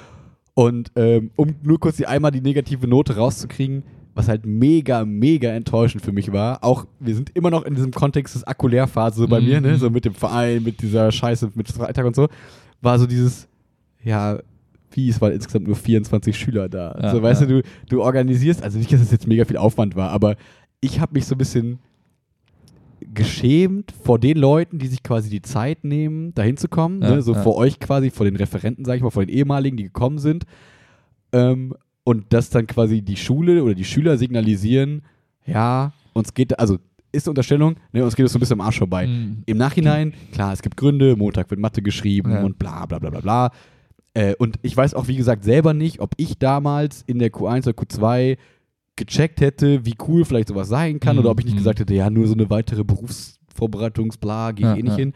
[0.58, 3.84] Und ähm, um nur kurz die einmal die negative Note rauszukriegen,
[4.16, 6.64] was halt mega, mega enttäuschend für mich war.
[6.64, 9.46] Auch wir sind immer noch in diesem Kontext des Akkulehrphase so bei Mhm.
[9.46, 9.78] mir, ne?
[9.78, 12.28] So mit dem Verein, mit dieser Scheiße, mit Freitag und so,
[12.82, 13.48] war so dieses,
[14.04, 14.40] ja,
[14.94, 16.98] wie es waren insgesamt nur 24 Schüler da.
[17.00, 17.48] Ja, so, weißt ja.
[17.48, 20.38] du, du, du organisierst, also nicht, dass es jetzt mega viel Aufwand war, aber
[20.82, 21.78] ich habe mich so ein bisschen
[23.18, 27.02] geschämt vor den Leuten, die sich quasi die Zeit nehmen, da hinzukommen.
[27.02, 27.22] Ja, ne?
[27.22, 27.42] So ja.
[27.42, 30.46] vor euch quasi, vor den Referenten, sage ich mal, vor den ehemaligen, die gekommen sind.
[31.34, 35.02] Ähm, und dass dann quasi die Schule oder die Schüler signalisieren,
[35.46, 36.78] ja, uns geht, also
[37.12, 39.08] ist eine Unterstellung, ne, uns geht es so ein bisschen am Arsch vorbei.
[39.08, 39.44] Mhm.
[39.46, 42.44] Im Nachhinein, klar, es gibt Gründe, Montag wird Mathe geschrieben Ja.
[42.44, 43.52] und bla bla bla bla bla.
[44.14, 47.68] Äh, und ich weiß auch, wie gesagt, selber nicht, ob ich damals in der Q1
[47.68, 48.38] oder Q2
[48.98, 51.60] gecheckt hätte, wie cool vielleicht sowas sein kann, Mhm, oder ob ich nicht mhm.
[51.60, 54.98] gesagt hätte, ja, nur so eine weitere Berufsvorbereitungsbla, gehe ich Ja, eh nicht ja.
[54.98, 55.14] hin.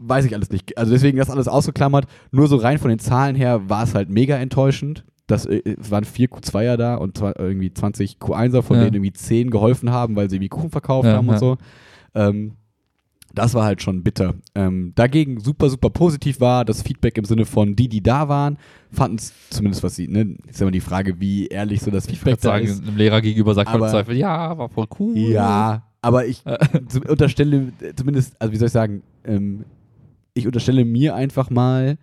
[0.00, 0.78] Weiß ich alles nicht.
[0.78, 2.06] Also deswegen das alles ausgeklammert.
[2.30, 5.04] Nur so rein von den Zahlen her war es halt mega enttäuschend.
[5.26, 8.84] Das, äh, es waren vier Q2er da und irgendwie 20 Q1er, von Ja.
[8.84, 11.56] denen irgendwie 10 geholfen haben, weil sie irgendwie Kuchen verkauft haben und so.
[12.14, 12.52] Ähm,
[13.34, 14.34] das war halt schon bitter.
[14.54, 18.58] Ähm, dagegen super, super positiv war das Feedback im Sinne von die, die da waren,
[18.90, 22.12] fanden es zumindest, was sie, ne, ist immer die Frage, wie ehrlich so das Ich
[22.12, 22.82] Feedback würde da sagen, ist.
[22.86, 25.16] einem Lehrer gegenüber sagt man Aber- im Zweifel, ja, war voll cool.
[25.16, 26.42] Ja, aber ich
[26.88, 29.64] zu- unterstelle äh, zumindest, also wie soll ich sagen, ähm,
[30.34, 31.98] ich unterstelle mir einfach mal,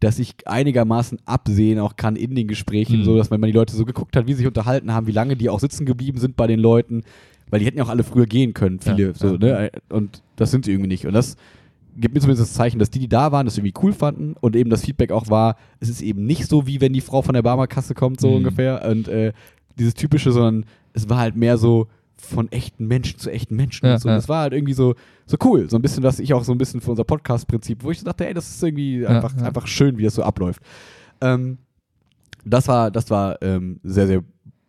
[0.00, 3.04] dass ich einigermaßen absehen auch kann in den Gesprächen, Mhm.
[3.04, 5.12] so dass wenn man die Leute so geguckt hat, wie sie sich unterhalten haben, wie
[5.12, 7.02] lange die auch sitzen geblieben sind bei den Leuten,
[7.50, 9.38] weil die hätten ja auch alle früher gehen können, viele, Ja, so, ja.
[9.38, 9.70] ne?
[9.88, 11.06] Und das sind sie irgendwie nicht.
[11.06, 11.36] Und das
[11.96, 14.54] gibt mir zumindest das Zeichen, dass die, die da waren, das irgendwie cool fanden und
[14.54, 17.34] eben das Feedback auch war, es ist eben nicht so, wie wenn die Frau von
[17.34, 18.34] der Barmerkasse kommt, so Mhm.
[18.36, 18.84] ungefähr.
[18.88, 19.32] Und äh,
[19.78, 21.86] dieses typische, sondern es war halt mehr so
[22.20, 23.86] von echten Menschen zu echten Menschen.
[23.86, 24.08] Ja, und so.
[24.08, 24.14] ja.
[24.16, 24.94] Das war halt irgendwie so,
[25.26, 25.70] so cool.
[25.70, 28.04] So ein bisschen, was ich auch so ein bisschen für unser Podcast-Prinzip, wo ich so
[28.04, 30.60] dachte, ey, das ist irgendwie Ja, einfach, einfach schön, wie das so abläuft.
[31.20, 31.58] Ähm,
[32.44, 34.22] das war, das war ähm, sehr, sehr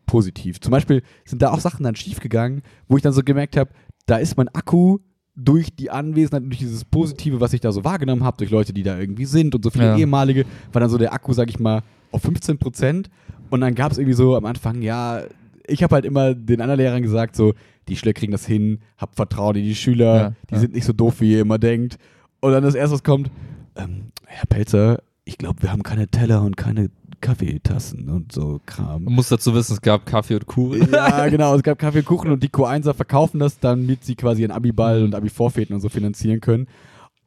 [0.09, 0.59] positiv.
[0.59, 3.69] Zum Beispiel sind da auch Sachen dann schiefgegangen, wo ich dann so gemerkt habe,
[4.07, 4.97] da ist mein Akku
[5.35, 8.83] durch die Anwesenheit, durch dieses Positive, was ich da so wahrgenommen habe, durch Leute, die
[8.83, 9.97] da irgendwie sind und so viele Ja.
[9.97, 11.81] ehemalige, war dann so der Akku, sag ich mal,
[12.11, 13.09] auf 15 Prozent.
[13.51, 15.21] Und dann gab es irgendwie so am Anfang, ja,
[15.67, 17.53] ich habe halt immer den anderen Lehrern gesagt, so,
[17.87, 20.59] die Schüler kriegen das hin, habt Vertrauen in die Schüler, Ja, die ja.
[20.59, 21.97] sind nicht so doof, wie ihr immer denkt.
[22.41, 23.29] Und dann das erste, was kommt,
[23.75, 26.89] ähm, Herr Pelzer, ich glaube, wir haben keine Teller und keine
[27.21, 29.03] Kaffeetassen und so Kram.
[29.05, 30.89] Man muss dazu wissen, es gab Kaffee und Kuchen.
[30.91, 31.55] Ja, genau.
[31.55, 34.99] Es gab Kaffee und Kuchen und die Q1er verkaufen das, damit sie quasi ihren Abiball
[34.99, 35.05] Mhm.
[35.05, 36.67] und Abi-Vorfäten und so finanzieren können.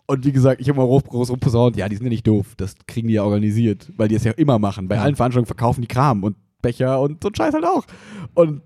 [0.07, 2.55] Und wie gesagt, ich habe mal groß, groß rumposaunt, ja, die sind ja nicht doof.
[2.57, 4.88] Das kriegen die ja organisiert, weil die es ja immer machen.
[4.88, 5.03] Bei Ja.
[5.03, 7.84] allen Veranstaltungen verkaufen die Kram und Becher und so ein Scheiß halt auch.
[8.34, 8.62] Und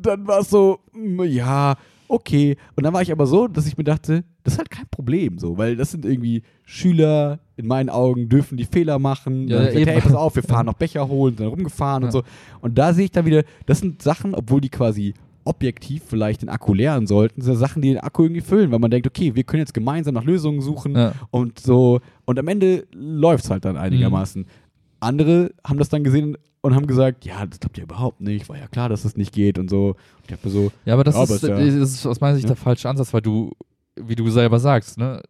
[0.00, 1.76] dann war es so, mm, ja,
[2.08, 2.56] okay.
[2.76, 5.38] Und dann war ich aber so, dass ich mir dachte, das ist halt kein Problem,
[5.38, 9.48] so, weil das sind irgendwie Schüler, in meinen Augen dürfen die Fehler machen.
[9.48, 12.08] Ja, Dann gesagt, hey, pass auf, wir fahren noch Becher holen, sind rumgefahren Ja.
[12.08, 12.22] und so.
[12.60, 16.48] Und da sehe ich dann wieder, das sind Sachen, obwohl die quasi objektiv vielleicht den
[16.48, 19.44] Akku leeren sollten, sind Sachen, die den Akku irgendwie füllen, weil man denkt, okay, wir
[19.44, 21.12] können jetzt gemeinsam nach Lösungen suchen Ja.
[21.30, 22.00] und so.
[22.24, 24.42] Und am Ende läuft es halt dann einigermaßen.
[24.42, 24.46] Mhm.
[25.00, 28.58] Andere haben das dann gesehen und haben gesagt, ja, das klappt ja überhaupt nicht, war
[28.58, 29.90] ja klar, dass das nicht geht und so.
[30.28, 32.48] Und ich so, Ja, aber das, Ja, aber ist, ja- das ist aus meiner Sicht
[32.48, 33.52] der falsche Ansatz, weil du,
[33.94, 35.22] wie du selber sagst, ne,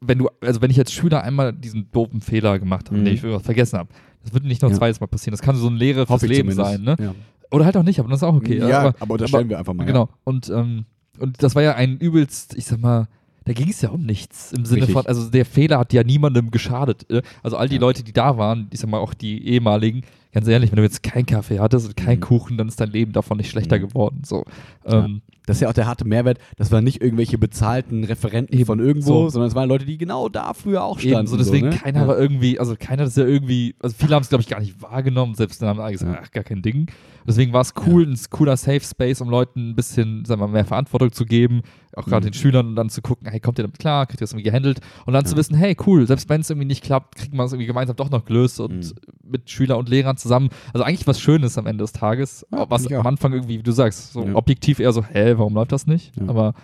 [0.00, 3.04] wenn du, also wenn ich als Schüler einmal diesen doofen Fehler gemacht habe, Mhm.
[3.04, 3.90] den ich irgendwas vergessen habe,
[4.22, 4.78] das wird nicht noch ein Ja.
[4.78, 5.32] zweites Mal passieren.
[5.32, 6.70] Das kann so eine Lehre fürs Leben zumindest.
[6.70, 6.96] sein, ne?
[6.98, 7.14] Ja,
[7.50, 8.58] Oder halt auch nicht, aber das ist auch okay.
[8.58, 9.84] ja aber, aber, unterstellen aber- wir einfach mal.
[9.84, 10.08] genau.
[10.24, 10.84] Und, ähm,
[11.18, 13.08] und das war ja ein übelst, ich sag mal,
[13.44, 14.92] da ging es ja um nichts im Sinne Richtig.
[14.94, 17.10] von, also der Fehler hat ja niemandem geschadet.
[17.10, 17.22] äh.
[17.42, 17.80] Also all die Ja.
[17.80, 21.02] Leute, die da waren, ich sag mal auch die ehemaligen, ganz ehrlich, wenn du jetzt
[21.02, 22.24] keinen Kaffee hattest und keinen Mhm.
[22.24, 23.88] Kuchen, dann ist dein Leben davon nicht schlechter Mhm.
[23.88, 24.22] geworden.
[24.24, 24.44] So.
[24.86, 25.08] Ja.
[25.46, 26.38] Das ist ja auch der harte Mehrwert.
[26.56, 29.28] Das waren nicht irgendwelche bezahlten Referenten Eben, von irgendwo, so.
[29.30, 31.18] sondern es waren Leute, die genau da früher auch standen.
[31.18, 31.76] Eben, so deswegen ne?
[31.76, 32.08] keiner ja.
[32.08, 34.80] war irgendwie, also keiner es ja irgendwie, also viele haben es glaube ich gar nicht
[34.82, 36.20] wahrgenommen, selbst dann haben alle gesagt, Ja.
[36.22, 36.86] ach, gar kein Ding.
[37.26, 40.52] Deswegen war es cool, ein cooler Safe Space, um Leuten ein bisschen, sagen wir mal,
[40.52, 41.62] mehr Verantwortung zu geben,
[41.94, 42.30] auch gerade Mhm.
[42.30, 44.44] den Schülern und dann zu gucken, hey, kommt ihr damit klar, kriegt ihr das irgendwie
[44.48, 45.38] gehandelt und dann zu Ja.
[45.38, 48.10] wissen, hey, cool, selbst wenn es irgendwie nicht klappt, kriegt man es irgendwie gemeinsam doch
[48.10, 48.92] noch gelöst und Mhm.
[49.30, 50.48] mit Schüler und Lehrern zusammen.
[50.72, 53.72] Also eigentlich was Schönes am Ende des Tages, Ja, was am Anfang irgendwie, wie du
[53.72, 54.34] sagst, so Ja.
[54.34, 56.12] objektiv eher so, hä, warum läuft das nicht?
[56.16, 56.28] Ja.
[56.28, 56.54] Aber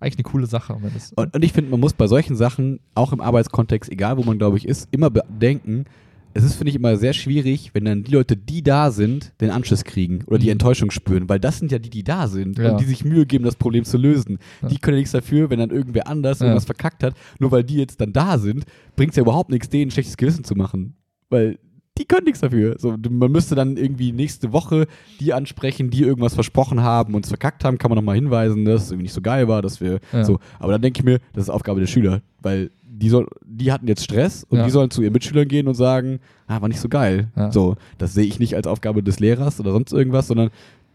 [0.00, 0.76] eigentlich eine coole Sache
[1.16, 4.38] Und, und ich finde, man muss bei solchen Sachen, auch im Arbeitskontext, egal wo man,
[4.38, 5.86] glaube ich, ist, immer bedenken,
[6.34, 9.50] es ist, finde ich, immer sehr schwierig, wenn dann die Leute, die da sind, den
[9.50, 10.52] Anschluss kriegen oder die Mhm.
[10.52, 12.70] Enttäuschung spüren, weil das sind ja die, die da sind Ja.
[12.72, 14.38] und die sich Mühe geben, das Problem zu lösen.
[14.62, 14.68] Ja.
[14.68, 16.46] Die können ja nichts dafür, wenn dann irgendwer anders Ja.
[16.46, 17.14] irgendwas verkackt hat.
[17.40, 20.16] Nur weil die jetzt dann da sind, bringt es ja überhaupt nichts, denen ein schlechtes
[20.16, 20.94] Gewissen zu machen.
[21.30, 21.58] Weil
[21.98, 22.76] die können nichts dafür.
[22.78, 24.86] So, man müsste dann irgendwie nächste Woche
[25.20, 28.84] die ansprechen, die irgendwas versprochen haben und es verkackt haben, kann man nochmal hinweisen, dass
[28.84, 30.24] es irgendwie nicht so geil war, dass wir Ja.
[30.24, 30.38] so.
[30.58, 33.86] Aber dann denke ich mir, das ist Aufgabe der Schüler, weil die, soll, die hatten
[33.86, 34.64] jetzt Stress und Ja.
[34.64, 37.28] die sollen zu ihren Mitschülern gehen und sagen, ah, war nicht so geil.
[37.36, 37.52] Ja.
[37.52, 40.50] So, das sehe ich nicht als Aufgabe des Lehrers oder sonst irgendwas, sondern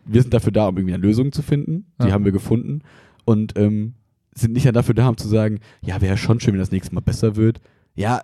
[0.06, 1.86] wir sind dafür da, um irgendwie eine Lösung zu finden.
[2.04, 2.82] Die haben wir gefunden
[3.24, 3.94] und ähm,
[4.36, 7.02] sind nicht dafür da, um zu sagen, ja, wäre schon schön, wenn das nächste Mal
[7.02, 7.62] besser wird.
[7.96, 8.22] Ja,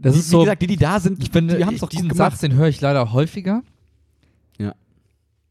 [0.00, 1.80] Das wie, ist so- wie gesagt, die, die da sind, Ich finde, die haben es
[1.80, 2.42] doch diesen gut Satz, gemacht.
[2.42, 3.62] den höre ich leider häufiger.
[4.58, 4.74] Ja.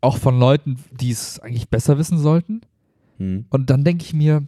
[0.01, 2.61] Auch von Leuten, die es eigentlich besser wissen sollten.
[3.17, 3.45] Hm.
[3.49, 4.45] Und dann denke ich mir,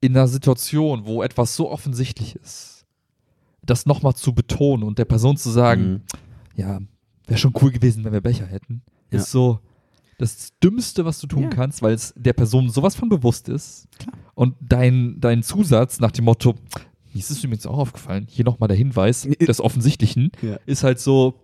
[0.00, 2.86] in einer Situation, wo etwas so offensichtlich ist,
[3.62, 6.00] das nochmal zu betonen und der Person zu sagen, Mhm.
[6.56, 6.80] ja,
[7.26, 8.82] wäre schon cool gewesen, wenn wir Becher hätten,
[9.12, 9.18] Ja.
[9.18, 9.60] ist so
[10.18, 11.48] das Dümmste, was du tun Ja.
[11.50, 13.88] kannst, weil es der Person sowas von bewusst ist.
[14.34, 16.54] Und dein, dein Zusatz nach dem Motto,
[17.12, 20.56] mir ist es übrigens auch aufgefallen, hier nochmal der Hinweis des Offensichtlichen, Ja.
[20.66, 21.34] ist halt so,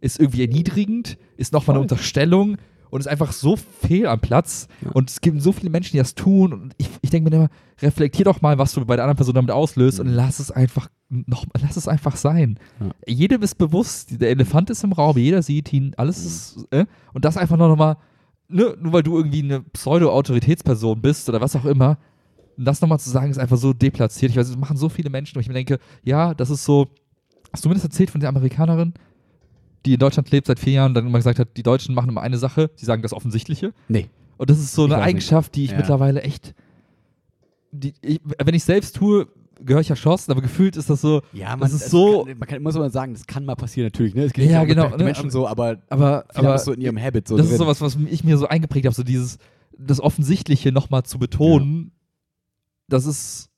[0.00, 1.82] ist irgendwie erniedrigend, ist nochmal eine.
[1.82, 2.56] Unterstellung
[2.90, 4.68] und ist einfach so fehl am Platz.
[4.82, 4.90] Ja.
[4.92, 6.52] Und es gibt so viele Menschen, die das tun.
[6.52, 7.48] Und ich, ich denke mir immer,
[7.82, 10.14] reflektier doch mal, was du bei der anderen Person damit auslöst und Mhm.
[10.14, 12.58] lass es einfach noch, lass es einfach sein.
[12.80, 12.90] Ja.
[13.06, 16.26] Jedem ist bewusst, der Elefant ist im Raum, jeder sieht ihn, alles Mhm.
[16.26, 17.96] ist, äh, und das einfach nur nochmal,
[18.48, 19.60] ne, nur weil du irgendwie eine
[20.16, 21.98] Pseudo-Autoritätsperson bist oder was auch immer,
[22.56, 24.30] das nochmal zu sagen, ist einfach so deplatziert.
[24.30, 26.88] Ich weiß, das machen so viele Menschen, wo ich mir denke, ja, das ist so,
[27.52, 28.94] hast du mir das erzählt von der Amerikanerin,
[29.84, 32.08] die in Deutschland lebt seit vier Jahren und dann immer gesagt hat, die Deutschen machen
[32.08, 33.72] immer eine Sache, sie sagen das Offensichtliche.
[33.88, 34.08] Nee.
[34.38, 35.08] Und das ist so Ich eine weiß nicht.
[35.16, 35.76] Eigenschaft, die ich Ja.
[35.76, 36.54] mittlerweile echt,
[37.72, 39.28] die, ich, wenn ich selbst tue,
[39.60, 42.62] gehöre ich erschossen, aber gefühlt ist das so, Ja, Das ist so- Kann, man kann,
[42.62, 44.14] muss aber sagen, das kann mal passieren natürlich.
[44.14, 44.24] Ne?
[44.24, 46.98] Es geht Ja, genau, um ne, Menschen aber- so, aber aber, aber so in ihrem
[47.00, 47.52] Habit so das drin.
[47.54, 49.38] ist sowas, was ich mir so eingeprägt habe, so dieses,
[49.78, 51.92] das Offensichtliche nochmal zu betonen,
[52.88, 53.48] das ist,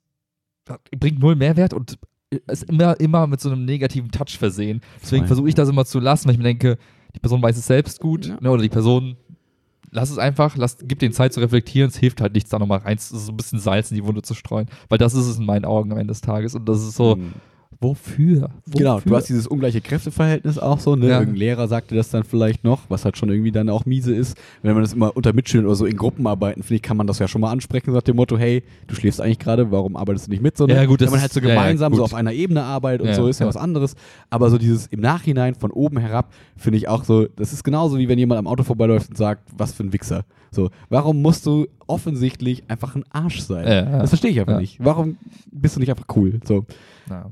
[0.99, 1.99] bringt null Mehrwert und
[2.47, 4.81] ist immer, immer mit so einem negativen Touch versehen.
[5.03, 6.77] Deswegen versuche ich das immer zu lassen, weil ich mir denke,
[7.15, 8.39] die Person weiß es selbst gut, Ja.
[8.41, 9.17] ne, oder die Person,
[9.91, 12.81] lass es einfach, lass, gib denen Zeit zu reflektieren, es hilft halt nichts, da nochmal
[12.81, 15.47] rein, so ein bisschen Salz in die Wunde zu streuen, weil das ist es in
[15.47, 17.33] meinen Augen am Ende des Tages und das ist so, Mhm.
[17.81, 18.51] Wofür?
[18.67, 18.79] wofür?
[18.79, 21.09] Genau, du hast dieses ungleiche Kräfteverhältnis auch so, ne?
[21.09, 21.19] Ja.
[21.21, 24.37] Irgendein Lehrer sagte das dann vielleicht noch, was halt schon irgendwie dann auch miese ist.
[24.63, 27.19] Wenn man das immer unter Mitschülern oder so in Gruppenarbeiten, finde ich, kann man das
[27.19, 30.31] ja schon mal ansprechen, nach dem Motto, hey, du schläfst eigentlich gerade, warum arbeitest du
[30.31, 30.57] nicht mit?
[30.57, 30.75] So, ne?
[30.75, 33.15] Ja, gut, Wenn man halt so ja, ja, gemeinsam so auf einer Ebene arbeitet und
[33.15, 33.49] so, ist ja, ja.
[33.49, 33.95] was anderes.
[34.31, 37.99] Aber so dieses im Nachhinein von oben herab, finde ich auch so, das ist genauso
[37.99, 40.25] wie wenn jemand am Auto vorbeiläuft und sagt, was für ein Wichser.
[40.51, 43.67] So, warum musst du offensichtlich einfach ein Arsch sein?
[43.67, 43.99] Ja, ja.
[43.99, 44.61] Das verstehe ich einfach Ja.
[44.61, 44.79] nicht.
[44.85, 45.17] Warum
[45.51, 46.41] bist du nicht einfach cool?
[46.45, 46.65] So.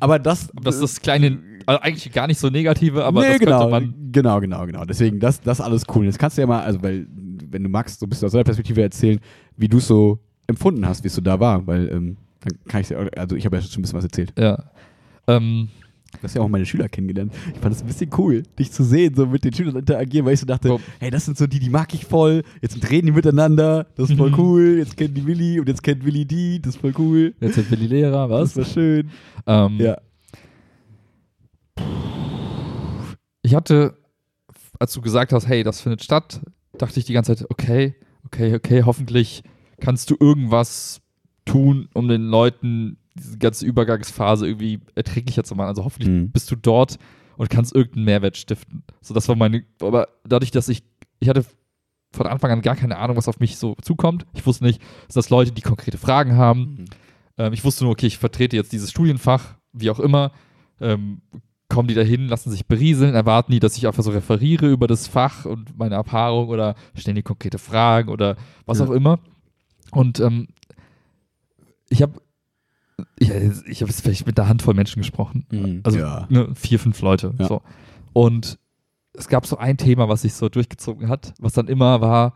[0.01, 3.39] Aber das, das ist das kleine, also eigentlich gar nicht so negative, aber nee, das
[3.39, 4.85] genau, könnte man genau, genau, genau.
[4.85, 6.07] Deswegen, das, das alles cool.
[6.07, 7.07] Jetzt kannst du ja mal, also, weil,
[7.51, 9.21] wenn du magst, so ein bisschen aus deiner Perspektive erzählen,
[9.57, 12.81] wie du es so empfunden hast, wie es so da war, weil, ähm, dann kann
[12.81, 14.33] ich, also ich habe ja schon ein bisschen was erzählt.
[14.39, 14.65] Ja.
[15.27, 15.69] Ähm,
[16.13, 17.33] Du hast ja auch meine Schüler kennengelernt.
[17.55, 20.35] Ich fand es ein bisschen cool, dich zu sehen, so mit den Schülern interagieren, weil
[20.35, 20.81] ich so dachte, Komm.
[20.99, 22.43] hey, das sind so die, die mag ich voll.
[22.63, 24.39] Jetzt reden die miteinander, das ist voll Mhm.
[24.39, 24.75] cool.
[24.79, 27.35] Jetzt kennen die Willi und jetzt kennt Willi die, das ist voll cool.
[27.41, 28.55] Jetzt sind Willi Lehrer, was?
[28.55, 29.11] Das war schön.
[29.47, 29.99] Ähm, Ja.
[33.43, 33.97] Ich hatte,
[34.79, 36.41] als du gesagt hast, hey, das findet statt,
[36.79, 37.95] dachte ich die ganze Zeit, okay,
[38.25, 39.43] okay, okay, hoffentlich
[39.81, 41.01] kannst du irgendwas
[41.45, 45.69] tun, um den Leuten diese ganze Übergangsphase irgendwie erträglicher zu machen.
[45.69, 46.31] Also hoffentlich Mhm.
[46.31, 46.99] bist du dort
[47.37, 48.83] und kannst irgendeinen Mehrwert stiften.
[49.01, 50.83] So, das war meine, aber dadurch, dass ich,
[51.21, 51.45] ich hatte
[52.13, 54.27] von Anfang an gar keine Ahnung, was auf mich so zukommt.
[54.35, 56.85] Ich wusste nicht, dass das Leute, die konkrete Fragen haben, Mhm.
[57.39, 60.33] ähm, ich wusste nur, okay, ich vertrete jetzt dieses Studienfach, wie auch immer.
[60.81, 61.21] Ähm,
[61.69, 65.09] kommen die dahin, lassen sich berieseln, erwarten die, dass ich einfach so referiere über das
[65.09, 68.37] Fach und meine Erfahrung oder stellen die konkrete Fragen oder
[68.67, 68.87] was Ja.
[68.87, 69.19] auch immer.
[69.91, 70.47] Und ähm,
[71.89, 72.21] ich habe
[73.19, 73.31] ich,
[73.67, 75.47] ich habe vielleicht mit einer Handvoll Menschen gesprochen.
[75.51, 75.81] Mhm.
[75.85, 76.27] Also ja.
[76.31, 77.35] ne, vier, fünf Leute.
[77.39, 77.47] Ja.
[77.47, 77.63] So.
[78.13, 78.59] Und
[79.13, 82.35] es gab so ein Thema, was sich so durchgezogen hat, was dann immer war,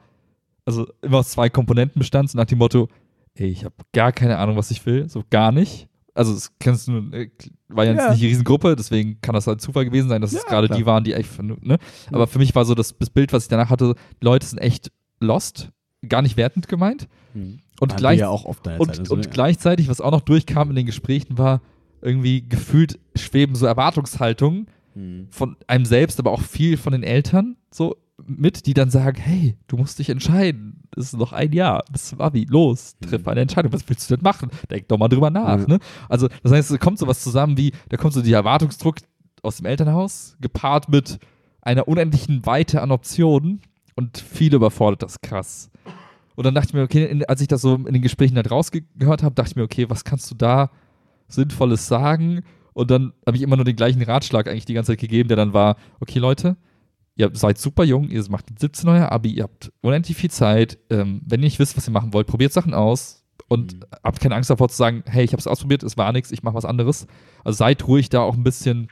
[0.65, 2.89] also immer aus zwei Komponenten bestand, so nach dem Motto,
[3.35, 5.89] ey, ich habe gar keine Ahnung, was ich will, so gar nicht.
[6.15, 7.31] Also das kennst du, äh,
[7.69, 8.11] war ja jetzt Ja.
[8.11, 10.79] nicht die Riesengruppe, deswegen kann das halt Zufall gewesen sein, dass es Ja, gerade klar.
[10.79, 11.79] die waren, die echt, ne?
[12.13, 14.91] Aber für mich war so das, das Bild, was ich danach hatte, Leute sind echt
[15.21, 15.71] lost,
[16.09, 17.09] gar nicht wertend gemeint.
[17.34, 17.59] Mhm.
[17.80, 18.46] Und gleich, ja und,
[18.90, 19.30] also, und ja.
[19.30, 21.61] gleichzeitig, was auch noch durchkam in den Gesprächen, war
[22.03, 25.28] irgendwie gefühlt schweben so Erwartungshaltungen Mhm.
[25.30, 27.96] von einem selbst, aber auch viel von den Eltern so
[28.26, 30.82] mit, die dann sagen, hey, du musst dich entscheiden.
[30.96, 32.44] Es ist noch ein Jahr bis zum Abi.
[32.51, 33.28] Los, triff Mhm.
[33.28, 33.72] eine Entscheidung.
[33.72, 34.51] Was willst du denn machen?
[34.68, 35.61] Denk doch mal drüber nach.
[35.61, 35.66] Ja.
[35.66, 35.78] Ne?
[36.09, 38.96] Also, das heißt, es kommt sowas zusammen wie, da kommt so der Erwartungsdruck
[39.42, 41.18] aus dem Elternhaus, gepaart mit
[41.62, 43.61] einer unendlichen Weite an Optionen
[43.94, 45.70] und viele überfordert das krass.
[46.41, 48.51] Und dann dachte ich mir, okay, in, als ich das so in den Gesprächen halt
[48.51, 50.70] rausgehört habe, dachte ich mir, okay, was kannst du da
[51.28, 52.45] Sinnvolles sagen?
[52.72, 55.36] Und dann habe ich immer nur den gleichen Ratschlag eigentlich die ganze Zeit gegeben, der
[55.36, 56.57] dann war, okay, Leute,
[57.14, 60.78] ihr seid super jung, ihr macht mit 17 euer Abi, ihr habt unendlich viel Zeit.
[60.88, 63.80] Ähm, wenn ihr nicht wisst, was ihr machen wollt, probiert Sachen aus und Mhm.
[64.03, 66.43] habt keine Angst davor zu sagen, hey, ich habe es ausprobiert, es war nichts, ich
[66.43, 67.07] mache was anderes.
[67.45, 68.88] Also seid ruhig da auch ein bisschen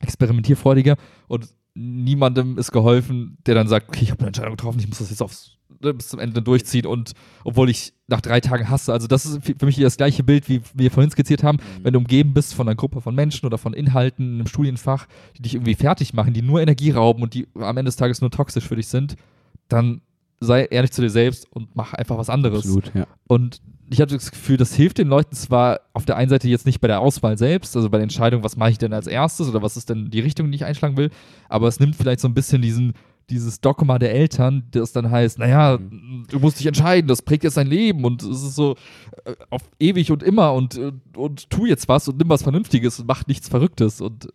[0.00, 0.96] experimentierfreudiger
[1.28, 4.98] und niemandem ist geholfen, der dann sagt, okay, ich habe eine Entscheidung getroffen, ich muss
[4.98, 7.12] das jetzt aufs, ne, bis zum Ende durchziehen und
[7.44, 10.62] obwohl ich nach drei Tagen hasse, also das ist für mich das gleiche Bild, wie
[10.74, 13.72] wir vorhin skizziert haben, wenn du umgeben bist von einer Gruppe von Menschen oder von
[13.72, 15.06] Inhalten in einem Studienfach,
[15.36, 18.20] die dich irgendwie fertig machen, die nur Energie rauben und die am Ende des Tages
[18.20, 19.16] nur toxisch für dich sind,
[19.68, 20.02] dann
[20.40, 22.60] sei ehrlich zu dir selbst und mach einfach was anderes.
[22.64, 23.06] Absolut, ja.
[23.28, 23.60] Und
[23.90, 26.80] ich hatte das Gefühl, das hilft den Leuten zwar auf der einen Seite jetzt nicht
[26.80, 29.62] bei der Auswahl selbst, also bei der Entscheidung, was mache ich denn als erstes oder
[29.62, 31.10] was ist denn die Richtung, die ich einschlagen will,
[31.48, 32.94] aber es nimmt vielleicht so ein bisschen diesen,
[33.28, 37.56] dieses Dogma der Eltern, das dann heißt, naja, du musst dich entscheiden, das prägt jetzt
[37.56, 38.76] dein Leben und es ist so
[39.24, 43.00] äh, auf ewig und immer und, und, und tu jetzt was und nimm was Vernünftiges
[43.00, 44.28] und mach nichts Verrücktes und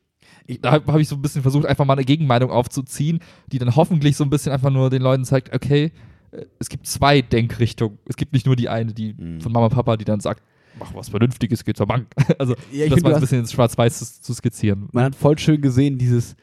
[0.47, 3.19] Ich- da habe ich so ein bisschen versucht, einfach mal eine Gegenmeinung aufzuziehen,
[3.51, 5.91] die dann hoffentlich so ein bisschen einfach nur den Leuten zeigt, okay,
[6.31, 7.97] äh, es gibt zwei Denkrichtungen.
[8.05, 9.41] Es gibt nicht nur die eine, die Mhm.
[9.41, 10.43] von Mama, Papa, die dann sagt,
[10.79, 12.07] mach was Vernünftiges, geh zur Bank.
[12.39, 14.87] Also Ja, ich das mal ein bisschen ins Schwarz-Weiß zu, zu skizzieren.
[14.91, 16.35] man hat voll schön gesehen, dieses,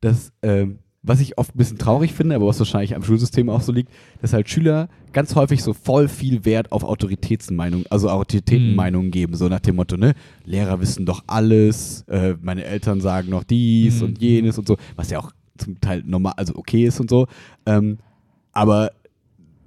[0.00, 3.60] das, ähm, was ich oft ein bisschen traurig finde, aber was wahrscheinlich am Schulsystem auch
[3.60, 3.90] so liegt,
[4.20, 9.48] dass halt Schüler ganz häufig so voll viel Wert auf Autoritätsmeinungen, also Autoritätenmeinungen geben, so
[9.48, 14.06] nach dem Motto, ne, Lehrer wissen doch alles, äh, meine Eltern sagen noch dies Mhm.
[14.06, 17.26] und jenes und so, was ja auch zum Teil normal, also okay ist und so,
[17.66, 17.98] ähm,
[18.52, 18.92] aber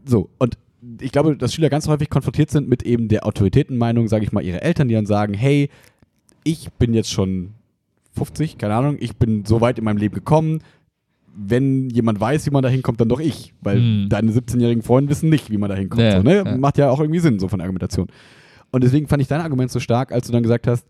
[0.05, 0.57] so, und
[1.01, 4.41] ich glaube, dass Schüler ganz häufig konfrontiert sind mit eben der Autoritätenmeinung, sage ich mal,
[4.43, 5.69] ihrer Eltern, die dann sagen, hey,
[6.43, 7.55] ich bin jetzt schon
[8.13, 10.59] 50, keine Ahnung, ich bin so weit in meinem Leben gekommen.
[11.37, 13.53] Wenn jemand weiß, wie man da hinkommt, dann doch ich.
[13.61, 14.07] Weil Hm.
[14.09, 16.01] deine 17-jährigen Freunde wissen nicht, wie man da hinkommt.
[16.01, 16.43] Ja, so, ne?
[16.45, 16.57] ja.
[16.57, 18.07] Macht ja auch irgendwie Sinn, so von der Argumentation.
[18.71, 20.87] Und deswegen fand ich dein Argument so stark, als du dann gesagt hast,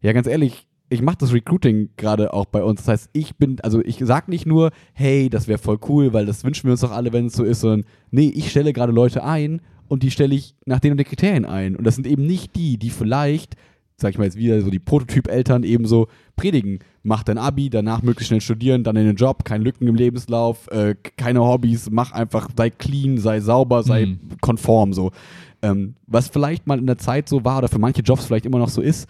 [0.00, 2.80] ja, ganz ehrlich, ich mache das Recruiting gerade auch bei uns.
[2.80, 6.26] Das heißt, ich bin, also ich sag nicht nur, hey, das wäre voll cool, weil
[6.26, 8.92] das wünschen wir uns doch alle, wenn es so ist, sondern nee, ich stelle gerade
[8.92, 11.76] Leute ein und die stelle ich nach den und den Kriterien ein.
[11.76, 13.56] Und das sind eben nicht die, die vielleicht,
[14.02, 16.80] sag ich mal jetzt wieder so die Prototyp-Eltern eben so predigen.
[17.02, 20.68] Mach dein Abi, danach möglichst schnell studieren, dann in den Job, keine Lücken im Lebenslauf,
[20.70, 24.18] äh, keine Hobbys, mach einfach, sei clean, sei sauber, sei Mhm.
[24.40, 25.10] konform so.
[25.62, 28.58] Ähm, was vielleicht mal in der Zeit so war oder für manche Jobs vielleicht immer
[28.58, 29.08] noch so ist,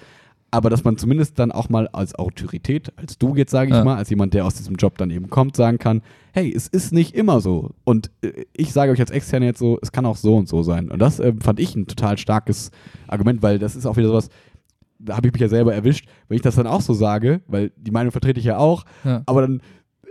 [0.55, 3.85] aber dass man zumindest dann auch mal als Autorität, als du jetzt sage ich Ja.
[3.85, 6.02] mal, als jemand, der aus diesem Job dann eben kommt, sagen kann,
[6.35, 7.70] hey, es ist nicht immer so.
[7.85, 10.62] Und äh, ich sage euch als Externe jetzt so, es kann auch so und so
[10.62, 10.90] sein.
[10.90, 12.70] Und das äh, fand ich ein total starkes
[13.09, 14.28] Argument, weil das ist auch wieder sowas,
[15.04, 17.70] da habe ich mich ja selber erwischt, wenn ich das dann auch so sage, weil
[17.76, 19.22] die Meinung vertrete ich ja auch, Ja.
[19.26, 19.60] aber dann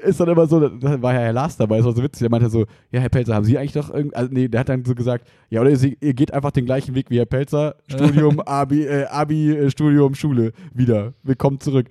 [0.04, 2.32] ist dann immer so, da war ja Herr Lars dabei, das war so witzig, der
[2.32, 4.84] meinte so, ja, Herr Pelzer, haben Sie eigentlich doch irgendwie, also nee, der hat dann
[4.84, 8.40] so gesagt, ja, oder Sie, ihr geht einfach den gleichen Weg wie Herr Pelzer, Studium,
[8.40, 11.86] Abi, äh, Abi, äh, Studium, Schule, wieder, willkommen zurück.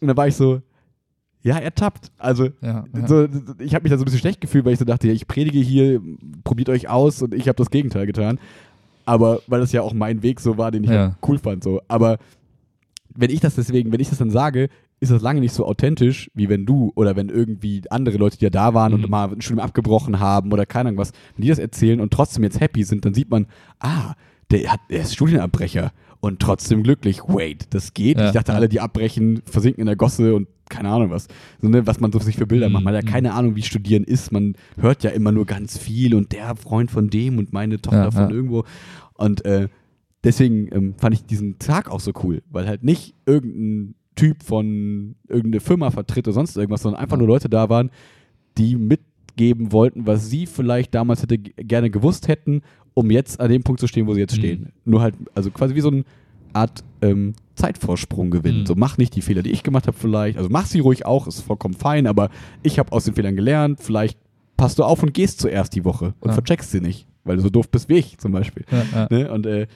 [0.00, 0.60] Und da war ich so,
[1.42, 2.12] ja, ertappt.
[2.18, 3.06] Also, Ja, ja.
[3.08, 3.26] so,
[3.58, 5.26] ich habe mich da so ein bisschen schlecht gefühlt, weil ich so dachte, ja, ich
[5.26, 6.00] predige hier,
[6.44, 8.38] probiert euch aus und ich habe das Gegenteil getan.
[9.04, 10.98] Aber weil das ja auch mein Weg so war, den ich Ja.
[10.98, 11.62] halt cool fand.
[11.64, 11.80] So.
[11.88, 12.18] Aber
[13.16, 14.68] wenn ich das deswegen, wenn ich das dann sage,
[15.00, 18.44] ist das lange nicht so authentisch, wie wenn du oder wenn irgendwie andere Leute, die
[18.44, 19.04] ja da waren Mhm.
[19.04, 22.12] und mal ein Studium abgebrochen haben oder keine Ahnung was, wenn die das erzählen und
[22.12, 23.46] trotzdem jetzt happy sind, dann sieht man,
[23.80, 24.14] ah,
[24.50, 27.20] der, hat, der ist Studienabbrecher und trotzdem glücklich.
[27.26, 28.18] Wait, das geht.
[28.18, 28.56] Ja, ich dachte, ja.
[28.56, 31.28] alle, die abbrechen, versinken in der Gosse und keine Ahnung was.
[31.60, 32.84] So, ne, was man so sich für Bilder Mhm, macht.
[32.84, 33.12] Man hat ja mhm.
[33.12, 34.32] keine Ahnung, wie Studieren ist.
[34.32, 38.04] Man hört ja immer nur ganz viel und der Freund von dem und meine Tochter
[38.04, 38.64] Ja, von irgendwo.
[39.14, 39.68] Und äh,
[40.24, 45.14] deswegen ähm, fand ich diesen Tag auch so cool, weil halt nicht irgendein Typ von
[45.28, 47.90] irgendeine Firma vertritt oder sonst irgendwas, sondern einfach nur Leute da waren,
[48.56, 52.62] die mitgeben wollten, was sie vielleicht damals hätte gerne gewusst hätten,
[52.94, 54.38] um jetzt an dem Punkt zu stehen, wo sie jetzt Mhm.
[54.38, 54.72] stehen.
[54.86, 56.04] Nur halt, also quasi wie so eine
[56.54, 58.60] Art ähm, Zeitvorsprung gewinnen.
[58.60, 58.66] Mhm.
[58.66, 60.38] So mach nicht die Fehler, die ich gemacht habe vielleicht.
[60.38, 62.30] Also mach sie ruhig auch, ist vollkommen fein, aber
[62.62, 63.80] ich habe aus den Fehlern gelernt.
[63.82, 64.18] Vielleicht
[64.56, 66.32] passt du auf und gehst zuerst die Woche und Ja.
[66.34, 68.64] vercheckst sie nicht, weil du so doof bist wie ich zum Beispiel.
[68.70, 69.08] ja, ja.
[69.10, 69.30] Ne?
[69.30, 69.66] Und äh,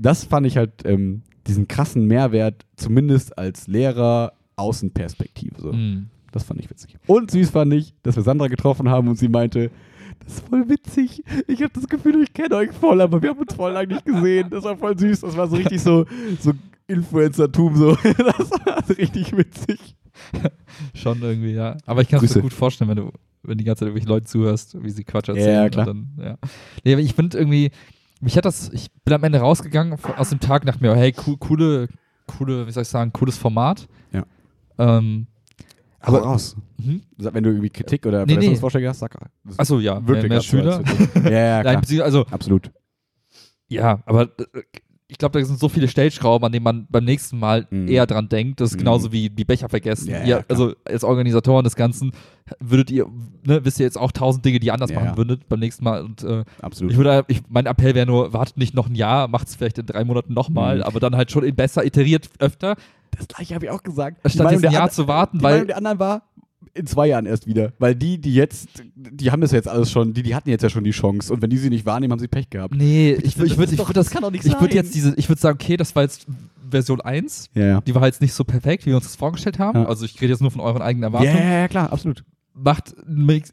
[0.00, 5.60] das fand ich halt ähm, diesen krassen Mehrwert, zumindest als Lehrer, Außenperspektive.
[5.60, 5.72] So.
[5.72, 6.08] Mhm.
[6.32, 6.96] Das fand ich witzig.
[7.06, 9.70] Und süß fand ich, dass wir Sandra getroffen haben und sie meinte,
[10.24, 11.24] das ist voll witzig.
[11.46, 14.04] Ich habe das Gefühl, ich kenne euch voll, aber wir haben uns voll lange nicht
[14.04, 14.48] gesehen.
[14.50, 15.20] Das war voll süß.
[15.20, 16.06] Das war so richtig so,
[16.40, 16.52] so
[16.86, 17.76] Influencer-Tum.
[17.76, 17.96] So.
[18.18, 19.96] Das war so richtig witzig.
[20.94, 21.76] Schon irgendwie, ja.
[21.86, 23.12] Aber ich kann es mir gut vorstellen, wenn du,
[23.42, 25.62] wenn die ganze Zeit irgendwelche Leute zuhörst, wie sie Quatsch erzählen.
[25.64, 25.86] Ja, klar.
[25.86, 26.38] Dann, ja.
[26.84, 27.70] Nee, aber ich finde irgendwie,
[28.20, 31.36] mich hat das, ich bin am Ende rausgegangen aus dem Tag, dachte mir, hey, cool,
[31.38, 31.88] coole,
[32.26, 33.88] coole, wie soll ich sagen, cooles Format.
[34.12, 34.24] Ja.
[34.78, 35.26] Ähm,
[36.00, 36.56] Aber raus.
[36.82, 37.02] hm?
[37.18, 38.32] Sag, Wenn du irgendwie Kritik oder Nee, nee.
[38.34, 39.14] Verbesserungsvorschläge hast, sag
[39.56, 40.82] Achso, ja, wirkte mehr, mehr Schüler.
[41.24, 41.80] Ja, ja, Nein, klar.
[41.80, 42.70] beziehungsweise- also, Absolut.
[43.68, 44.62] ja, aber äh,
[45.10, 47.88] ich glaube, da sind so viele Stellschrauben, an denen man beim nächsten Mal Mhm.
[47.88, 48.60] eher dran denkt.
[48.60, 48.80] Das ist Mhm.
[48.80, 50.10] genauso wie die Becher vergessen.
[50.10, 52.12] Ja, ihr, also als Organisatoren des Ganzen
[52.58, 53.06] würdet ihr,
[53.44, 55.16] ne, wisst ihr jetzt auch tausend Dinge, die ihr anders Ja, machen ja.
[55.16, 56.02] würdet beim nächsten Mal.
[56.02, 56.92] Und äh, Absolut.
[56.92, 59.78] ich würde, ich, mein Appell wäre nur, wartet nicht noch ein Jahr, macht es vielleicht
[59.78, 60.82] in drei Monaten nochmal, Mhm.
[60.84, 62.76] aber dann halt schon in besser, iteriert öfter,
[63.16, 64.18] das gleiche habe ich auch gesagt.
[64.24, 66.22] Die statt ein Jahr an- zu warten, Die weil der anderen war,
[66.74, 67.72] in zwei Jahren erst wieder.
[67.78, 70.70] Weil die, die jetzt, die haben das jetzt alles schon, die, die hatten jetzt ja
[70.70, 71.32] schon die Chance.
[71.32, 72.74] Und wenn die sie nicht wahrnehmen, haben sie Pech gehabt.
[72.74, 74.94] nee, ich, ich würde ich doch- würd das das, kann doch nicht ich würde jetzt
[74.94, 76.26] diese, ich würde sagen, okay, das war jetzt
[76.70, 77.80] Version 1, Ja, ja.
[77.80, 79.80] die war jetzt nicht so perfekt, wie wir uns das vorgestellt haben.
[79.80, 79.86] Ja.
[79.88, 81.44] Also ich rede jetzt nur von euren eigenen Ja, Erwartungen.
[81.48, 82.22] ja, ja, klar, absolut.
[82.62, 82.94] Macht,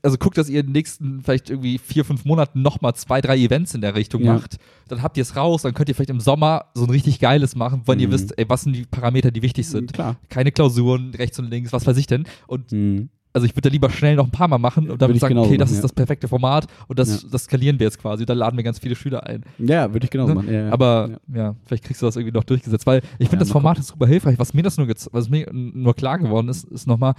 [0.03, 3.38] also guckt, dass ihr in den nächsten vielleicht irgendwie vier, fünf Monaten nochmal zwei, drei
[3.38, 4.34] Events in der Richtung Ja.
[4.34, 4.57] macht.
[4.88, 7.55] Dann habt ihr es raus, dann könnt ihr vielleicht im Sommer so ein richtig geiles
[7.55, 8.11] machen, wenn ihr Mhm.
[8.13, 9.93] wisst, ey, was sind die Parameter, die wichtig sind.
[9.93, 10.17] Klar.
[10.29, 12.25] Keine Klausuren, rechts und links, was weiß ich denn.
[12.47, 13.09] Und Mhm.
[13.34, 15.19] also ich würde da lieber schnell noch ein paar Mal machen und Würde dann ich
[15.21, 15.81] sagen, okay, das machen, ist ja.
[15.84, 17.29] das perfekte Format und das, Ja.
[17.31, 18.25] das skalieren wir jetzt quasi.
[18.25, 19.43] Da laden wir ganz viele Schüler ein.
[19.59, 20.35] Ja, würde ich genauso Ne?
[20.41, 20.71] machen.
[20.71, 21.55] Aber ja.
[21.65, 24.39] vielleicht kriegst du das irgendwie noch durchgesetzt, weil ich finde, das Format ist super hilfreich.
[24.39, 27.13] Was mir das nur, was mir nur klar geworden ist, ist nochmal,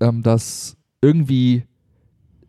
[0.00, 1.64] ähm, dass irgendwie,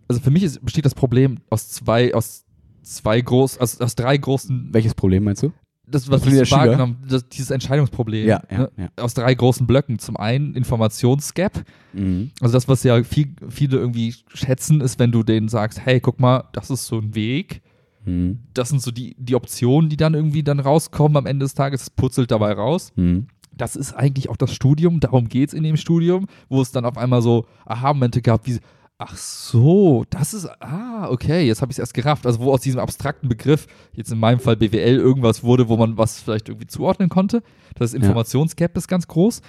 [0.08, 2.46] also für mich ist, besteht das Problem aus zwei, aus
[2.84, 5.52] zwei groß, aus, aus drei großen, Welches Problem meinst du?
[5.86, 6.50] das, was Schüler?
[6.50, 8.72] wahrgenommen, das, dieses Entscheidungsproblem, Ja, ja, ne?
[8.78, 8.90] ja.
[9.04, 10.00] aus drei großen Blöcken.
[10.00, 12.32] Zum einen Informationsgap, Mhm.
[12.40, 16.20] also das, was ja viel, viele irgendwie schätzen, ist, wenn du denen sagst, hey, guck
[16.20, 17.62] mal, das ist so ein Weg,
[18.06, 18.40] Mhm.
[18.54, 21.84] das sind so die, die Optionen, die dann irgendwie dann rauskommen am Ende des Tages,
[21.84, 22.92] es putzelt dabei raus.
[22.96, 23.28] Mhm.
[23.56, 26.86] Das ist eigentlich auch das Studium, darum geht es in dem Studium, wo es dann
[26.86, 28.60] auf einmal so Aha-Momente gab, wie,
[28.98, 32.26] ach so, das ist, ah, okay, jetzt habe ich es erst gerafft.
[32.26, 35.98] Also wo aus diesem abstrakten Begriff, jetzt in meinem Fall BWL, irgendwas wurde, wo man
[35.98, 37.44] was vielleicht irgendwie zuordnen konnte.
[37.76, 39.42] Das Informationsgap ist ganz groß.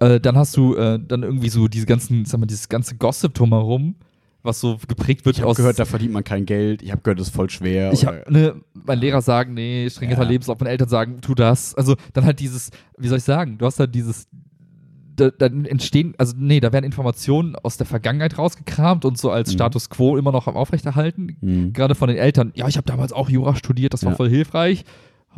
[0.00, 3.34] Äh, dann hast du äh, dann irgendwie so diese ganzen, sag mal, dieses ganze Gossip
[3.34, 3.96] drumherum,
[4.44, 6.82] was so geprägt wird Ich habe gehört, da verdient man kein Geld.
[6.82, 7.92] Ich habe gehört, das ist voll schwer.
[7.92, 10.22] ich habe ne, mein Lehrer sagen, nee, strenger Ja.
[10.22, 11.74] Lebenslauf, meine Eltern sagen, tu das.
[11.74, 14.28] Also dann halt dieses, wie soll ich sagen, du hast halt dieses,
[15.16, 19.48] da, dann entstehen, also nee, da werden Informationen aus der Vergangenheit rausgekramt und so als
[19.50, 19.54] Mhm.
[19.54, 21.36] Status quo immer noch am aufrechterhalten.
[21.40, 21.72] Mhm.
[21.72, 24.16] Gerade von den Eltern, ja, ich habe damals auch Jura studiert, das war Ja.
[24.16, 24.84] voll hilfreich.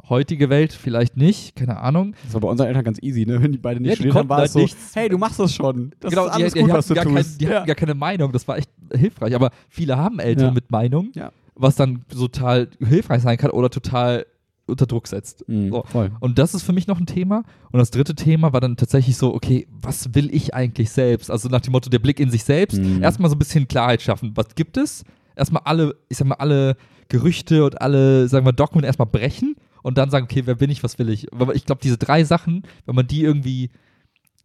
[0.08, 2.14] Heutige Welt vielleicht nicht, keine Ahnung.
[2.24, 3.42] Das war bei unseren Eltern ganz easy, ne?
[3.42, 4.94] Wenn die beide nicht Ja, die studiert haben, war halt es so, nichts.
[4.94, 5.92] hey, du machst das schon.
[6.00, 7.30] Das ist alles die, gut, die was hatten du tust.
[7.30, 7.64] Kein, die hatten ja.
[7.64, 9.34] gar keine Meinung, das war echt hilfreich.
[9.34, 10.50] Aber viele haben Eltern Ja.
[10.52, 11.32] mit Meinung, Ja.
[11.54, 14.26] was dann total hilfreich sein kann oder total
[14.68, 15.48] unter Druck setzt.
[15.48, 15.84] Mhm, So.
[16.20, 17.44] Und das ist für mich noch ein Thema.
[17.70, 21.30] Und das dritte Thema war dann tatsächlich so, okay, was will ich eigentlich selbst?
[21.30, 22.78] Also nach dem Motto, der Blick in sich selbst.
[22.80, 23.00] Mhm.
[23.02, 24.32] Erstmal so ein bisschen Klarheit schaffen.
[24.34, 25.04] Was gibt es?
[25.36, 26.76] Erstmal alle, ich sag mal, alle
[27.08, 29.54] Gerüchte und alle, sagen wir, Dogmen erstmal brechen
[29.86, 31.32] und dann sagen, okay, wer bin ich, was will ich?
[31.32, 33.70] Aber ich glaube, diese drei Sachen, wenn man die irgendwie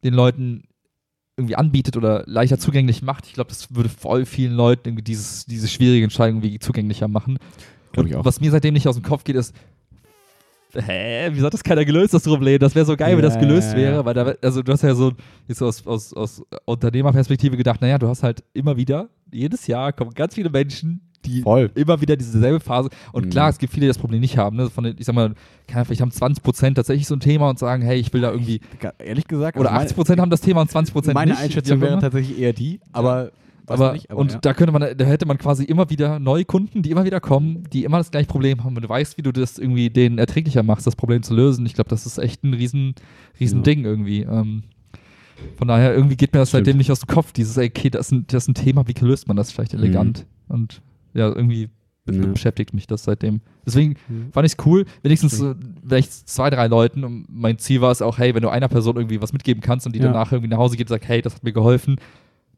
[0.04, 0.66] den Leuten
[1.36, 5.48] irgendwie anbietet oder leichter zugänglich macht, ich glaube, das würde voll vielen Leuten irgendwie dieses,
[5.48, 7.40] diese schwierige Entscheidung irgendwie zugänglicher machen.
[7.92, 8.24] Glaub ich auch.
[8.24, 9.56] was mir seitdem nicht aus dem Kopf geht, ist,
[10.74, 12.60] hä, wieso hat das keiner gelöst, das Problem?
[12.60, 15.14] Das wäre so geil, wenn das gelöst wäre, weil da, also du hast ja so,
[15.48, 19.92] jetzt so aus, aus, aus Unternehmerperspektive gedacht, naja, du hast halt immer wieder, jedes Jahr
[19.92, 21.72] kommen ganz viele Menschen, die Voll.
[21.76, 22.90] immer wieder dieselbe Phase.
[23.12, 23.30] Und Mhm.
[23.30, 24.58] klar, es gibt viele, die das Problem nicht haben.
[24.58, 24.70] Ne?
[24.70, 25.34] Von den, ich sag mal,
[25.68, 28.22] keine Ahnung, vielleicht haben 20 Prozent tatsächlich so ein Thema und sagen, hey, ich will
[28.22, 28.60] da irgendwie,
[29.00, 31.38] Ehrlich gesagt, oder also 80 Prozent haben das Thema und 20 Prozent meine, nicht.
[31.40, 33.32] meine Einschätzung wäre tatsächlich eher die, aber,
[33.68, 34.40] weiß aber, nicht, aber und ja.
[34.42, 37.64] da könnte man, da hätte man quasi immer wieder neue Kunden, die immer wieder kommen,
[37.72, 38.76] die immer das gleiche Problem haben.
[38.76, 41.66] Und du weißt, wie du das irgendwie denen erträglicher machst, das Problem zu lösen.
[41.66, 42.96] Ich glaube, das ist echt ein riesen,
[43.40, 43.64] riesen Ja.
[43.64, 44.22] Ding irgendwie.
[44.22, 44.64] Ähm,
[45.58, 46.66] von daher, irgendwie geht mir das Stimmt.
[46.66, 47.32] seitdem nicht aus dem Kopf.
[47.32, 49.74] Dieses, ey, okay, das ist ein, das ist ein Thema, wie löst man das vielleicht
[49.74, 50.26] elegant?
[50.48, 50.82] Und
[51.14, 51.70] ja, irgendwie.
[52.10, 52.26] Ja.
[52.26, 53.42] beschäftigt mich das seitdem.
[53.66, 54.32] Deswegen Mhm.
[54.34, 57.04] fand ich es cool, wenigstens so, vielleicht zwei, drei Leuten.
[57.06, 59.86] Und mein Ziel war es auch, hey, wenn du einer Person irgendwie was mitgeben kannst
[59.86, 60.06] und die Ja.
[60.08, 61.98] danach irgendwie nach Hause geht und sagt, hey, das hat mir geholfen,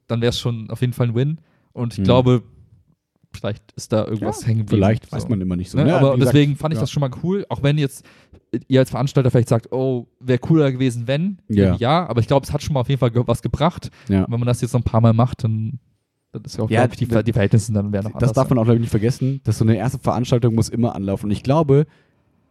[0.08, 1.38] dann wäre es schon auf jeden Fall ein Win.
[1.74, 2.04] Und ich Mhm.
[2.06, 2.44] glaube,
[3.36, 4.78] vielleicht ist da irgendwas Ja, hängen geblieben.
[4.82, 5.18] Vielleicht, So.
[5.18, 5.78] weiß man immer nicht so.
[5.78, 5.86] Ne?
[5.86, 5.96] Ne?
[5.96, 8.06] aber Wie gesagt, deswegen fand ich das schon mal cool, auch wenn jetzt
[8.70, 11.40] ihr als Veranstalter vielleicht sagt, oh, wäre cooler gewesen, wenn.
[11.50, 11.76] Ja.
[11.76, 13.90] ja, aber ich glaube, es hat schon mal auf jeden Fall was gebracht.
[14.26, 15.80] Und wenn man das jetzt noch ein paar Mal macht, dann,
[16.34, 18.58] dann ist ja auch, Ja, ich, die, die Verhältnisse dann wären noch Das darf man
[18.60, 21.28] auch, glaube ich, nicht vergessen, dass so eine erste Veranstaltung muss immer anlaufen.
[21.28, 21.86] Und ich glaube,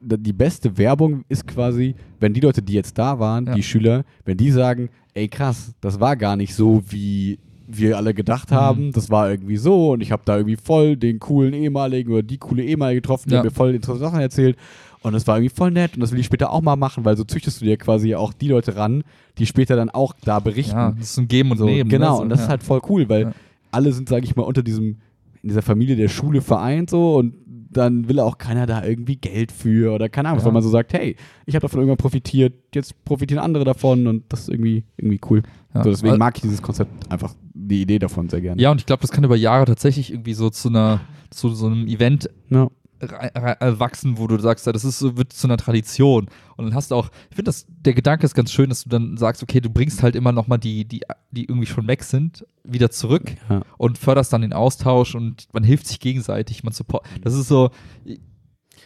[0.01, 3.55] die beste Werbung ist quasi, wenn die Leute, die jetzt da waren, Ja.
[3.55, 7.39] die Schüler, wenn die sagen, ey krass, das war gar nicht so, wie
[7.69, 8.55] wir alle gedacht Mhm.
[8.55, 8.93] haben.
[8.93, 12.39] Das war irgendwie so und ich habe da irgendwie voll den coolen ehemaligen oder die
[12.39, 13.39] coole ehemalige getroffen, die Ja.
[13.39, 14.57] hat mir voll interessante Sachen erzählt.
[15.03, 17.17] Und das war irgendwie voll nett und das will ich später auch mal machen, weil
[17.17, 19.03] so züchtest du dir quasi auch die Leute ran,
[19.39, 20.77] die später dann auch da berichten.
[20.77, 21.89] ja, das ist ein Geben und So, Nehmen.
[21.91, 22.17] genau, ne?
[22.17, 22.45] so, und das ja.
[22.45, 23.33] ist halt voll cool, weil.
[23.73, 24.99] Alle sind, sage ich mal, unter diesem,
[25.43, 27.35] in dieser Familie der Schule vereint so und
[27.71, 30.45] dann will auch keiner da irgendwie Geld für oder keine Ahnung, Ja.
[30.45, 31.17] weil man so sagt, hey,
[31.47, 35.43] ich habe davon irgendwann profitiert, jetzt profitieren andere davon und das ist irgendwie, irgendwie cool.
[35.75, 35.83] Ja.
[35.83, 38.61] So, deswegen Al- mag ich dieses Konzept einfach, die Idee davon sehr gerne.
[38.61, 41.01] Ja, und ich glaube, das kann über Jahre tatsächlich irgendwie so zu einer,
[41.31, 42.69] zu so einem Event Ja.
[43.03, 46.29] Äh, wachsen, wo du sagst, das ist so, wird zu einer Tradition.
[46.57, 48.89] Und dann hast du auch, ich finde, das der Gedanke ist ganz schön, dass du
[48.91, 52.47] dann sagst, okay, du bringst halt immer nochmal die, die, die irgendwie schon weg sind,
[52.65, 53.63] wieder zurück Ja.
[53.79, 57.05] und förderst dann den Austausch und man hilft sich gegenseitig, man support.
[57.23, 57.71] Das ist so,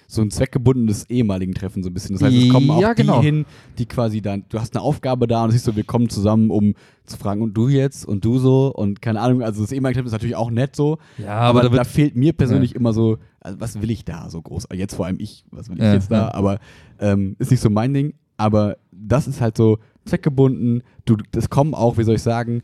[0.09, 2.15] So ein zweckgebundenes ehemaligen Treffen so ein bisschen.
[2.15, 3.21] Das heißt, es kommen auch Ja, genau.
[3.21, 3.45] die hin,
[3.79, 6.75] die quasi dann, du hast eine Aufgabe da und siehst so, wir kommen zusammen, um
[7.05, 10.07] zu fragen, und du jetzt und du so und keine Ahnung, also das ehemalige Treffen
[10.07, 13.19] ist natürlich auch nett so, ja, aber, aber, da da, fehlt mir persönlich immer so,
[13.41, 14.69] also was will ich da so groß?
[14.75, 16.17] Jetzt vor allem ich, was will ich Ja, jetzt da?
[16.29, 16.35] ja.
[16.35, 16.59] Aber
[17.01, 18.15] ähm, ist nicht so mein Ding.
[18.39, 20.83] Aber das ist halt so zweckgebunden.
[21.05, 22.63] Du, das kommen auch, wie soll ich sagen,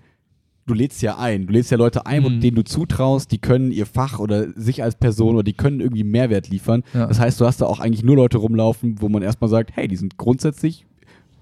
[0.66, 1.46] du lädst ja ein.
[1.46, 2.40] Du lädst ja Leute ein, Mhm.
[2.40, 6.04] denen du zutraust, die können ihr Fach oder sich als Person oder die können irgendwie
[6.04, 6.84] Mehrwert liefern.
[6.94, 7.06] Ja.
[7.06, 9.88] Das heißt, du hast da auch eigentlich nur Leute rumlaufen, wo man erstmal sagt, hey,
[9.88, 10.86] die sind grundsätzlich,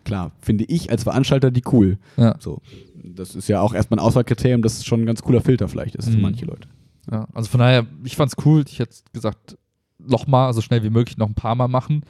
[0.05, 1.99] klar, finde ich als Veranstalter die cool.
[2.17, 2.37] ja.
[2.39, 2.61] So.
[3.03, 6.11] Das ist ja auch erstmal ein Auswahlkriterium, das schon ein ganz cooler Filter vielleicht ist
[6.11, 6.23] für Mhm.
[6.23, 6.69] manche Leute.
[7.11, 8.63] Ja, also von daher, ich fand's cool.
[8.69, 9.57] Ich hätte gesagt,
[9.99, 12.03] nochmal, so schnell wie möglich, noch ein paar Mal machen.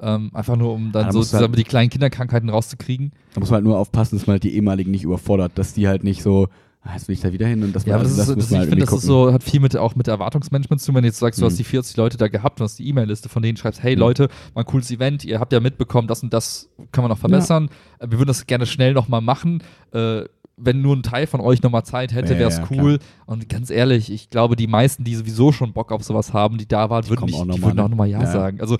[0.00, 3.12] Ähm, einfach nur, um dann Ja, da so musst du halt- die kleinen Kinderkrankheiten rauszukriegen.
[3.34, 5.88] Da muss man halt nur aufpassen, dass man halt die ehemaligen nicht überfordert, dass die
[5.88, 6.46] halt nicht so,
[6.82, 8.36] ah, jetzt will ich da wieder hin und das Ja, aber das, ist, muss das,
[8.36, 10.94] man ich halt finde, das ist so, hat viel mit auch mit Erwartungsmanagement zu tun.
[10.94, 11.50] Wenn du jetzt sagst, du Mhm.
[11.50, 14.00] hast die 40 Leute da gehabt und hast die E-Mail-Liste von denen schreibst, hey Mhm.
[14.00, 17.18] Leute, war ein cooles Event, ihr habt ja mitbekommen, das und das kann man noch
[17.18, 17.68] verbessern.
[17.98, 19.64] Äh, Wir würden das gerne schnell nochmal machen.
[19.92, 20.22] Äh,
[20.60, 22.98] wenn nur ein Teil von euch nochmal Zeit hätte, Ja, wäre es ja, cool.
[23.26, 26.66] Und ganz ehrlich, ich glaube, die meisten, die sowieso schon Bock auf sowas haben, die
[26.66, 27.90] da waren, würden, kommen nicht, auch die noch würden mal, auch ne?
[27.90, 28.32] nochmal Ja, Ja, ja.
[28.32, 28.60] sagen.
[28.60, 28.76] Also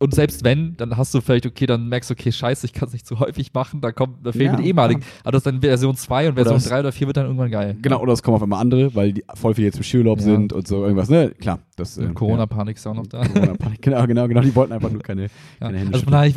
[0.00, 2.88] und selbst wenn, dann hast du vielleicht, okay, dann merkst du, okay, scheiße, ich kann
[2.88, 5.02] es nicht zu häufig machen, da kommt, da fehlt Ja, mit ehemaligen.
[5.22, 7.50] Aber das ist dann Version 2 und Version es- 3 oder 4 wird dann irgendwann
[7.50, 7.76] geil.
[7.82, 10.24] Genau, oder es kommen auf einmal andere, weil die voll viel jetzt im Skiurlaub Ja.
[10.24, 11.30] sind und so irgendwas, ne?
[11.38, 13.24] Klar, das äh, Und Corona-Panik ist auch noch da.
[13.26, 15.22] Corona-Panik, genau, genau, genau, die wollten einfach nur keine,
[15.60, 15.66] Ja.
[15.66, 16.36] keine Hände Also von daher, ich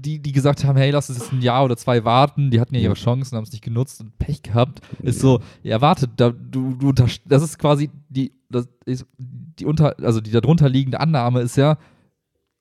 [0.00, 2.74] die, die gesagt haben, hey, lass uns jetzt ein Jahr oder zwei warten, die hatten
[2.76, 2.94] ja ihre.
[2.94, 6.92] Chancen, haben es nicht genutzt und Pech gehabt, ist so, ja, wartet, da, du, du
[6.92, 11.78] das ist quasi die, das ist die unter, also die darunter liegende Annahme ist ja,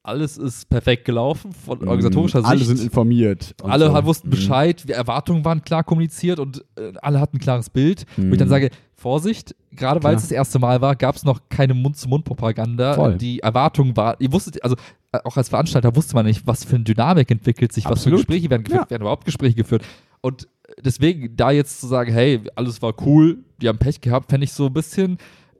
[0.08, 1.88] alles ist perfekt gelaufen von Mhm.
[1.90, 2.50] organisatorischer Sicht.
[2.50, 3.54] Alle sind informiert.
[3.64, 4.06] alle so.
[4.06, 4.32] wussten Mhm.
[4.32, 8.06] Bescheid, die Erwartungen waren klar kommuniziert und äh, alle hatten ein klares Bild.
[8.16, 8.38] Wo ich Mhm.
[8.38, 12.94] dann sage, Vorsicht, gerade weil es das erste Mal war, gab es noch keine Mund-zu-Mund-Propaganda.
[12.96, 13.18] Voll.
[13.18, 14.76] Die Erwartung war, ihr wusstet, also
[15.12, 18.20] äh, auch als Veranstalter wusste man nicht, was für eine Dynamik entwickelt sich, was Absolut.
[18.22, 18.90] für Gespräche werden geführt, Ja.
[18.90, 19.84] werden überhaupt Gespräche geführt.
[20.22, 20.48] Und
[20.84, 24.52] deswegen, da jetzt zu sagen, hey, alles war cool, die haben Pech gehabt, fände ich
[24.54, 25.18] so ein bisschen,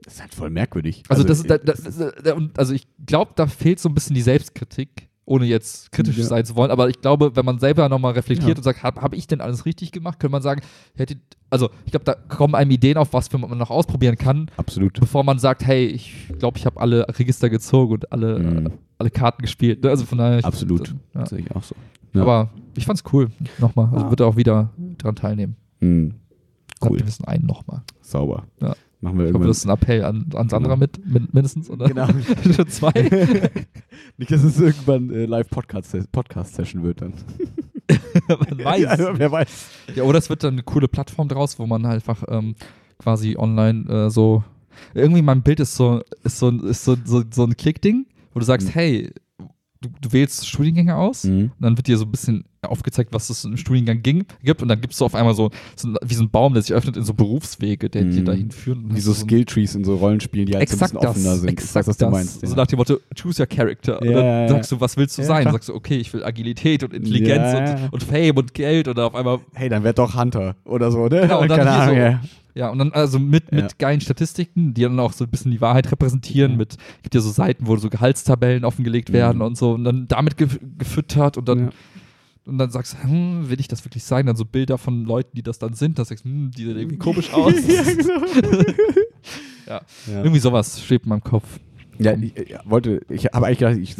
[0.08, 1.02] Das ist halt voll merkwürdig.
[1.10, 3.90] also, das ist, da, äh, da, da, da, und also ich glaube, da fehlt so
[3.90, 6.24] ein bisschen die Selbstkritik, ohne jetzt kritisch Ja.
[6.24, 6.70] sein zu wollen.
[6.70, 8.56] Aber ich glaube, wenn man selber nochmal reflektiert Ja.
[8.56, 10.62] und sagt, habe hab ich denn alles richtig gemacht, könnte man sagen,
[10.96, 11.18] hätte,
[11.50, 14.98] also ich glaube, da kommen einem Ideen auf, was man noch ausprobieren kann, Absolut.
[14.98, 18.70] bevor man sagt, hey, ich glaube, ich habe alle Register gezogen und alle, Mhm.
[18.96, 19.84] alle Karten gespielt.
[19.84, 20.42] Also von daher.
[20.42, 20.88] Absolut.
[20.88, 20.94] Ja.
[21.20, 21.74] Das sehe ich auch so.
[22.14, 23.28] Aber ich fand's cool.
[23.58, 23.90] Nochmal.
[23.92, 24.10] Also Ja.
[24.10, 25.56] würde auch wieder dran teilnehmen.
[25.80, 26.14] Mhm.
[26.82, 26.98] Cool.
[26.98, 27.82] Wir wissen einen nochmal.
[28.00, 28.44] Sauber.
[28.62, 28.74] Ja.
[29.00, 29.48] Machen wir Ich hoffe, irgendwann.
[29.48, 30.80] das ist ein Appell an, an Sandra Genau.
[30.80, 31.86] mit, mit mindestens, oder?
[31.88, 32.08] Genau.
[32.54, 32.92] Schon zwei.
[34.16, 37.14] Nicht, dass es irgendwann äh, Live-Podcast-Session Podcast wird dann.
[38.28, 38.80] Man weiß.
[38.80, 39.68] Ja, wer weiß.
[39.94, 42.54] Ja, oder es wird dann eine coole Plattform draus, wo man halt einfach ähm,
[42.98, 44.42] quasi online äh, so.
[44.94, 48.44] Irgendwie mein Bild ist so, ist so, ist so, so, so ein Klickding, wo du
[48.46, 48.72] sagst, Mhm.
[48.72, 49.10] hey,
[49.80, 51.52] du, du wählst Studiengänge aus Mhm.
[51.56, 54.68] und dann wird dir so ein bisschen aufgezeigt, was es im Studiengang ging, gibt und
[54.68, 57.04] dann gibst du auf einmal so, so wie so ein Baum, der sich öffnet in
[57.04, 58.24] so Berufswege, der dir Mhm.
[58.24, 58.84] dahin führen.
[58.86, 61.16] Und Wie so ein- Skilltrees in so Rollenspielen, die halt so ein Exakt bisschen das,
[61.16, 61.48] offener sind.
[61.50, 62.08] exakt weiß, was das.
[62.08, 62.40] du meinst.
[62.40, 62.56] So ja.
[62.56, 63.92] nach dem Motto, choose your character.
[64.04, 65.44] Ja, und dann ja, sagst du, was willst du sein?
[65.44, 67.54] Dann sagst du, okay, ich will Agilität und Intelligenz.
[67.82, 71.06] Und, und Fame und Geld oder auf einmal Hey, dann werd doch Hunter oder so,
[71.06, 71.26] ne?
[71.28, 72.20] Ja, und dann Keine Ahnung, so- ja.
[72.54, 73.68] Ja, und dann also mit, mit Ja.
[73.78, 76.56] geilen Statistiken, die dann auch so ein bisschen die Wahrheit repräsentieren.
[76.56, 79.42] Mit, gibt ja so Seiten, wo so Gehaltstabellen offengelegt werden Mhm.
[79.44, 81.70] und so und dann damit ge gefüttert und dann, Ja.
[82.48, 84.26] Und dann sagst du, hm, will ich das wirklich sein?
[84.26, 86.76] Dann so Bilder von Leuten, die das dann sind, dann sagst du, hm, die sehen
[86.76, 87.54] irgendwie komisch aus.
[87.66, 88.20] ja, genau.
[89.66, 89.82] Ja.
[90.06, 90.22] Ja.
[90.22, 91.60] Irgendwie sowas schwebt in meinem Kopf.
[91.98, 93.96] Ja, ich, ich wollte, ich habe eigentlich gedacht, ich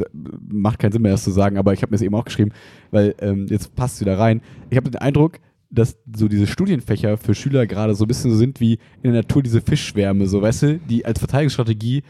[0.49, 2.53] macht keinen Sinn mehr, das zu sagen, aber ich habe mir das eben auch geschrieben,
[2.91, 4.41] weil ähm, jetzt passt es wieder rein.
[4.71, 8.37] Ich habe den Eindruck, dass so diese Studienfächer für Schüler gerade so ein bisschen so
[8.39, 12.03] sind wie in der Natur diese Fischschwärme, so weißt du, die als Verteidigungsstrategie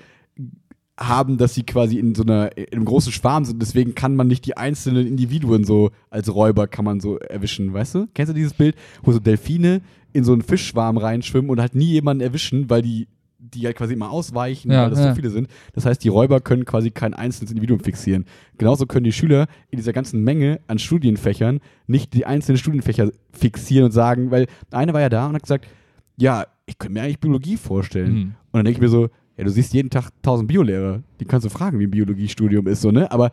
[0.99, 3.63] haben, dass sie quasi in so einer in einem großen Schwarm sind.
[3.63, 7.95] Deswegen kann man nicht die einzelnen Individuen so als Räuber kann man so erwischen, weißt
[7.95, 8.09] du?
[8.15, 9.81] Kennst du dieses Bild, wo so Delfine
[10.13, 13.07] in so einen Fischschwarm reinschwimmen und halt nie jemanden erwischen, weil die
[13.41, 15.11] die halt quasi immer ausweichen, Ja, weil das ja.
[15.11, 15.49] so viele sind.
[15.73, 18.25] Das heißt, die Räuber können quasi kein einzelnes Individuum fixieren.
[18.59, 23.87] Genauso können die Schüler in dieser ganzen Menge an Studienfächern nicht die einzelnen Studienfächer fixieren
[23.87, 25.69] und sagen, weil einer war ja da und hat gesagt,
[26.17, 28.13] ja, ich könnte mir eigentlich Biologie vorstellen.
[28.13, 28.23] Mhm.
[28.51, 29.09] Und dann denke ich mir so,
[29.39, 32.83] ja, du siehst jeden Tag tausend Biolehrer, die kannst du fragen, wie ein Biologiestudium ist,
[32.83, 33.11] so, ne?
[33.11, 33.31] Aber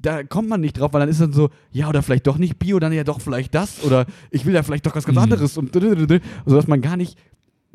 [0.00, 2.58] da kommt man nicht drauf, weil dann ist dann so, ja, oder vielleicht doch nicht
[2.58, 5.24] Bio, dann ja doch vielleicht das, oder ich will ja vielleicht doch was ganz Mhm.
[5.24, 5.72] anderes und
[6.46, 7.18] sodass man gar nicht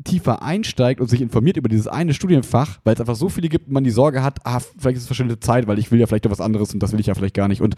[0.02, 3.68] tiefer einsteigt und sich informiert über dieses eine Studienfach, weil es einfach so viele gibt
[3.68, 6.06] und man die Sorge hat, ah, vielleicht ist es verschwendete Zeit, weil ich will ja
[6.06, 7.62] vielleicht doch was anderes und das will ich ja vielleicht gar nicht.
[7.62, 7.76] Und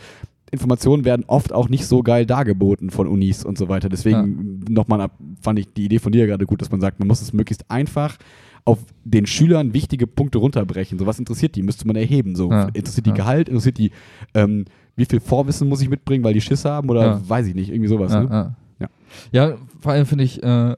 [0.51, 3.89] Informationen werden oft auch nicht so geil dargeboten von Unis und so weiter.
[3.89, 7.09] Deswegen nochmal ab- fand ich die Idee von dir gerade gut, dass man sagt, man
[7.09, 8.17] muss es möglichst einfach
[8.65, 10.99] auf den Schülern wichtige Punkte runterbrechen.
[10.99, 12.35] So was interessiert die, müsste man erheben.
[12.35, 12.69] So Ja.
[12.73, 13.17] interessiert die Ja.
[13.17, 13.91] Gehalt, interessiert die,
[14.35, 14.65] ähm,
[14.97, 17.29] wie viel Vorwissen muss ich mitbringen, weil die Schiss haben oder Ja.
[17.29, 18.13] weiß ich nicht, irgendwie sowas.
[18.13, 18.29] Ja, ne?
[18.31, 18.89] ja.
[19.33, 19.49] Ja.
[19.51, 20.75] ja, vor allem finde ich äh,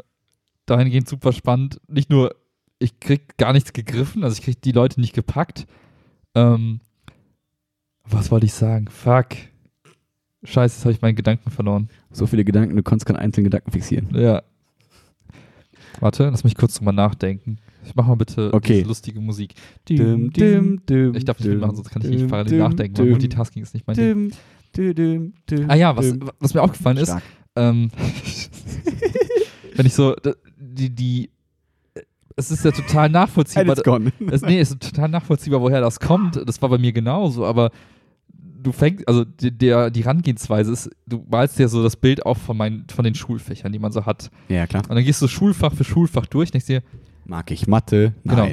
[0.71, 1.81] dahingehend super spannend.
[1.89, 2.35] Nicht nur,
[2.79, 5.67] ich krieg gar nichts gegriffen, also ich krieg die Leute nicht gepackt.
[6.35, 6.81] Ähm,
[8.05, 8.89] was wollte ich sagen?
[8.89, 9.29] Fuck.
[10.45, 11.89] Scheiße, jetzt habe ich meinen Gedanken verloren.
[12.11, 14.09] So viele Gedanken, du kannst keinen einzelnen Gedanken fixieren.
[14.15, 14.43] Ja.
[16.01, 17.59] Warte, lass mich kurz drüber nachdenken.
[17.85, 18.83] Ich mach mal bitte Okay.
[18.83, 19.55] lustige Musik.
[19.89, 22.99] Düm, düm, düm, Ich darf nicht düm, mitmachen, sonst kann ich nicht parallel nachdenken.
[22.99, 24.33] weil Multitasking ist nicht mein Ding.
[25.69, 27.23] Ah ja, was, was mir aufgefallen ist, Stark.
[27.57, 27.91] ähm,
[29.75, 30.15] wenn ich so,
[30.79, 31.31] die, die,
[32.37, 33.77] es ist ja total nachvollziehbar.
[34.31, 36.37] Es, nee, es ist total nachvollziehbar, woher das kommt.
[36.49, 37.71] Das war bei mir genauso, aber
[38.31, 42.39] du fängst, also die, der, die Herangehensweise ist, du malst dir so das Bild auf
[42.39, 44.31] von, meinen, von den Schulfächern, die man so hat.
[44.49, 44.83] Ja, klar.
[44.89, 46.83] Und dann gehst du Schulfach für Schulfach durch, denkst dir,
[47.25, 48.15] Mag ich Mathe?
[48.25, 48.49] Genau.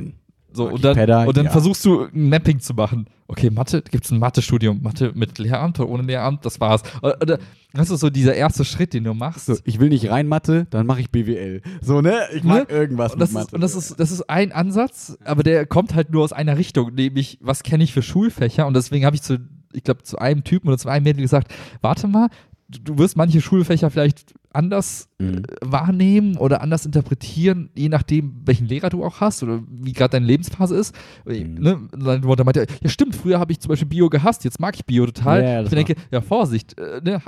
[0.56, 1.52] So, und dann, und dann Ja.
[1.52, 3.07] versuchst du ein Mapping zu machen.
[3.27, 4.82] Okay, Mathe, gibt es ein Mathe-Studium?
[4.84, 6.45] Mathe mit Lehramt oder ohne Lehramt?
[6.45, 6.84] Das war's.
[7.02, 7.40] Oder,
[7.73, 9.48] das ist so dieser erste Schritt, den du machst.
[9.48, 11.61] So, ich will nicht rein Mathe, dann mache ich BWL.
[11.82, 12.14] So, ne?
[12.34, 12.76] Ich mag Ne?
[12.77, 13.56] irgendwas Und das, mit ist, Mathe.
[13.56, 16.94] und das, ist, das ist ein Ansatz, aber der kommt halt nur aus einer Richtung,
[16.94, 18.68] nämlich, was kenne ich für Schulfächer?
[18.68, 19.40] Und deswegen habe ich zu,
[19.73, 21.52] ich glaube, zu einem Typen oder zu einem Mädel gesagt,
[21.82, 22.30] warte mal,
[22.69, 25.38] du wirst manche Schulfächer vielleicht anders Mhm.
[25.38, 30.11] äh, wahrnehmen oder anders interpretieren, je nachdem, welchen Lehrer du auch hast oder wie gerade
[30.11, 30.95] deine Lebensphase ist.
[31.26, 31.53] Mhm.
[31.56, 31.80] Ne?
[31.91, 34.86] Dann meinte, er, ja stimmt, früher habe ich zum Beispiel Bio gehasst, jetzt mag ich
[34.86, 35.44] Bio total.
[35.44, 37.22] Ja, ich denke, ja, Vorsicht, äh, ne?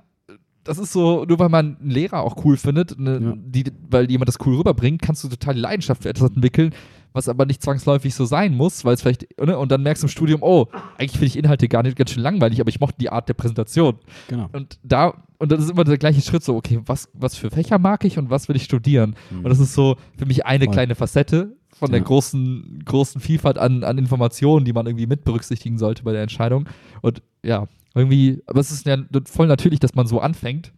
[0.63, 3.33] das ist so, nur weil man einen Lehrer auch cool findet, ne, Ja.
[3.37, 6.73] die, weil jemand das cool rüberbringt, kannst du total die Leidenschaft für etwas entwickeln,
[7.13, 10.05] was aber nicht zwangsläufig so sein muss, weil es vielleicht, ne, und dann merkst du
[10.05, 10.67] im Studium, oh,
[10.97, 13.33] eigentlich finde ich Inhalte gar nicht ganz schön langweilig, aber ich mochte die Art der
[13.33, 13.97] Präsentation.
[14.27, 14.49] Genau.
[14.53, 17.79] Und da, und das ist immer der gleiche Schritt, so, okay, was, was für Fächer
[17.79, 19.15] mag ich und was will ich studieren?
[19.31, 19.37] Mhm.
[19.39, 20.73] Und das ist so für mich eine Voll.
[20.73, 22.05] kleine Facette von der Ja.
[22.05, 26.67] großen, großen Vielfalt an, an Informationen, die man irgendwie mit berücksichtigen sollte bei der Entscheidung.
[27.01, 30.71] Und ja, irgendwie, aber es ist ja voll natürlich, dass man so anfängt.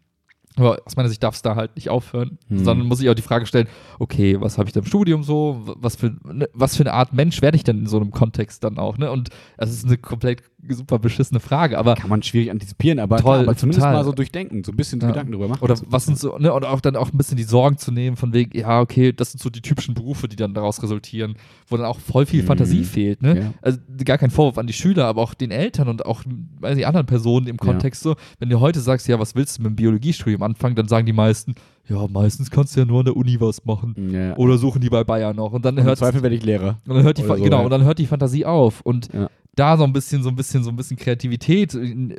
[0.55, 2.63] Aber aus meiner Sicht darf es da halt nicht aufhören, Mhm.
[2.65, 3.67] sondern muss ich auch die Frage stellen,
[3.97, 5.61] okay, was habe ich da im Studium so?
[5.79, 8.63] Was für, ne, was für eine Art Mensch werde ich denn in so einem Kontext
[8.63, 8.97] dann auch?
[8.97, 9.09] Ne?
[9.11, 13.39] Und das ist eine komplett super beschissene Frage, aber Kann man schwierig antizipieren, aber, Toll,
[13.39, 13.93] aber zumindest total.
[13.93, 15.07] mal so durchdenken, so ein bisschen Ja.
[15.07, 15.63] Gedanken drüber machen.
[15.63, 18.17] Oder was sind so, ne, und auch dann auch ein bisschen die Sorgen zu nehmen,
[18.17, 21.35] von wegen, ja, okay, das sind so die typischen Berufe, die dann daraus resultieren,
[21.67, 22.47] wo dann auch voll viel Mhm.
[22.47, 23.39] Fantasie fehlt, ne?
[23.39, 23.53] Ja.
[23.61, 26.23] Also gar kein Vorwurf an die Schüler, aber auch den Eltern und auch,
[26.59, 28.15] weiß ich, anderen Personen im Kontext so.
[28.39, 31.13] Wenn du heute sagst, ja, was willst du mit dem Biologiestudium anfangen, dann sagen die
[31.13, 31.55] meisten,
[31.87, 33.95] ja, meistens kannst du ja nur an der Uni was machen.
[34.11, 34.35] Ja.
[34.37, 35.51] Oder suchen die bei Bayern noch.
[35.53, 36.77] Und dann Und hört Zweifel werde ich Lehrer.
[36.87, 37.63] und dann hört die, so, genau, ja.
[37.63, 38.81] und dann hört die Fantasie auf.
[38.81, 39.29] Und Ja.
[39.55, 42.15] da so ein bisschen, so ein bisschen, so ein bisschen Kreativität, äh,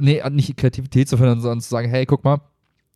[0.00, 2.40] nee, nicht Kreativität zu fördern, sondern zu sagen, hey, guck mal,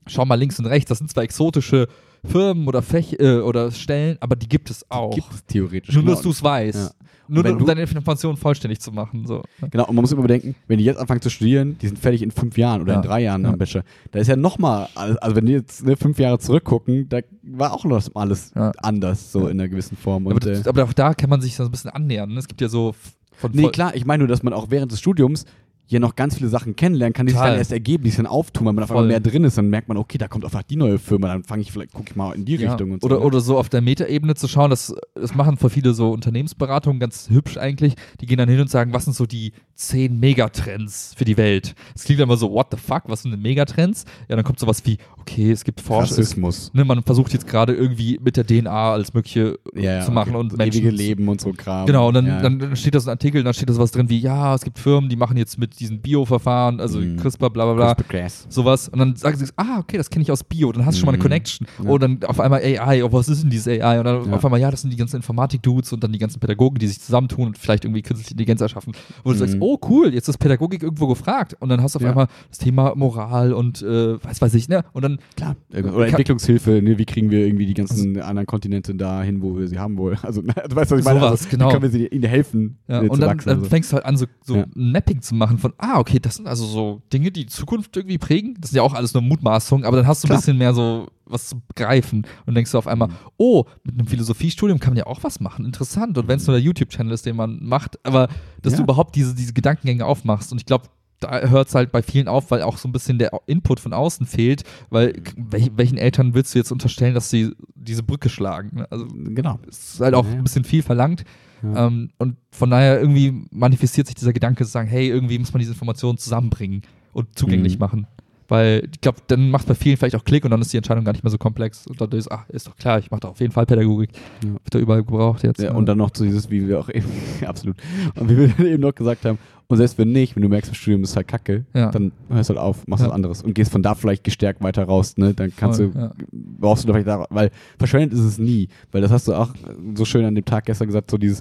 [0.07, 1.87] schau mal links und rechts, das sind zwar exotische
[2.27, 5.15] Firmen oder Fäch äh, oder Stellen, aber die gibt es auch.
[5.15, 5.95] Gibt es theoretisch.
[5.95, 6.15] Nur, genau.
[6.15, 6.79] dass du es weißt.
[6.79, 6.91] Ja.
[7.29, 9.27] Nur, um du- deine Informationen vollständig zu machen.
[9.27, 9.43] So.
[9.71, 12.23] Genau, und man muss immer bedenken, wenn die jetzt anfangen zu studieren, die sind fertig
[12.23, 13.01] in fünf Jahren oder Ja.
[13.01, 13.49] in drei Jahren Ja.
[13.51, 13.83] am Bachelor.
[14.13, 17.85] Da ist ja nochmal, also wenn die jetzt ne, fünf Jahre zurückgucken, da war auch
[17.85, 18.71] noch alles Ja.
[18.79, 20.27] anders, so in einer gewissen Form.
[20.27, 22.31] Aber, Und, das, äh, aber auch da kann man sich so ein bisschen annähern.
[22.33, 22.39] Ne?
[22.39, 22.95] Es gibt ja so
[23.39, 25.47] von nee, klar, ich meine nur, dass man auch während des Studiums
[25.87, 27.53] hier noch ganz viele Sachen kennenlernen kann, die sich Total.
[27.53, 29.71] dann erst ergeben, die sich dann auftun, wenn man auf einmal mehr drin ist, dann
[29.71, 32.17] merkt man, okay, da kommt einfach die neue Firma, dann fange ich vielleicht, gucke ich
[32.17, 32.71] mal in die Ja.
[32.71, 33.07] Richtung und so.
[33.07, 36.99] oder, oder so auf der Metaebene zu schauen, das, das machen voll viele so Unternehmensberatungen
[37.01, 37.95] ganz hübsch eigentlich.
[38.21, 41.75] Die gehen dann hin und sagen, was sind so die zehn Megatrends für die Welt?
[41.95, 44.05] Es klingt immer so, what the fuck, was sind denn Megatrends?
[44.29, 46.71] Ja, dann kommt sowas wie, okay, es gibt Forscher, es, Rassismus.
[46.75, 50.39] ne, man versucht jetzt gerade irgendwie mit der DNA alles Mögliche Ja, zu machen okay.
[50.41, 51.87] und Menschen ewige Leben und so Kram.
[51.87, 52.41] Genau, und dann, ja.
[52.43, 54.79] dann steht da so ein Artikel, dann steht da sowas drin wie, ja, es gibt
[54.79, 57.17] Firmen, die machen jetzt mit diesen Bio-Verfahren, also Mhm.
[57.17, 58.47] CRISPR, bla bla bla, CRISPR-Cas.
[58.49, 58.89] sowas.
[58.89, 60.73] Und dann sagen sie, ah, okay, das kenne ich aus Bio.
[60.73, 61.23] Dann hast du schon mal eine Mhm.
[61.23, 61.67] Connection.
[61.83, 61.91] Ja.
[61.91, 63.99] Und dann auf einmal AI, oh, was ist denn dieses AI?
[63.99, 64.33] Und dann Ja.
[64.33, 67.01] auf einmal, ja, das sind die ganzen Informatik-Dudes und dann die ganzen Pädagogen, die sich
[67.01, 68.93] zusammentun und vielleicht irgendwie künstliche Intelligenz erschaffen.
[69.23, 69.63] Und du sagst, Mhm.
[69.63, 71.57] oh, cool, jetzt ist Pädagogik irgendwo gefragt.
[71.61, 72.11] Und dann hast du auf Ja.
[72.11, 74.85] einmal das Thema Moral und äh, weiß weiß ich, ne?
[74.93, 75.57] Und dann, Klar.
[75.73, 76.99] Oder Kann- Entwicklungshilfe, ne?
[76.99, 80.19] wie kriegen wir irgendwie die ganzen anderen Kontinente dahin, wo wir sie haben wollen.
[80.23, 81.21] Also, du weißt, was ich meine.
[81.21, 81.69] Sowas, also, genau.
[81.69, 83.49] Wie können wir sie, ihnen helfen, ja, äh, und dann, wachsen?
[83.49, 83.71] dann also.
[83.71, 86.47] fängst du halt an, so, so ein Mapping zu machen von, ah, okay, das sind
[86.49, 88.57] also so Dinge, die die Zukunft irgendwie prägen.
[88.61, 90.39] Das sind ja auch alles nur Mutmaßungen, aber dann hast du ein Klar.
[90.41, 93.15] bisschen mehr so was zu greifen und denkst du auf einmal, Mhm.
[93.37, 95.65] oh, mit einem Philosophiestudium kann man ja auch was machen.
[95.65, 96.17] Interessant.
[96.19, 98.29] Und wenn es nur der YouTube-Channel ist, den man macht, aber
[98.63, 98.77] dass Ja.
[98.79, 100.53] du überhaupt diese, diese Gedankengänge aufmachst.
[100.53, 100.87] Und ich glaube,
[101.19, 103.93] da hört es halt bei vielen auf, weil auch so ein bisschen der Input von
[103.95, 108.77] außen fehlt, weil welch, welchen Eltern willst du jetzt unterstellen, dass sie diese Brücke schlagen?
[108.77, 108.87] ne?
[108.91, 109.59] Also Genau.
[109.69, 110.33] es ist halt auch ja.
[110.33, 111.25] ein bisschen viel verlangt.
[111.63, 111.87] Ja.
[111.87, 115.61] Ähm, und von daher irgendwie manifestiert sich dieser Gedanke zu sagen, hey, irgendwie muss man
[115.61, 117.81] diese Informationen zusammenbringen und zugänglich Mhm.
[117.81, 118.07] machen.
[118.49, 121.05] Weil ich glaube, dann macht bei vielen vielleicht auch Klick und dann ist die Entscheidung
[121.05, 121.85] gar nicht mehr so komplex.
[121.89, 124.11] Und dann ist, ach, ist doch klar, ich mache da auf jeden Fall Pädagogik.
[124.45, 124.51] Ja.
[124.51, 125.61] Wird da überall gebraucht jetzt.
[125.61, 125.77] Ja, ne?
[125.77, 127.09] und dann noch zu dieses, wie wir auch eben,
[127.45, 127.77] absolut,
[128.15, 130.77] und wie wir eben noch gesagt haben, und selbst wenn nicht, wenn du merkst, das
[130.79, 131.91] Studium ist halt kacke, Ja.
[131.91, 133.09] dann hörst du halt auf, machst Ja.
[133.09, 135.35] was anderes und gehst von da vielleicht gestärkt weiter raus, ne?
[135.35, 136.13] Dann kannst Voll, du, ja.
[136.33, 139.55] brauchst du da vielleicht da, weil verschwendet ist es nie, weil das hast du auch
[139.97, 141.41] so schön an dem Tag gestern gesagt, so dieses,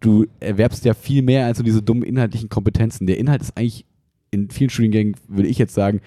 [0.00, 3.06] du erwerbst ja viel mehr als so diese dummen inhaltlichen Kompetenzen.
[3.06, 3.84] Der Inhalt ist eigentlich
[4.30, 6.00] in vielen Studiengängen, würde ich jetzt sagen,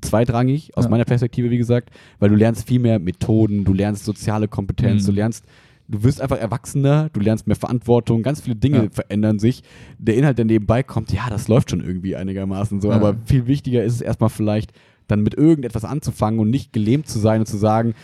[0.00, 0.90] zweitrangig, aus Ja.
[0.90, 5.06] meiner Perspektive, wie gesagt, weil du lernst viel mehr Methoden, du lernst soziale Kompetenz, Mhm.
[5.06, 5.44] du lernst,
[5.88, 8.90] du wirst einfach erwachsener, du lernst mehr Verantwortung, ganz viele Dinge Ja.
[8.90, 9.62] verändern sich.
[9.98, 12.96] Der Inhalt, der nebenbei kommt, ja, das läuft schon irgendwie einigermaßen so, Ja.
[12.96, 14.72] aber viel wichtiger ist es erstmal vielleicht,
[15.08, 17.94] dann mit irgendetwas anzufangen und nicht gelähmt zu sein und zu sagen,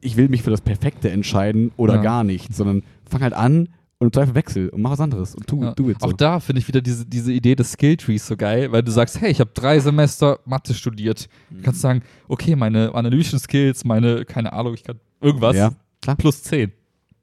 [0.00, 2.02] ich will mich für das Perfekte entscheiden oder Ja.
[2.02, 3.68] gar nicht, sondern fang halt an
[3.98, 5.72] und im Zweifel wechsel und mach was anderes und tu, Ja.
[5.74, 6.08] do it so.
[6.08, 9.20] Auch da finde ich wieder diese, diese Idee des Skilltrees so geil, weil du sagst,
[9.20, 11.28] hey, ich habe drei Semester Mathe studiert.
[11.50, 11.62] Du Mhm.
[11.62, 15.70] kannst sagen, okay, meine analytischen Skills, meine, keine Ahnung, ich kann irgendwas, Ja,
[16.18, 16.72] plus 10.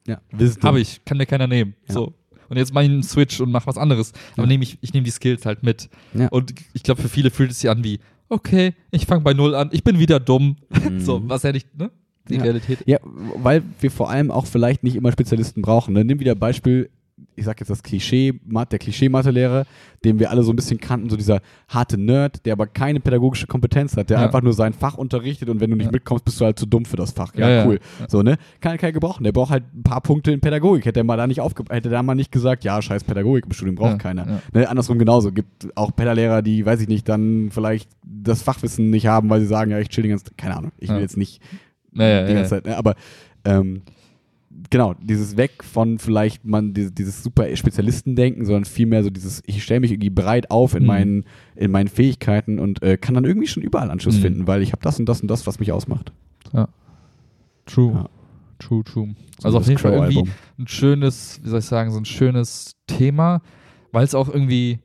[0.09, 0.21] Ja.
[0.63, 1.75] Habe ich, kann dir keiner nehmen.
[1.87, 1.93] Ja.
[1.93, 2.13] So.
[2.49, 4.11] Und jetzt mache ich einen Switch und mache was anderes.
[4.33, 4.47] Aber Ja.
[4.47, 5.89] nehme ich, ich nehme die Skills halt mit.
[6.13, 6.27] Ja.
[6.29, 9.53] Und ich glaube, für viele fühlt es sich an wie, okay, ich fange bei Null
[9.55, 10.55] an, ich bin wieder dumm.
[10.69, 10.99] Mhm.
[11.05, 11.91] so, was ja nicht, ne?
[12.27, 12.43] Die Ja.
[12.43, 12.79] Realität.
[12.85, 15.93] Ja, weil wir vor allem auch vielleicht nicht immer Spezialisten brauchen.
[15.93, 16.03] Ne?
[16.05, 16.89] Nimm wieder Beispiel,
[17.35, 18.33] ich sag jetzt das Klischee,
[18.71, 19.65] der Klischee-Mathelehrer,
[20.03, 23.47] den wir alle so ein bisschen kannten, so dieser harte Nerd, der aber keine pädagogische
[23.47, 24.25] Kompetenz hat, der Ja.
[24.25, 25.91] einfach nur sein Fach unterrichtet und wenn du nicht Ja.
[25.91, 27.33] mitkommst, bist du halt zu dumm für das Fach.
[27.35, 27.79] Ja, Ja, cool.
[28.07, 28.37] So, ne?
[28.61, 29.23] Kann keiner gebrauchen.
[29.23, 30.85] Der braucht halt ein paar Punkte in Pädagogik.
[30.85, 33.51] Hätte er mal da nicht aufge hätte da mal nicht gesagt, ja, scheiß Pädagogik im
[33.53, 34.41] Studium braucht keiner.
[34.53, 34.69] Ne?
[34.69, 35.31] Andersrum genauso.
[35.31, 39.47] Gibt auch Pedalehrer, die, weiß ich nicht, dann vielleicht das Fachwissen nicht haben, weil sie
[39.47, 40.71] sagen, ja, ich chill die ganze keine Ahnung.
[40.77, 41.41] Ich will jetzt nicht
[41.91, 42.77] die ganze Zeit, ne?
[42.77, 42.95] aber
[43.45, 43.81] ähm,
[44.69, 49.63] genau, dieses Weg von vielleicht man dieses, dieses super Spezialistendenken, sondern vielmehr so dieses, ich
[49.63, 50.87] stelle mich irgendwie breit auf in, Mhm.
[50.87, 51.25] meinen,
[51.55, 54.21] in meinen Fähigkeiten und äh, kann dann irgendwie schon überall Anschluss Mhm.
[54.21, 56.11] finden, weil ich habe das und das und das, was mich ausmacht.
[57.65, 57.93] True.
[57.93, 58.09] Ja.
[58.57, 59.15] True, true.
[59.39, 62.75] So Also auf jeden Fall irgendwie ein schönes, wie soll ich sagen, so ein schönes
[62.87, 63.41] Thema,
[63.93, 64.79] weil es auch irgendwie,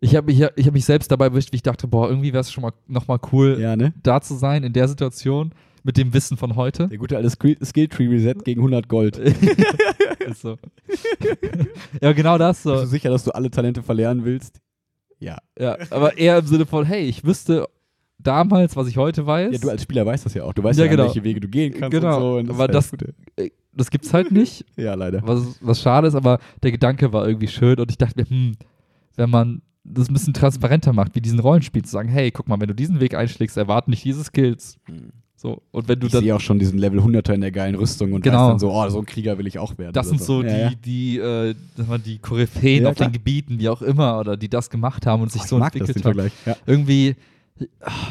[0.00, 2.32] ich habe ich hab, ich hab mich selbst dabei erwischt, wie ich dachte, boah, irgendwie
[2.32, 3.94] wäre es schon mal nochmal cool, Ja, ne?
[4.02, 5.50] da zu sein in der Situation
[5.86, 6.88] mit dem Wissen von heute.
[6.88, 9.16] Der gute alte Skill- Skilltree Reset gegen 100 Gold.
[10.26, 10.58] Ist so.
[12.02, 12.86] ja, genau das Bist du so.
[12.86, 14.60] sicher, dass du alle Talente verlernen willst?
[15.20, 15.38] Ja.
[15.58, 17.66] Ja, aber eher im Sinne von, hey, ich wüsste
[18.18, 19.52] damals, was ich heute weiß.
[19.52, 20.52] Ja, du als Spieler weißt das ja auch.
[20.52, 21.04] Du weißt Ja, ja, genau.
[21.04, 22.52] welche Wege du gehen kannst Genau, und so.
[22.54, 23.14] Und aber ist das- Gute.
[23.72, 24.64] das gibt's halt nicht.
[24.76, 25.22] Ja, leider.
[25.24, 28.56] was, was schade ist, aber der Gedanke war irgendwie schön und ich dachte mir, hm,
[29.14, 32.58] wenn man das ein bisschen transparenter macht, wie diesen Rollenspiel, zu sagen, hey, guck mal,
[32.60, 34.78] wenn du diesen Weg einschlägst, erwarten dich diese Skills.
[34.88, 35.12] Mhm.
[35.38, 38.14] So, und wenn du Ich sehe auch schon diesen Level 100er in der geilen Rüstung
[38.14, 38.48] und Genau.
[38.48, 39.92] dann so, oh, so ein Krieger will ich auch werden.
[39.92, 40.72] Das sind so die, Ja, ja.
[40.84, 41.54] die, äh,
[42.04, 43.10] die Koryphäen Ja, auf klar.
[43.10, 45.58] den Gebieten, wie auch immer, oder die das gemacht haben und sich Oh, ich so
[45.58, 46.30] entwickelt haben.
[46.64, 47.16] Irgendwie,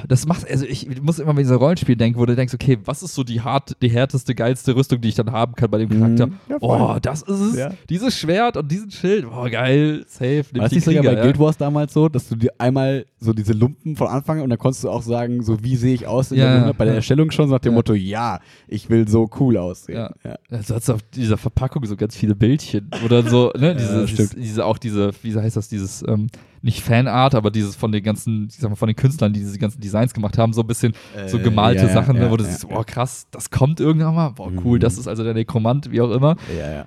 [0.08, 3.04] das macht, also ich muss immer bei dieser Rollenspiel denken, wo du denkst, okay, was
[3.04, 5.90] ist so die hart, die härteste, geilste Rüstung, die ich dann haben kann bei dem
[5.90, 6.28] Charakter?
[6.28, 6.40] Mhm.
[6.50, 7.56] Ja, oh, das ist es.
[7.56, 7.72] Ja.
[7.90, 10.46] Dieses Schwert und diesen Schild, oh geil, safe.
[10.52, 11.38] nimm War das sogar bei Guild.
[11.38, 14.84] Wars damals so, dass du dir einmal so diese Lumpen von Anfang und dann konntest
[14.84, 16.96] du auch sagen, so wie sehe ich aus der bei der.
[16.96, 17.76] Erstellung schon, so nach dem.
[17.76, 19.98] Motto, ja, ich will so cool aussehen.
[19.98, 20.14] Ja.
[20.24, 20.38] Ja.
[20.50, 23.76] Also hast du auf dieser Verpackung so ganz viele Bildchen oder so, ne?
[23.86, 26.28] Diese, diese auch diese, wie heißt das, dieses, ähm,
[26.66, 29.60] nicht Fanart, aber dieses von den ganzen, ich sag mal, von den Künstlern, die diese
[29.60, 30.94] ganzen Designs gemacht haben, so ein bisschen
[31.28, 32.70] so Äh, gemalte ja, ja, Sachen, ne, ja, wo du ja, siehst, ja.
[32.70, 34.82] boah, krass, das kommt irgendwann mal, boah, cool, Mhm.
[34.82, 36.36] das ist also der Nekromant, wie auch immer.
[36.58, 36.86] Ja, ja.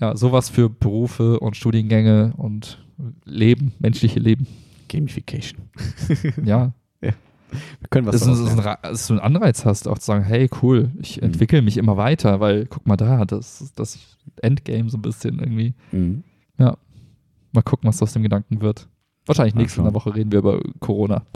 [0.00, 2.82] Ja, sowas für Berufe und Studiengänge und
[3.24, 4.46] Leben, menschliche Leben.
[4.88, 5.68] Gamification.
[6.44, 10.24] Ja, Wir können was das ist, ein, dass du einen Anreiz hast, auch zu sagen,
[10.24, 11.24] hey, cool, ich Mhm.
[11.28, 13.98] entwickle mich immer weiter, weil guck mal da, das ist das
[14.42, 15.74] Endgame so ein bisschen irgendwie.
[15.92, 16.24] Mhm.
[16.58, 18.88] Mal gucken, was aus dem Gedanken wird.
[19.26, 19.94] Wahrscheinlich nächste schauen.
[19.94, 21.22] Woche reden wir über Corona.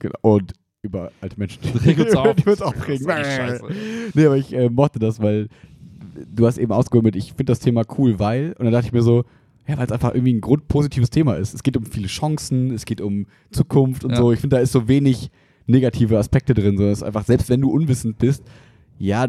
[0.00, 0.14] Genau.
[0.22, 0.52] Und
[0.82, 1.60] über alte Menschen.
[1.84, 2.36] Regt uns auf.
[2.36, 3.04] Die wird auch regen.
[3.04, 3.64] Das ist echt scheiße.
[4.14, 5.48] Nee, aber ich äh, mochte das, weil
[6.32, 8.92] du hast eben ausgeholt mit, ich finde das Thema cool, weil, und dann dachte ich
[8.92, 9.24] mir so,
[9.66, 11.52] ja, weil es einfach irgendwie ein grundpositives Thema ist.
[11.52, 14.16] Es geht um viele Chancen, es geht um Zukunft und Ja.
[14.18, 14.30] so.
[14.32, 15.30] Ich finde, da ist so wenig
[15.66, 16.76] negative Aspekte drin.
[16.78, 18.44] So, es ist einfach, selbst wenn du unwissend bist,
[19.00, 19.26] ja,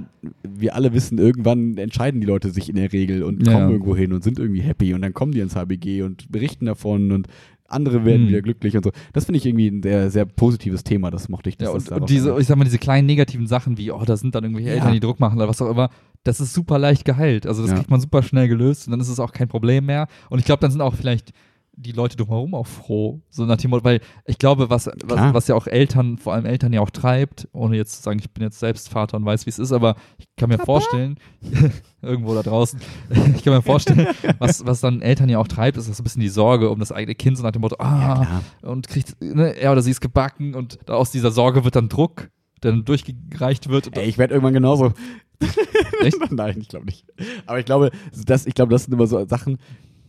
[0.48, 3.72] wir alle wissen, irgendwann entscheiden die Leute sich in der Regel und Ja, kommen ja.
[3.72, 7.12] irgendwo hin und sind irgendwie happy und dann kommen die ins HBG und berichten davon
[7.12, 7.28] und
[7.72, 8.28] andere werden Hm.
[8.30, 8.92] wieder glücklich und so.
[9.14, 11.58] Das finde ich irgendwie ein sehr, sehr positives Thema, das mochte ich.
[11.62, 14.36] Ja, und, und diese, ich sag mal, diese kleinen negativen Sachen wie, oh, da sind
[14.36, 14.76] dann irgendwelche Ja.
[14.76, 15.90] Eltern, die Druck machen oder was auch immer,
[16.24, 17.46] das ist super leicht geheilt.
[17.48, 17.78] Also das Ja.
[17.78, 20.08] kriegt man super schnell gelöst und dann ist es auch kein Problem mehr.
[20.30, 21.32] Und ich glaube, dann sind auch vielleicht
[21.80, 23.22] die Leute drumherum auch froh.
[23.30, 26.46] So nach dem Motto, weil ich glaube, was, was, was ja auch Eltern, vor allem
[26.46, 29.46] Eltern ja auch treibt, ohne jetzt zu sagen, ich bin jetzt selbst Vater und weiß,
[29.46, 31.18] wie es ist, aber ich kann mir vorstellen,
[32.02, 32.82] irgendwo da draußen,
[33.36, 34.08] ich kann mir vorstellen,
[34.40, 36.92] was, was dann Eltern ja auch treibt, ist so ein bisschen die Sorge um das
[36.92, 38.72] eigene Kind, so nach dem Motto, ja, ah, klar.
[38.72, 42.30] und kriegt, ne, er oder sie ist gebacken und aus dieser Sorge wird dann Druck,
[42.62, 43.96] der dann durchgereicht wird.
[43.96, 44.92] Ey, ich werde irgendwann genauso.
[46.02, 46.18] Echt?
[46.32, 47.06] Nein, ich glaube nicht.
[47.46, 47.92] Aber ich glaube,
[48.26, 49.58] das, ich glaube, das sind immer so Sachen,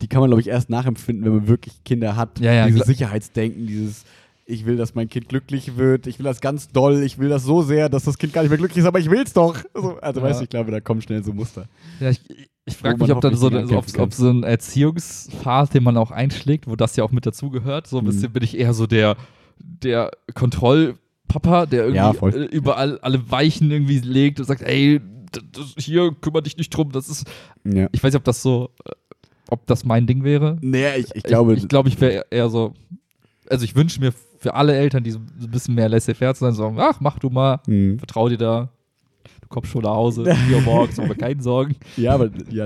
[0.01, 2.39] die kann man, glaube ich, erst nachempfinden, wenn man wirklich Kinder hat.
[2.39, 4.03] Ja, ja, dieses Sicherheitsdenken, dieses
[4.47, 7.43] ich will, dass mein Kind glücklich wird, ich will das ganz doll, ich will das
[7.43, 9.55] so sehr, dass das Kind gar nicht mehr glücklich ist, aber ich will's doch.
[9.73, 10.25] So, also Ja.
[10.25, 11.67] weißt du, ich glaube, da kommen schnell so Muster.
[12.01, 12.19] Ja, ich,
[12.65, 15.95] ich frage mich, ob dann so, hoffentlich so ob, ob so ein Erziehungspfad, den man
[15.95, 18.07] auch einschlägt, wo das ja auch mit dazugehört, so ein Mhm.
[18.07, 19.15] bisschen bin ich eher so der,
[19.59, 24.99] der Kontrollpapa, der irgendwie Ja, äh, überall alle Weichen irgendwie legt und sagt, ey,
[25.77, 27.25] hier kümmere dich nicht drum, das ist,
[27.63, 27.87] Ja.
[27.91, 28.91] ich weiß nicht, ob das so, äh,
[29.51, 30.57] ob das mein Ding wäre.
[30.61, 32.73] Nee, ich, ich glaube, ich, ich, glaube, ich wäre eher so,
[33.49, 36.53] also ich wünsche mir für alle Eltern, die so ein bisschen mehr laissez-faire zu sein,
[36.53, 37.99] sagen, ach, mach du mal, Mhm.
[37.99, 38.69] vertrau dir da,
[39.41, 41.75] du kommst schon nach Hause, 4 Uhr morgens, mir keine Sorgen.
[41.97, 42.65] Ja, aber ja,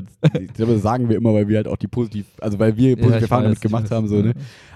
[0.57, 3.21] das, sagen wir immer, weil wir halt auch die positiv, also weil wir positive ich
[3.23, 3.91] Erfahrungen damit gemacht weiß.
[3.91, 4.33] haben, so, ne?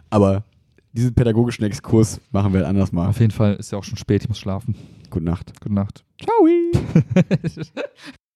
[0.09, 0.43] Aber
[0.91, 3.07] diesen pädagogischen Exkurs machen wir halt anders mal.
[3.07, 4.73] Auf jeden Fall ist ja auch schon spät, ich muss schlafen.
[5.11, 5.53] Gute Nacht.
[5.61, 6.03] Gute Nacht.
[6.19, 6.47] Ciao.